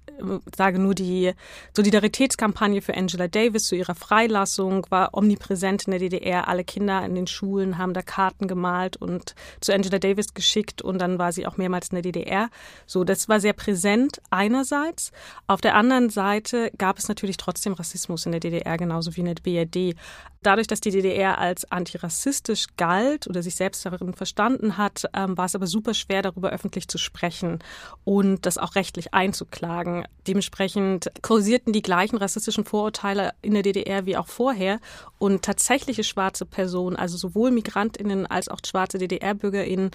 sage 0.57 0.79
nur 0.79 0.95
die 0.95 1.33
Solidaritätskampagne 1.75 2.83
für 2.83 2.97
Angela 2.97 3.29
Davis 3.29 3.65
zu 3.65 3.77
ihrer 3.77 3.95
Freilassung 3.95 4.87
war 4.91 5.15
omnipräsent 5.15 5.85
in 5.85 5.93
der 5.93 6.01
DDR. 6.01 6.49
Alle 6.49 6.65
Kinder 6.65 7.05
in 7.05 7.15
den 7.15 7.27
Schulen 7.27 7.79
haben 7.79 7.95
da 7.95 8.03
Karten 8.03 8.49
gemalt 8.49 8.97
und 8.97 9.35
zu 9.61 9.73
Angela 9.73 9.99
Davis 9.99 10.35
geschickt 10.35 10.83
und 10.83 10.99
dann 10.99 11.19
war 11.19 11.33
sie 11.33 11.47
auch 11.47 11.57
mehrmals 11.57 11.89
in 11.89 11.97
der 11.97 12.03
DDR. 12.03 12.51
So, 12.87 13.05
das 13.05 13.29
war 13.29 13.41
sehr 13.41 13.53
präsent 13.53 14.21
einerseits. 14.31 15.13
Auf 15.47 15.61
der 15.61 15.75
anderen 15.75 16.11
Seite 16.11 16.71
gab 16.79 16.99
es 16.99 17.09
natürlich 17.09 17.37
trotzdem 17.37 17.73
Rassismus 17.73 18.27
in 18.27 18.33
der 18.33 18.41
DDR 18.41 18.77
genauso 18.77 19.17
wie 19.17 19.21
in 19.21 19.27
der 19.27 19.35
BRD. 19.35 19.97
Dadurch, 20.43 20.67
dass 20.67 20.81
die 20.81 20.91
DDR 20.91 21.39
als 21.39 21.71
antirassistisch 21.71 22.69
galt 22.79 23.27
oder 23.29 23.43
sich 23.43 23.57
selbst 23.57 23.85
darin 23.85 24.15
verstanden 24.15 24.79
hat, 24.79 25.05
ähm, 25.13 25.37
war 25.37 25.45
es 25.45 25.55
aber 25.55 25.67
super 25.67 25.93
schwer, 25.93 26.23
darüber 26.23 26.51
öffentlich 26.51 26.89
zu 26.89 26.97
sprechen 26.97 27.59
und 28.05 28.47
das 28.47 28.57
auch 28.57 28.75
rechtlich 28.75 29.13
einzuklagen. 29.13 30.07
Dementsprechend 30.27 31.11
kursierten 31.23 31.73
die 31.73 31.83
gleichen 31.83 32.19
rassistischen 32.19 32.65
Vorurteile 32.65 33.33
in 33.41 33.55
der 33.55 33.63
DDR 33.63 34.05
wie 34.05 34.17
auch 34.17 34.29
vorher 34.29 34.81
und 35.19 35.43
tatsächliche 35.43 36.05
schwarze 36.05 36.45
Personen, 36.45 36.97
also 36.97 37.17
sowohl 37.17 37.51
Migrantinnen 37.51 38.27
als 38.27 38.49
auch 38.49 38.59
schwarze 38.65 38.99
DDR-Bürgerinnen, 38.99 39.91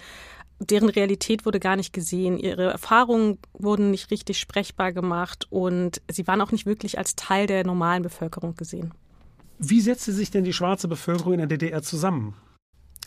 deren 0.60 0.90
Realität 0.90 1.46
wurde 1.46 1.60
gar 1.60 1.76
nicht 1.76 1.94
gesehen. 1.94 2.38
Ihre 2.38 2.72
Erfahrungen 2.72 3.38
wurden 3.54 3.92
nicht 3.92 4.10
richtig 4.10 4.40
sprechbar 4.40 4.94
gemacht 4.94 5.48
und 5.50 6.02
sie 6.10 6.26
waren 6.28 6.42
auch 6.42 6.52
nicht 6.52 6.66
wirklich 6.66 6.98
als 6.98 7.16
Teil 7.16 7.46
der 7.46 7.66
normalen 7.66 8.04
Bevölkerung 8.04 8.56
gesehen. 8.56 8.94
Wie 9.60 9.80
setzte 9.80 10.12
sich 10.12 10.32
denn 10.32 10.44
die 10.44 10.54
schwarze 10.54 10.88
Bevölkerung 10.88 11.34
in 11.34 11.40
der 11.40 11.48
DDR 11.48 11.82
zusammen? 11.82 12.36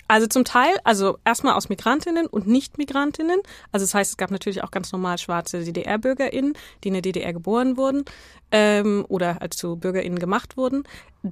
Also 0.09 0.27
zum 0.27 0.45
Teil, 0.45 0.75
also 0.85 1.19
erstmal 1.25 1.55
aus 1.55 1.69
Migrantinnen 1.69 2.27
und 2.27 2.47
Nicht-Migrantinnen. 2.47 3.41
Also 3.73 3.85
das 3.85 3.95
heißt, 3.95 4.11
es 4.13 4.17
gab 4.17 4.31
natürlich 4.31 4.65
auch 4.65 4.71
ganz 4.71 4.91
normal 4.91 5.19
schwarze 5.19 5.63
DDR-BürgerInnen, 5.63 6.55
die 6.83 6.89
in 6.89 6.95
der 6.95 7.03
DDR 7.03 7.35
geboren 7.35 7.77
wurden 7.77 8.05
ähm, 8.51 9.05
oder 9.09 9.43
als 9.43 9.59
zu 9.59 9.77
BürgerInnen 9.77 10.19
gemacht 10.19 10.57
wurden. 10.57 10.85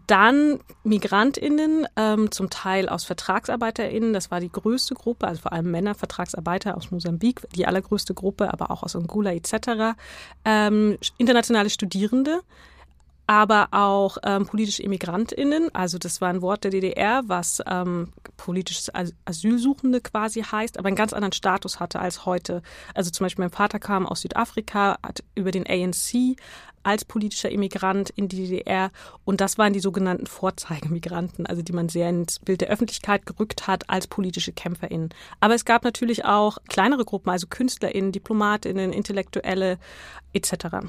Dann 0.06 0.60
MigrantInnen, 0.84 1.86
ähm, 1.96 2.30
zum 2.30 2.50
Teil 2.50 2.90
aus 2.90 3.04
VertragsarbeiterInnen, 3.04 4.12
das 4.12 4.30
war 4.30 4.40
die 4.40 4.52
größte 4.52 4.94
Gruppe, 4.94 5.26
also 5.26 5.40
vor 5.40 5.52
allem 5.52 5.70
Männer, 5.70 5.94
Vertragsarbeiter 5.94 6.76
aus 6.76 6.90
Mosambik, 6.90 7.42
die 7.54 7.66
allergrößte 7.66 8.12
Gruppe, 8.12 8.52
aber 8.52 8.70
auch 8.70 8.82
aus 8.82 8.94
Angola 8.94 9.32
etc. 9.32 9.96
Ähm, 10.44 10.98
internationale 11.16 11.70
Studierende 11.70 12.42
aber 13.26 13.68
auch 13.72 14.18
ähm, 14.24 14.46
politische 14.46 14.82
Immigrantinnen. 14.82 15.74
Also 15.74 15.98
das 15.98 16.20
war 16.20 16.28
ein 16.28 16.42
Wort 16.42 16.64
der 16.64 16.70
DDR, 16.70 17.22
was 17.26 17.62
ähm, 17.66 18.12
politisches 18.36 18.90
Asylsuchende 19.24 20.00
quasi 20.00 20.42
heißt, 20.42 20.78
aber 20.78 20.88
einen 20.88 20.96
ganz 20.96 21.12
anderen 21.12 21.32
Status 21.32 21.80
hatte 21.80 21.98
als 21.98 22.24
heute. 22.26 22.62
Also 22.94 23.10
zum 23.10 23.24
Beispiel 23.24 23.44
mein 23.44 23.50
Vater 23.50 23.78
kam 23.78 24.06
aus 24.06 24.20
Südafrika, 24.20 24.98
hat 25.02 25.24
über 25.34 25.50
den 25.50 25.66
ANC 25.66 26.36
als 26.86 27.04
politischer 27.04 27.50
Immigrant 27.50 28.10
in 28.10 28.28
die 28.28 28.46
DDR 28.46 28.92
und 29.24 29.40
das 29.40 29.58
waren 29.58 29.72
die 29.72 29.80
sogenannten 29.80 30.26
Vorzeigemigranten, 30.26 31.44
also 31.44 31.60
die 31.60 31.72
man 31.72 31.88
sehr 31.88 32.08
ins 32.08 32.38
Bild 32.38 32.60
der 32.60 32.68
Öffentlichkeit 32.68 33.26
gerückt 33.26 33.66
hat 33.66 33.90
als 33.90 34.06
politische 34.06 34.52
KämpferInnen. 34.52 35.10
Aber 35.40 35.54
es 35.54 35.64
gab 35.64 35.82
natürlich 35.82 36.24
auch 36.24 36.58
kleinere 36.68 37.04
Gruppen, 37.04 37.30
also 37.30 37.48
KünstlerInnen, 37.48 38.12
DiplomatInnen, 38.12 38.92
Intellektuelle 38.92 39.78
etc. 40.32 40.86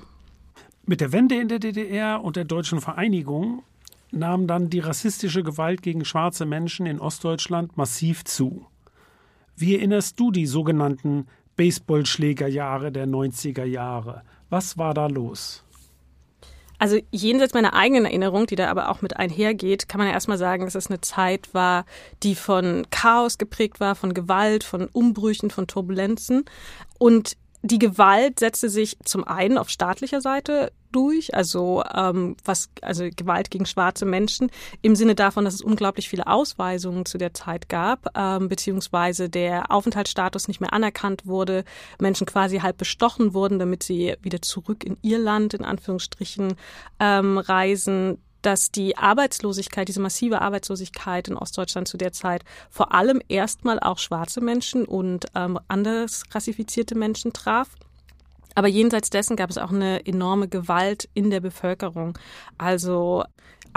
Mit 0.89 1.01
der 1.01 1.11
Wende 1.11 1.35
in 1.35 1.49
der 1.49 1.59
DDR 1.59 2.23
und 2.23 2.37
der 2.37 2.45
deutschen 2.45 2.79
Vereinigung 2.79 3.61
nahm 4.11 4.47
dann 4.47 4.69
die 4.69 4.79
rassistische 4.79 5.43
Gewalt 5.43 5.81
gegen 5.81 6.05
schwarze 6.05 6.45
Menschen 6.45 6.85
in 6.85 7.01
Ostdeutschland 7.01 7.75
massiv 7.75 8.23
zu. 8.23 8.65
Wie 9.57 9.75
erinnerst 9.75 10.17
du 10.17 10.31
die 10.31 10.45
sogenannten 10.45 11.27
Baseballschlägerjahre 11.57 12.93
der 12.93 13.05
90er 13.05 13.65
Jahre? 13.65 14.21
Was 14.49 14.77
war 14.77 14.93
da 14.93 15.07
los? 15.07 15.61
Also 16.79 16.99
jenseits 17.11 17.53
meiner 17.53 17.73
eigenen 17.73 18.05
Erinnerung, 18.05 18.45
die 18.45 18.55
da 18.55 18.69
aber 18.69 18.89
auch 18.89 19.01
mit 19.01 19.17
einhergeht, 19.17 19.89
kann 19.89 19.99
man 19.99 20.07
ja 20.07 20.13
erstmal 20.13 20.37
sagen, 20.37 20.63
dass 20.63 20.75
es 20.75 20.87
eine 20.87 21.01
Zeit 21.01 21.53
war, 21.53 21.85
die 22.23 22.35
von 22.35 22.85
Chaos 22.91 23.37
geprägt 23.37 23.81
war, 23.81 23.95
von 23.95 24.13
Gewalt, 24.13 24.63
von 24.63 24.87
Umbrüchen, 24.87 25.49
von 25.49 25.67
Turbulenzen. 25.67 26.45
Und 26.97 27.35
die 27.67 27.79
Gewalt 27.79 28.39
setzte 28.39 28.69
sich 28.69 28.97
zum 29.03 29.23
einen 29.23 29.57
auf 29.57 29.69
staatlicher 29.69 30.21
Seite 30.21 30.71
durch, 30.91 31.35
also 31.35 31.83
ähm, 31.93 32.35
was 32.45 32.69
also 32.81 33.07
Gewalt 33.15 33.51
gegen 33.51 33.65
schwarze 33.65 34.05
Menschen 34.05 34.49
im 34.81 34.95
Sinne 34.95 35.15
davon, 35.15 35.45
dass 35.45 35.53
es 35.53 35.61
unglaublich 35.61 36.09
viele 36.09 36.27
Ausweisungen 36.27 37.05
zu 37.05 37.17
der 37.17 37.33
Zeit 37.33 37.69
gab, 37.69 38.07
ähm, 38.17 38.47
beziehungsweise 38.47 39.29
der 39.29 39.71
Aufenthaltsstatus 39.71 40.47
nicht 40.47 40.61
mehr 40.61 40.73
anerkannt 40.73 41.25
wurde, 41.25 41.65
Menschen 41.99 42.25
quasi 42.25 42.59
halb 42.59 42.77
bestochen 42.77 43.33
wurden, 43.33 43.59
damit 43.59 43.83
sie 43.83 44.15
wieder 44.21 44.41
zurück 44.41 44.83
in 44.83 44.97
ihr 45.01 45.19
Land 45.19 45.53
in 45.53 45.65
Anführungsstrichen 45.65 46.55
ähm, 46.99 47.37
reisen 47.37 48.17
dass 48.47 48.71
die 48.71 48.97
Arbeitslosigkeit, 48.97 49.89
diese 49.89 49.99
massive 49.99 50.41
Arbeitslosigkeit 50.41 51.27
in 51.27 51.35
Ostdeutschland 51.35 51.85
zu 51.85 51.97
der 51.97 52.13
Zeit 52.13 52.45
vor 52.69 52.93
allem 52.93 53.21
erstmal 53.27 53.77
auch 53.77 53.97
schwarze 53.97 54.39
Menschen 54.39 54.85
und 54.85 55.25
ähm, 55.35 55.59
anders 55.67 56.23
rassifizierte 56.31 56.95
Menschen 56.95 57.33
traf. 57.33 57.67
Aber 58.55 58.69
jenseits 58.69 59.09
dessen 59.09 59.35
gab 59.35 59.49
es 59.49 59.57
auch 59.57 59.71
eine 59.71 60.05
enorme 60.05 60.47
Gewalt 60.47 61.09
in 61.13 61.29
der 61.29 61.41
Bevölkerung. 61.41 62.17
Also 62.57 63.25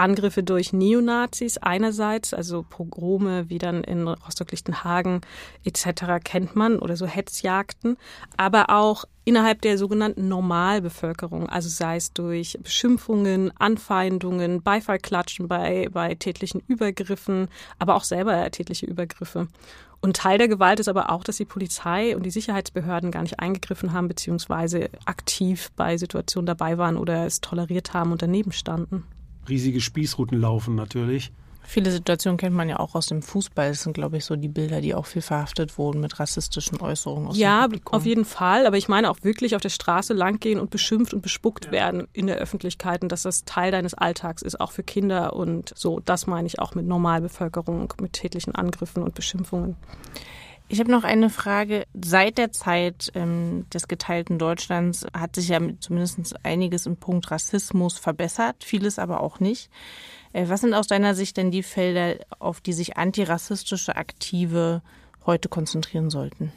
Angriffe 0.01 0.41
durch 0.41 0.73
Neonazis 0.73 1.59
einerseits, 1.59 2.33
also 2.33 2.65
Pogrome 2.67 3.49
wie 3.49 3.59
dann 3.59 3.83
in 3.83 4.07
Rostock-Lichtenhagen 4.07 5.21
etc. 5.63 6.23
kennt 6.23 6.55
man 6.55 6.79
oder 6.79 6.97
so 6.97 7.05
Hetzjagden, 7.05 7.97
aber 8.35 8.71
auch 8.71 9.05
innerhalb 9.25 9.61
der 9.61 9.77
sogenannten 9.77 10.27
Normalbevölkerung, 10.27 11.47
also 11.47 11.69
sei 11.69 11.97
es 11.97 12.13
durch 12.13 12.57
Beschimpfungen, 12.63 13.51
Anfeindungen, 13.59 14.63
Beifallklatschen 14.63 15.47
bei, 15.47 15.87
bei 15.91 16.15
tätlichen 16.15 16.63
Übergriffen, 16.67 17.47
aber 17.77 17.95
auch 17.95 18.03
selber 18.03 18.49
tätliche 18.49 18.87
Übergriffe. 18.87 19.47
Und 20.01 20.15
Teil 20.15 20.39
der 20.39 20.47
Gewalt 20.47 20.79
ist 20.79 20.89
aber 20.89 21.11
auch, 21.11 21.23
dass 21.23 21.37
die 21.37 21.45
Polizei 21.45 22.15
und 22.15 22.23
die 22.23 22.31
Sicherheitsbehörden 22.31 23.11
gar 23.11 23.21
nicht 23.21 23.39
eingegriffen 23.39 23.93
haben, 23.93 24.07
beziehungsweise 24.07 24.89
aktiv 25.05 25.69
bei 25.75 25.95
Situationen 25.97 26.47
dabei 26.47 26.79
waren 26.79 26.97
oder 26.97 27.27
es 27.27 27.39
toleriert 27.39 27.93
haben 27.93 28.11
und 28.11 28.23
daneben 28.23 28.51
standen 28.51 29.03
riesige 29.51 29.81
Spießruten 29.81 30.39
laufen 30.39 30.73
natürlich. 30.75 31.31
Viele 31.63 31.91
Situationen 31.91 32.37
kennt 32.37 32.55
man 32.55 32.67
ja 32.67 32.79
auch 32.79 32.95
aus 32.95 33.05
dem 33.05 33.21
Fußball. 33.21 33.69
Das 33.69 33.83
sind, 33.83 33.93
glaube 33.93 34.17
ich, 34.17 34.25
so 34.25 34.35
die 34.35 34.47
Bilder, 34.47 34.81
die 34.81 34.95
auch 34.95 35.05
viel 35.05 35.21
verhaftet 35.21 35.77
wurden 35.77 36.01
mit 36.01 36.19
rassistischen 36.19 36.81
Äußerungen 36.81 37.29
aus 37.29 37.37
ja, 37.37 37.67
dem 37.67 37.79
auf 37.85 38.05
jeden 38.05 38.25
Fall. 38.25 38.65
Aber 38.65 38.77
ich 38.77 38.89
meine 38.89 39.09
auch 39.09 39.19
wirklich 39.21 39.55
auf 39.55 39.61
der 39.61 39.69
Straße 39.69 40.13
langgehen 40.13 40.59
und 40.59 40.69
beschimpft 40.69 41.13
und 41.13 41.21
bespuckt 41.21 41.67
ja. 41.67 41.71
werden 41.71 42.07
in 42.13 42.27
der 42.27 42.37
Öffentlichkeit 42.37 43.03
und 43.03 43.11
dass 43.11 43.21
das 43.21 43.45
Teil 43.45 43.71
deines 43.71 43.93
Alltags 43.93 44.41
ist, 44.41 44.59
auch 44.59 44.71
für 44.71 44.83
Kinder 44.83 45.33
und 45.33 45.71
so. 45.75 46.01
Das 46.03 46.27
meine 46.27 46.47
ich 46.47 46.59
auch 46.59 46.73
mit 46.75 46.87
Normalbevölkerung, 46.87 47.93
mit 48.01 48.13
tätlichen 48.13 48.55
Angriffen 48.55 49.03
und 49.03 49.13
Beschimpfungen. 49.13 49.75
Ich 50.71 50.79
habe 50.79 50.89
noch 50.89 51.03
eine 51.03 51.29
Frage. 51.29 51.85
Seit 51.93 52.37
der 52.37 52.53
Zeit 52.53 53.11
ähm, 53.13 53.65
des 53.73 53.89
geteilten 53.89 54.39
Deutschlands 54.39 55.05
hat 55.13 55.35
sich 55.35 55.49
ja 55.49 55.59
zumindest 55.81 56.33
einiges 56.45 56.85
im 56.85 56.95
Punkt 56.95 57.29
Rassismus 57.29 57.97
verbessert, 57.97 58.63
vieles 58.63 58.97
aber 58.97 59.19
auch 59.19 59.41
nicht. 59.41 59.69
Äh, 60.31 60.47
was 60.47 60.61
sind 60.61 60.73
aus 60.73 60.87
deiner 60.87 61.13
Sicht 61.13 61.35
denn 61.35 61.51
die 61.51 61.61
Felder, 61.61 62.23
auf 62.39 62.61
die 62.61 62.71
sich 62.71 62.95
antirassistische 62.95 63.97
Aktive 63.97 64.81
heute 65.25 65.49
konzentrieren 65.49 66.09
sollten? 66.09 66.53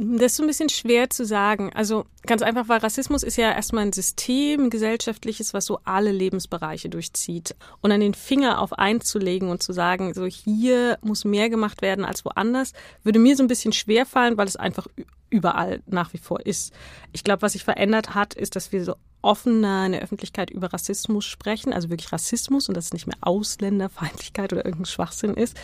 Das 0.00 0.26
ist 0.26 0.36
so 0.36 0.44
ein 0.44 0.46
bisschen 0.46 0.68
schwer 0.68 1.10
zu 1.10 1.26
sagen. 1.26 1.72
Also 1.74 2.06
ganz 2.24 2.42
einfach, 2.42 2.68
weil 2.68 2.78
Rassismus 2.78 3.24
ist 3.24 3.36
ja 3.36 3.50
erstmal 3.50 3.84
ein 3.84 3.92
System, 3.92 4.66
ein 4.66 4.70
gesellschaftliches, 4.70 5.54
was 5.54 5.64
so 5.64 5.80
alle 5.82 6.12
Lebensbereiche 6.12 6.88
durchzieht. 6.88 7.56
Und 7.80 7.90
an 7.90 7.98
den 7.98 8.14
Finger 8.14 8.60
auf 8.60 8.74
einzulegen 8.74 9.50
und 9.50 9.60
zu 9.60 9.72
sagen, 9.72 10.14
so 10.14 10.24
hier 10.24 10.98
muss 11.02 11.24
mehr 11.24 11.50
gemacht 11.50 11.82
werden 11.82 12.04
als 12.04 12.24
woanders, 12.24 12.74
würde 13.02 13.18
mir 13.18 13.36
so 13.36 13.42
ein 13.42 13.48
bisschen 13.48 13.72
schwer 13.72 14.06
fallen, 14.06 14.36
weil 14.36 14.46
es 14.46 14.54
einfach 14.54 14.86
überall 15.30 15.82
nach 15.86 16.12
wie 16.12 16.18
vor 16.18 16.46
ist. 16.46 16.72
Ich 17.12 17.24
glaube, 17.24 17.42
was 17.42 17.54
sich 17.54 17.64
verändert 17.64 18.14
hat, 18.14 18.34
ist, 18.34 18.54
dass 18.54 18.70
wir 18.70 18.84
so 18.84 18.94
offener 19.20 19.86
in 19.86 19.92
der 19.92 20.02
Öffentlichkeit 20.02 20.48
über 20.50 20.72
Rassismus 20.72 21.24
sprechen, 21.24 21.72
also 21.72 21.90
wirklich 21.90 22.12
Rassismus 22.12 22.68
und 22.68 22.76
dass 22.76 22.86
es 22.86 22.92
nicht 22.92 23.08
mehr 23.08 23.16
Ausländerfeindlichkeit 23.20 24.52
oder 24.52 24.64
irgendein 24.64 24.86
Schwachsinn 24.86 25.34
ist, 25.34 25.56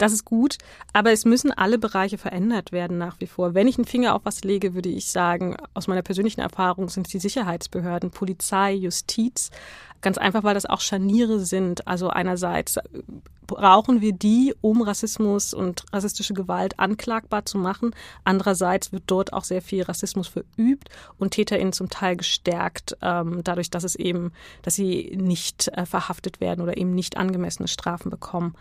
das 0.00 0.12
ist 0.12 0.24
gut, 0.24 0.56
aber 0.94 1.12
es 1.12 1.26
müssen 1.26 1.52
alle 1.52 1.78
Bereiche 1.78 2.16
verändert 2.16 2.72
werden 2.72 2.96
nach 2.96 3.20
wie 3.20 3.26
vor. 3.26 3.52
Wenn 3.54 3.68
ich 3.68 3.76
einen 3.76 3.84
Finger 3.84 4.14
auf 4.14 4.22
was 4.24 4.42
lege, 4.44 4.74
würde 4.74 4.88
ich 4.88 5.10
sagen, 5.10 5.56
aus 5.74 5.88
meiner 5.88 6.02
persönlichen 6.02 6.40
Erfahrung 6.40 6.88
sind 6.88 7.06
es 7.06 7.12
die 7.12 7.18
Sicherheitsbehörden, 7.18 8.10
Polizei, 8.10 8.72
Justiz. 8.72 9.50
Ganz 10.00 10.16
einfach, 10.16 10.42
weil 10.42 10.54
das 10.54 10.64
auch 10.64 10.80
Scharniere 10.80 11.40
sind. 11.40 11.86
Also 11.86 12.08
einerseits 12.08 12.78
brauchen 13.46 14.00
wir 14.00 14.12
die, 14.12 14.54
um 14.60 14.80
Rassismus 14.80 15.52
und 15.52 15.84
rassistische 15.92 16.32
Gewalt 16.32 16.78
anklagbar 16.78 17.44
zu 17.44 17.58
machen. 17.58 17.90
Andererseits 18.24 18.92
wird 18.92 19.02
dort 19.06 19.32
auch 19.32 19.44
sehr 19.44 19.60
viel 19.60 19.82
Rassismus 19.82 20.28
verübt 20.28 20.88
und 21.18 21.32
TäterInnen 21.32 21.72
zum 21.72 21.90
Teil 21.90 22.16
gestärkt, 22.16 22.96
ähm, 23.02 23.40
dadurch, 23.42 23.68
dass 23.68 23.84
es 23.84 23.96
eben, 23.96 24.32
dass 24.62 24.76
sie 24.76 25.16
nicht 25.20 25.68
äh, 25.68 25.84
verhaftet 25.84 26.40
werden 26.40 26.62
oder 26.62 26.76
eben 26.76 26.94
nicht 26.94 27.16
angemessene 27.16 27.68
Strafen 27.68 28.08
bekommen. 28.08 28.54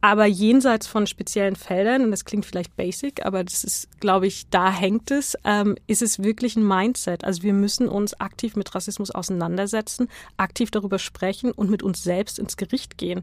Aber 0.00 0.26
jenseits 0.26 0.86
von 0.86 1.06
speziellen 1.06 1.56
Feldern, 1.56 2.02
und 2.02 2.10
das 2.10 2.24
klingt 2.24 2.44
vielleicht 2.44 2.76
basic, 2.76 3.24
aber 3.24 3.42
das 3.42 3.64
ist, 3.64 3.88
glaube 4.00 4.26
ich, 4.26 4.48
da 4.50 4.70
hängt 4.70 5.10
es, 5.10 5.36
ähm, 5.44 5.76
ist 5.86 6.02
es 6.02 6.22
wirklich 6.22 6.56
ein 6.56 6.66
Mindset. 6.66 7.24
Also 7.24 7.42
wir 7.42 7.54
müssen 7.54 7.88
uns 7.88 8.18
aktiv 8.20 8.56
mit 8.56 8.74
Rassismus 8.74 9.10
auseinandersetzen, 9.10 10.08
aktiv 10.36 10.70
darüber 10.70 10.98
sprechen 10.98 11.50
und 11.50 11.70
mit 11.70 11.82
uns 11.82 12.02
selbst 12.02 12.38
ins 12.38 12.56
Gericht 12.56 12.98
gehen. 12.98 13.22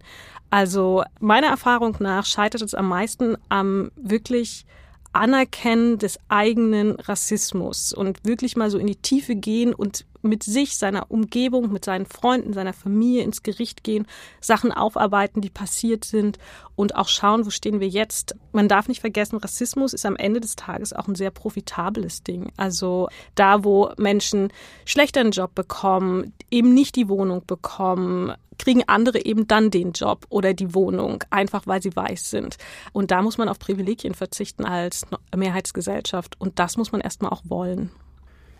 Also 0.49 1.03
meiner 1.19 1.47
Erfahrung 1.47 1.95
nach 1.99 2.25
scheitert 2.25 2.61
es 2.61 2.73
am 2.73 2.89
meisten 2.89 3.37
am 3.49 3.91
wirklich 3.95 4.65
Anerkennen 5.13 5.99
des 5.99 6.19
eigenen 6.27 6.93
Rassismus 6.93 7.93
und 7.93 8.25
wirklich 8.25 8.55
mal 8.55 8.71
so 8.71 8.79
in 8.79 8.87
die 8.87 8.95
Tiefe 8.95 9.35
gehen 9.35 9.73
und 9.73 10.05
mit 10.23 10.43
sich, 10.43 10.77
seiner 10.77 11.11
Umgebung, 11.11 11.71
mit 11.71 11.85
seinen 11.85 12.05
Freunden, 12.05 12.53
seiner 12.53 12.73
Familie 12.73 13.23
ins 13.23 13.43
Gericht 13.43 13.83
gehen, 13.83 14.07
Sachen 14.41 14.71
aufarbeiten, 14.71 15.41
die 15.41 15.49
passiert 15.49 16.05
sind 16.05 16.39
und 16.75 16.95
auch 16.95 17.07
schauen, 17.07 17.45
wo 17.45 17.49
stehen 17.49 17.79
wir 17.79 17.89
jetzt. 17.89 18.35
Man 18.51 18.67
darf 18.67 18.87
nicht 18.87 19.01
vergessen, 19.01 19.37
Rassismus 19.37 19.93
ist 19.93 20.05
am 20.05 20.15
Ende 20.15 20.39
des 20.39 20.55
Tages 20.55 20.93
auch 20.93 21.07
ein 21.07 21.15
sehr 21.15 21.31
profitables 21.31 22.23
Ding. 22.23 22.51
Also 22.57 23.09
da, 23.35 23.63
wo 23.63 23.91
Menschen 23.97 24.51
schlechter 24.85 25.19
einen 25.19 25.31
Job 25.31 25.53
bekommen, 25.53 26.33
eben 26.49 26.73
nicht 26.73 26.95
die 26.95 27.09
Wohnung 27.09 27.43
bekommen, 27.45 28.33
kriegen 28.57 28.83
andere 28.87 29.25
eben 29.25 29.47
dann 29.47 29.71
den 29.71 29.91
Job 29.91 30.25
oder 30.29 30.53
die 30.53 30.73
Wohnung, 30.73 31.23
einfach 31.29 31.67
weil 31.67 31.81
sie 31.81 31.95
weiß 31.95 32.29
sind. 32.29 32.57
Und 32.91 33.11
da 33.11 33.21
muss 33.21 33.37
man 33.37 33.49
auf 33.49 33.59
Privilegien 33.59 34.13
verzichten 34.13 34.65
als 34.65 35.05
Mehrheitsgesellschaft. 35.35 36.39
Und 36.39 36.59
das 36.59 36.77
muss 36.77 36.91
man 36.91 37.01
erstmal 37.01 37.31
auch 37.31 37.41
wollen. 37.45 37.91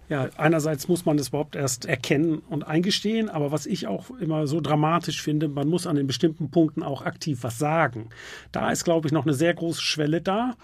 Ja, 0.09 0.29
einerseits 0.37 0.87
muss 0.87 1.05
man 1.05 1.17
das 1.17 1.29
überhaupt 1.29 1.55
erst 1.55 1.85
erkennen 1.85 2.39
und 2.49 2.63
eingestehen, 2.63 3.29
aber 3.29 3.51
was 3.51 3.65
ich 3.65 3.87
auch 3.87 4.09
immer 4.19 4.47
so 4.47 4.59
dramatisch 4.59 5.21
finde, 5.21 5.47
man 5.47 5.69
muss 5.69 5.87
an 5.87 5.95
den 5.95 6.07
bestimmten 6.07 6.51
Punkten 6.51 6.83
auch 6.83 7.03
aktiv 7.03 7.39
was 7.41 7.57
sagen. 7.57 8.09
Da 8.51 8.71
ist, 8.71 8.83
glaube 8.83 9.07
ich, 9.07 9.13
noch 9.13 9.25
eine 9.25 9.33
sehr 9.33 9.53
große 9.53 9.81
Schwelle 9.81 10.21
da 10.21 10.55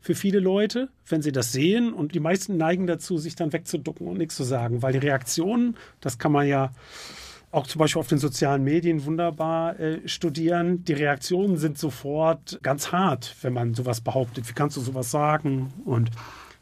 für 0.00 0.14
viele 0.14 0.40
Leute, 0.40 0.88
wenn 1.08 1.20
sie 1.20 1.32
das 1.32 1.52
sehen 1.52 1.92
und 1.92 2.14
die 2.14 2.20
meisten 2.20 2.56
neigen 2.56 2.86
dazu, 2.86 3.18
sich 3.18 3.34
dann 3.34 3.52
wegzuducken 3.52 4.06
und 4.06 4.18
nichts 4.18 4.36
zu 4.36 4.44
sagen, 4.44 4.82
weil 4.82 4.92
die 4.92 4.98
Reaktionen, 4.98 5.76
das 6.00 6.18
kann 6.18 6.32
man 6.32 6.46
ja 6.46 6.72
auch 7.50 7.66
zum 7.66 7.78
Beispiel 7.78 8.00
auf 8.00 8.08
den 8.08 8.18
sozialen 8.18 8.64
Medien 8.64 9.04
wunderbar 9.04 9.78
äh, 9.80 10.06
studieren. 10.06 10.84
Die 10.84 10.92
Reaktionen 10.92 11.56
sind 11.56 11.78
sofort 11.78 12.58
ganz 12.62 12.92
hart, 12.92 13.34
wenn 13.42 13.52
man 13.52 13.74
sowas 13.74 14.00
behauptet. 14.00 14.48
Wie 14.48 14.52
kannst 14.52 14.76
du 14.76 14.80
sowas 14.80 15.10
sagen? 15.10 15.72
Und 15.84 16.10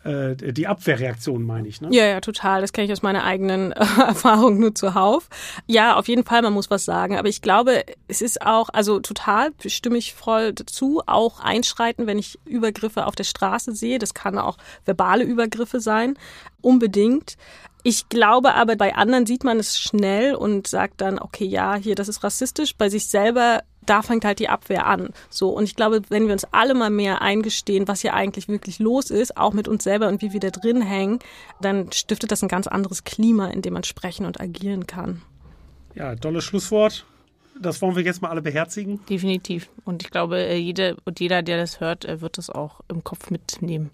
äh, 0.05 0.37
die 0.37 0.67
Abwehrreaktion, 0.67 1.43
meine 1.43 1.67
ich. 1.69 1.81
Ne? 1.81 1.89
Ja, 1.91 2.05
ja, 2.05 2.21
total. 2.21 2.61
Das 2.61 2.73
kenne 2.73 2.87
ich 2.87 2.93
aus 2.93 3.03
meiner 3.03 3.25
eigenen 3.25 3.73
äh, 3.73 3.85
Erfahrung 4.07 4.59
nur 4.59 4.75
zuhauf. 4.75 5.29
Ja, 5.67 5.97
auf 5.97 6.09
jeden 6.09 6.25
Fall, 6.25 6.43
man 6.43 6.53
muss 6.53 6.71
was 6.71 6.85
sagen. 6.85 7.17
Aber 7.17 7.29
ich 7.29 7.43
glaube, 7.43 7.85
es 8.07 8.21
ist 8.21 8.43
auch, 8.43 8.69
also 8.73 9.01
total 9.01 9.53
stimme 9.67 9.97
ich 9.97 10.15
voll 10.15 10.53
dazu, 10.53 11.03
auch 11.07 11.41
einschreiten, 11.41 12.07
wenn 12.07 12.19
ich 12.19 12.39
Übergriffe 12.45 13.07
auf 13.07 13.15
der 13.15 13.25
Straße 13.25 13.73
sehe. 13.73 13.99
Das 13.99 14.15
kann 14.15 14.39
auch 14.39 14.59
verbale 14.85 15.25
Übergriffe 15.25 15.81
sein. 15.81 16.19
Unbedingt. 16.61 17.37
Ich 17.83 18.09
glaube 18.09 18.55
aber, 18.55 18.77
bei 18.77 18.95
anderen 18.95 19.27
sieht 19.27 19.45
man 19.45 19.59
es 19.59 19.79
schnell 19.79 20.35
und 20.35 20.67
sagt 20.67 21.03
dann, 21.03 21.19
okay, 21.19 21.45
ja, 21.45 21.75
hier, 21.75 21.95
das 21.95 22.09
ist 22.09 22.25
rassistisch. 22.25 22.77
Bei 22.77 22.89
sich 22.89 23.09
selber 23.09 23.63
da 23.87 24.03
fängt 24.03 24.25
halt 24.25 24.39
die 24.39 24.49
Abwehr 24.49 24.87
an. 24.87 25.11
So. 25.31 25.51
Und 25.51 25.65
ich 25.65 25.77
glaube, 25.77 26.03
wenn 26.09 26.27
wir 26.27 26.33
uns 26.33 26.45
alle 26.53 26.75
mal 26.75 26.91
mehr 26.91 27.23
eingestehen, 27.23 27.89
was 27.89 28.01
hier 28.01 28.15
eigentlich 28.15 28.49
wirklich 28.49 28.79
los 28.79 29.11
ist, 29.11 29.37
auch 29.37 29.53
mit 29.53 29.69
uns 29.69 29.85
selber 29.85 30.09
und 30.09 30.23
wie 30.23 30.33
wir 30.33 30.41
da 30.41 30.51
drin 30.51 30.83
hängen, 30.83 31.19
dann 31.61 31.91
stiftet 31.93 32.33
das 32.33 32.43
ein 32.43 32.49
ganz 32.49 32.67
anderes 32.67 33.05
Klima, 33.05 33.49
in 33.49 33.63
dem 33.63 33.75
man 33.75 33.85
sprechen 33.85 34.27
und 34.27 34.41
agieren 34.41 34.87
kann. 34.87 35.23
Ja, 35.95 36.15
tolles 36.17 36.45
Schlusswort. 36.45 37.07
Das 37.61 37.81
wollen 37.83 37.95
wir 37.95 38.03
jetzt 38.03 38.21
mal 38.21 38.31
alle 38.31 38.43
beherzigen. 38.43 39.01
Definitiv. 39.09 39.69
Und 39.85 40.03
ich 40.03 40.11
glaube, 40.11 40.39
äh, 40.39 40.57
jede 40.57 40.97
und 41.05 41.21
jeder, 41.21 41.43
der 41.43 41.57
das 41.57 41.81
hört, 41.81 42.05
äh, 42.05 42.21
wird 42.21 42.39
das 42.39 42.51
auch 42.51 42.81
im 42.89 43.05
Kopf 43.05 43.31
mitnehmen. 43.31 43.91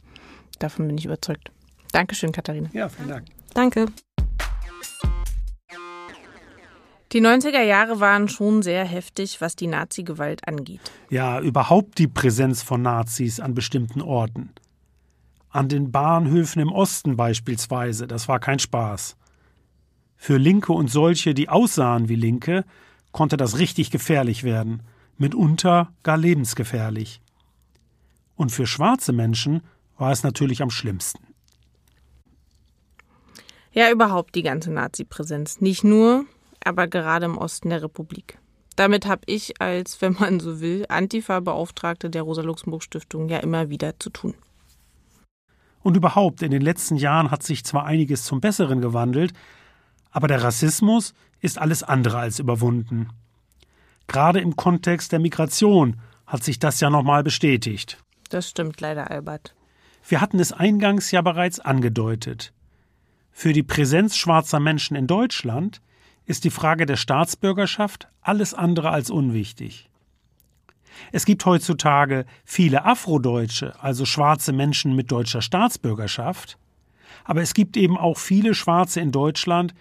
Davon 0.59 0.87
bin 0.87 0.97
ich 0.97 1.05
überzeugt. 1.05 1.51
Dankeschön, 1.93 2.33
Katharina. 2.33 2.71
Ja, 2.73 2.89
vielen 2.89 3.09
Dank. 3.09 3.27
Danke. 3.55 3.87
Die 7.13 7.21
90er 7.21 7.63
Jahre 7.63 7.99
waren 7.99 8.29
schon 8.29 8.63
sehr 8.63 8.85
heftig, 8.85 9.41
was 9.41 9.57
die 9.57 9.67
Nazi-Gewalt 9.67 10.47
angeht. 10.47 10.81
Ja, 11.09 11.41
überhaupt 11.41 11.99
die 11.99 12.07
Präsenz 12.07 12.63
von 12.63 12.83
Nazis 12.83 13.41
an 13.41 13.55
bestimmten 13.55 14.01
Orten. 14.01 14.51
An 15.49 15.69
den 15.69 15.91
Bahnhöfen 15.91 16.63
im 16.63 16.71
Osten 16.71 17.17
beispielsweise, 17.17 18.07
das 18.07 18.29
war 18.29 18.39
kein 18.39 18.61
Spaß. 18.61 19.17
Für 20.17 20.37
Linke 20.37 20.73
und 20.73 20.89
solche, 20.89 21.35
die 21.35 21.49
aussahen 21.49 22.09
wie 22.09 22.15
Linke, 22.15 22.65
konnte 23.11 23.37
das 23.37 23.59
richtig 23.59 23.91
gefährlich 23.91 24.45
werden, 24.45 24.83
mitunter 25.19 25.93
gar 26.05 26.17
lebensgefährlich. 26.17 27.21
Und 28.37 28.53
für 28.53 28.67
schwarze 28.67 29.13
Menschen 29.13 29.63
war 29.99 30.13
es 30.13 30.23
natürlich 30.23 30.63
am 30.63 30.71
schlimmsten. 30.71 31.27
Ja, 33.73 33.91
überhaupt 33.91 34.37
die 34.37 34.43
ganze 34.43 34.71
Nazi-Präsenz. 34.71 35.61
Nicht 35.61 35.83
nur, 35.83 36.25
aber 36.65 36.87
gerade 36.87 37.27
im 37.27 37.39
Osten 37.39 37.71
der 37.71 37.83
Republik. 37.83 38.39
Damit 38.77 39.07
habe 39.07 39.23
ich 39.27 39.61
als, 39.61 40.01
wenn 40.01 40.15
man 40.15 40.41
so 40.41 40.61
will, 40.61 40.87
Antifa-Beauftragte 40.89 42.09
der 42.09 42.23
Rosa-Luxemburg-Stiftung 42.23 43.29
ja 43.29 43.39
immer 43.39 43.69
wieder 43.69 43.99
zu 43.99 44.11
tun. 44.11 44.35
Und 45.83 45.97
überhaupt, 45.97 46.43
in 46.43 46.51
den 46.51 46.63
letzten 46.63 46.97
Jahren 46.97 47.31
hat 47.31 47.43
sich 47.43 47.65
zwar 47.65 47.85
einiges 47.85 48.25
zum 48.25 48.41
Besseren 48.41 48.81
gewandelt, 48.81 49.33
aber 50.11 50.29
der 50.29 50.43
Rassismus 50.43 51.15
ist 51.41 51.59
alles 51.59 51.83
andere 51.83 52.19
als 52.19 52.39
überwunden. 52.39 53.09
Gerade 54.07 54.41
im 54.41 54.57
Kontext 54.57 55.13
der 55.13 55.21
Migration 55.21 56.01
hat 56.27 56.45
sich 56.45 56.59
das 56.59 56.81
ja 56.81 56.91
nochmal 56.91 57.23
bestätigt. 57.23 57.99
Das 58.29 58.49
stimmt 58.49 58.81
leider, 58.81 59.11
Albert. 59.11 59.55
Wir 60.07 60.21
hatten 60.21 60.41
es 60.41 60.53
eingangs 60.53 61.11
ja 61.11 61.23
bereits 61.23 61.61
angedeutet. 61.61 62.53
Für 63.31 63.53
die 63.53 63.63
Präsenz 63.63 64.17
schwarzer 64.17 64.61
Menschen 64.61 64.97
in 64.97 65.07
Deutschland 65.07 65.81
ist 66.31 66.45
die 66.45 66.51
Frage 66.51 66.87
der 66.87 66.95
Staatsbürgerschaft 66.95 68.07
alles 68.23 68.55
andere 68.55 68.91
als 68.91 69.11
unwichtig. 69.11 69.91
Es 71.11 71.25
gibt 71.25 71.45
heutzutage 71.45 72.25
viele 72.45 72.85
Afrodeutsche, 72.85 73.75
also 73.83 74.05
schwarze 74.05 74.53
Menschen 74.53 74.95
mit 74.95 75.11
deutscher 75.11 75.43
Staatsbürgerschaft, 75.43 76.57
aber 77.25 77.43
es 77.43 77.53
gibt 77.53 77.77
eben 77.77 77.99
auch 77.99 78.17
viele 78.17 78.55
Schwarze 78.55 79.01
in 79.01 79.11
Deutschland, 79.11 79.75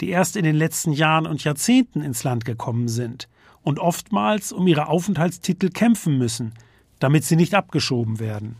die 0.00 0.10
erst 0.10 0.36
in 0.36 0.44
den 0.44 0.54
letzten 0.54 0.92
Jahren 0.92 1.26
und 1.26 1.42
Jahrzehnten 1.42 2.02
ins 2.02 2.22
Land 2.22 2.44
gekommen 2.44 2.86
sind 2.86 3.28
und 3.64 3.80
oftmals 3.80 4.52
um 4.52 4.68
ihre 4.68 4.86
Aufenthaltstitel 4.86 5.70
kämpfen 5.70 6.18
müssen, 6.18 6.54
damit 7.00 7.24
sie 7.24 7.34
nicht 7.34 7.52
abgeschoben 7.52 8.20
werden. 8.20 8.54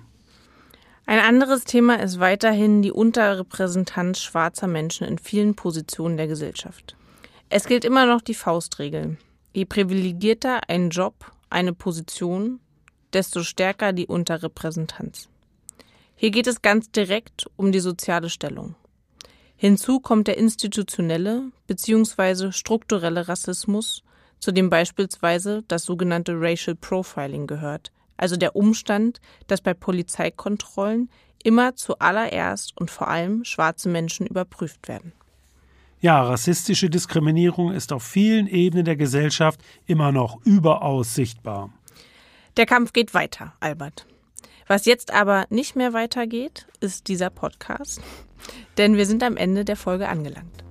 Ein 1.07 1.21
anderes 1.21 1.63
Thema 1.63 2.01
ist 2.01 2.19
weiterhin 2.19 2.83
die 2.83 2.91
Unterrepräsentanz 2.91 4.21
schwarzer 4.21 4.67
Menschen 4.67 5.07
in 5.07 5.19
vielen 5.19 5.55
Positionen 5.55 6.17
der 6.17 6.27
Gesellschaft. 6.27 6.97
Es 7.49 7.67
gilt 7.67 7.85
immer 7.85 8.07
noch 8.07 8.23
die 8.23 8.35
Faustregel. 8.35 9.19
Je 9.53 9.67
privilegierter 9.67 10.69
ein 10.69 10.91
Job, 10.91 11.31
eine 11.49 11.73
Position, 11.73 12.59
desto 13.13 13.45
stärker 13.45 13.93
die 13.93 14.09
Unterrepräsentanz. 14.09 15.29
Hier 16.17 16.33
geht 16.33 16.49
es 16.49 16.61
ganz 16.61 16.91
direkt 16.91 17.49
um 17.57 17.71
die 17.71 17.81
soziale 17.81 18.31
Stellung. 18.31 18.75
Hinzu 19.57 20.01
kommt 20.01 20.27
der 20.27 20.39
institutionelle 20.39 21.53
bzw. 21.69 22.51
strukturelle 22.51 23.29
Rassismus, 23.29 24.03
zu 24.41 24.51
dem 24.51 24.69
beispielsweise 24.69 25.63
das 25.69 25.85
sogenannte 25.85 26.33
Racial 26.35 26.75
Profiling 26.75 27.47
gehört, 27.47 27.93
also 28.17 28.37
der 28.37 28.57
Umstand, 28.57 29.21
dass 29.47 29.61
bei 29.61 29.73
Polizeikontrollen 29.73 31.11
immer 31.45 31.77
zuallererst 31.77 32.77
und 32.77 32.91
vor 32.91 33.09
allem 33.09 33.45
schwarze 33.45 33.89
Menschen 33.89 34.27
überprüft 34.27 34.89
werden. 34.89 35.13
Ja, 36.01 36.23
rassistische 36.23 36.91
Diskriminierung 36.91 37.73
ist 37.73 37.93
auf 37.93 38.03
vielen 38.03 38.47
Ebenen 38.47 38.85
der 38.85 38.97
Gesellschaft 38.97 39.61
immer 39.87 40.13
noch 40.13 40.39
überaus 40.45 41.15
sichtbar. 41.15 41.71
Der 42.57 42.67
Kampf 42.67 42.93
geht 42.93 43.15
weiter, 43.15 43.55
Albert. 43.61 44.07
Was 44.67 44.85
jetzt 44.85 45.13
aber 45.13 45.47
nicht 45.49 45.77
mehr 45.77 45.93
weitergeht, 45.93 46.67
ist 46.81 47.09
dieser 47.09 47.31
Podcast, 47.31 48.01
denn 48.79 48.97
wir 48.97 49.07
sind 49.07 49.23
am 49.23 49.37
Ende 49.37 49.65
der 49.65 49.77
Folge 49.77 50.09
angelangt. 50.09 50.65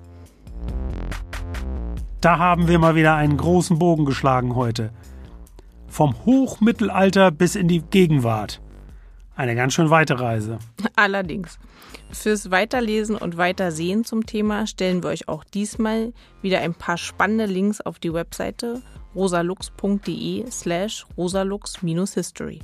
Da 2.22 2.38
haben 2.38 2.68
wir 2.68 2.80
mal 2.80 2.96
wieder 2.96 3.16
einen 3.16 3.38
großen 3.38 3.80
Bogen 3.80 4.06
geschlagen 4.06 4.56
heute. 4.56 4.92
Vom 5.88 6.16
Hochmittelalter 6.26 7.32
bis 7.32 7.56
in 7.56 7.68
die 7.68 7.82
Gegenwart. 7.82 8.62
Eine 9.36 9.56
ganz 9.56 9.74
schön 9.74 9.90
weite 9.90 10.20
Reise. 10.20 10.60
Allerdings. 10.96 11.60
Fürs 12.12 12.52
Weiterlesen 12.52 13.18
und 13.18 13.38
Weitersehen 13.38 14.06
zum 14.06 14.26
Thema 14.26 14.68
stellen 14.68 15.04
wir 15.04 15.10
euch 15.10 15.28
auch 15.28 15.44
diesmal 15.44 16.14
wieder 16.42 16.62
ein 16.62 16.74
paar 16.74 16.98
spannende 16.98 17.46
Links 17.46 17.82
auf 17.82 18.00
die 18.00 18.14
Webseite 18.14 18.82
rosalux.de 19.16 20.50
slash 20.52 21.06
rosalux-history. 21.18 22.60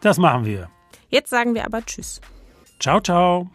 Das 0.00 0.18
machen 0.18 0.44
wir. 0.44 0.68
Jetzt 1.08 1.30
sagen 1.30 1.54
wir 1.54 1.64
aber 1.64 1.84
Tschüss. 1.84 2.20
Ciao, 2.80 3.00
ciao. 3.00 3.48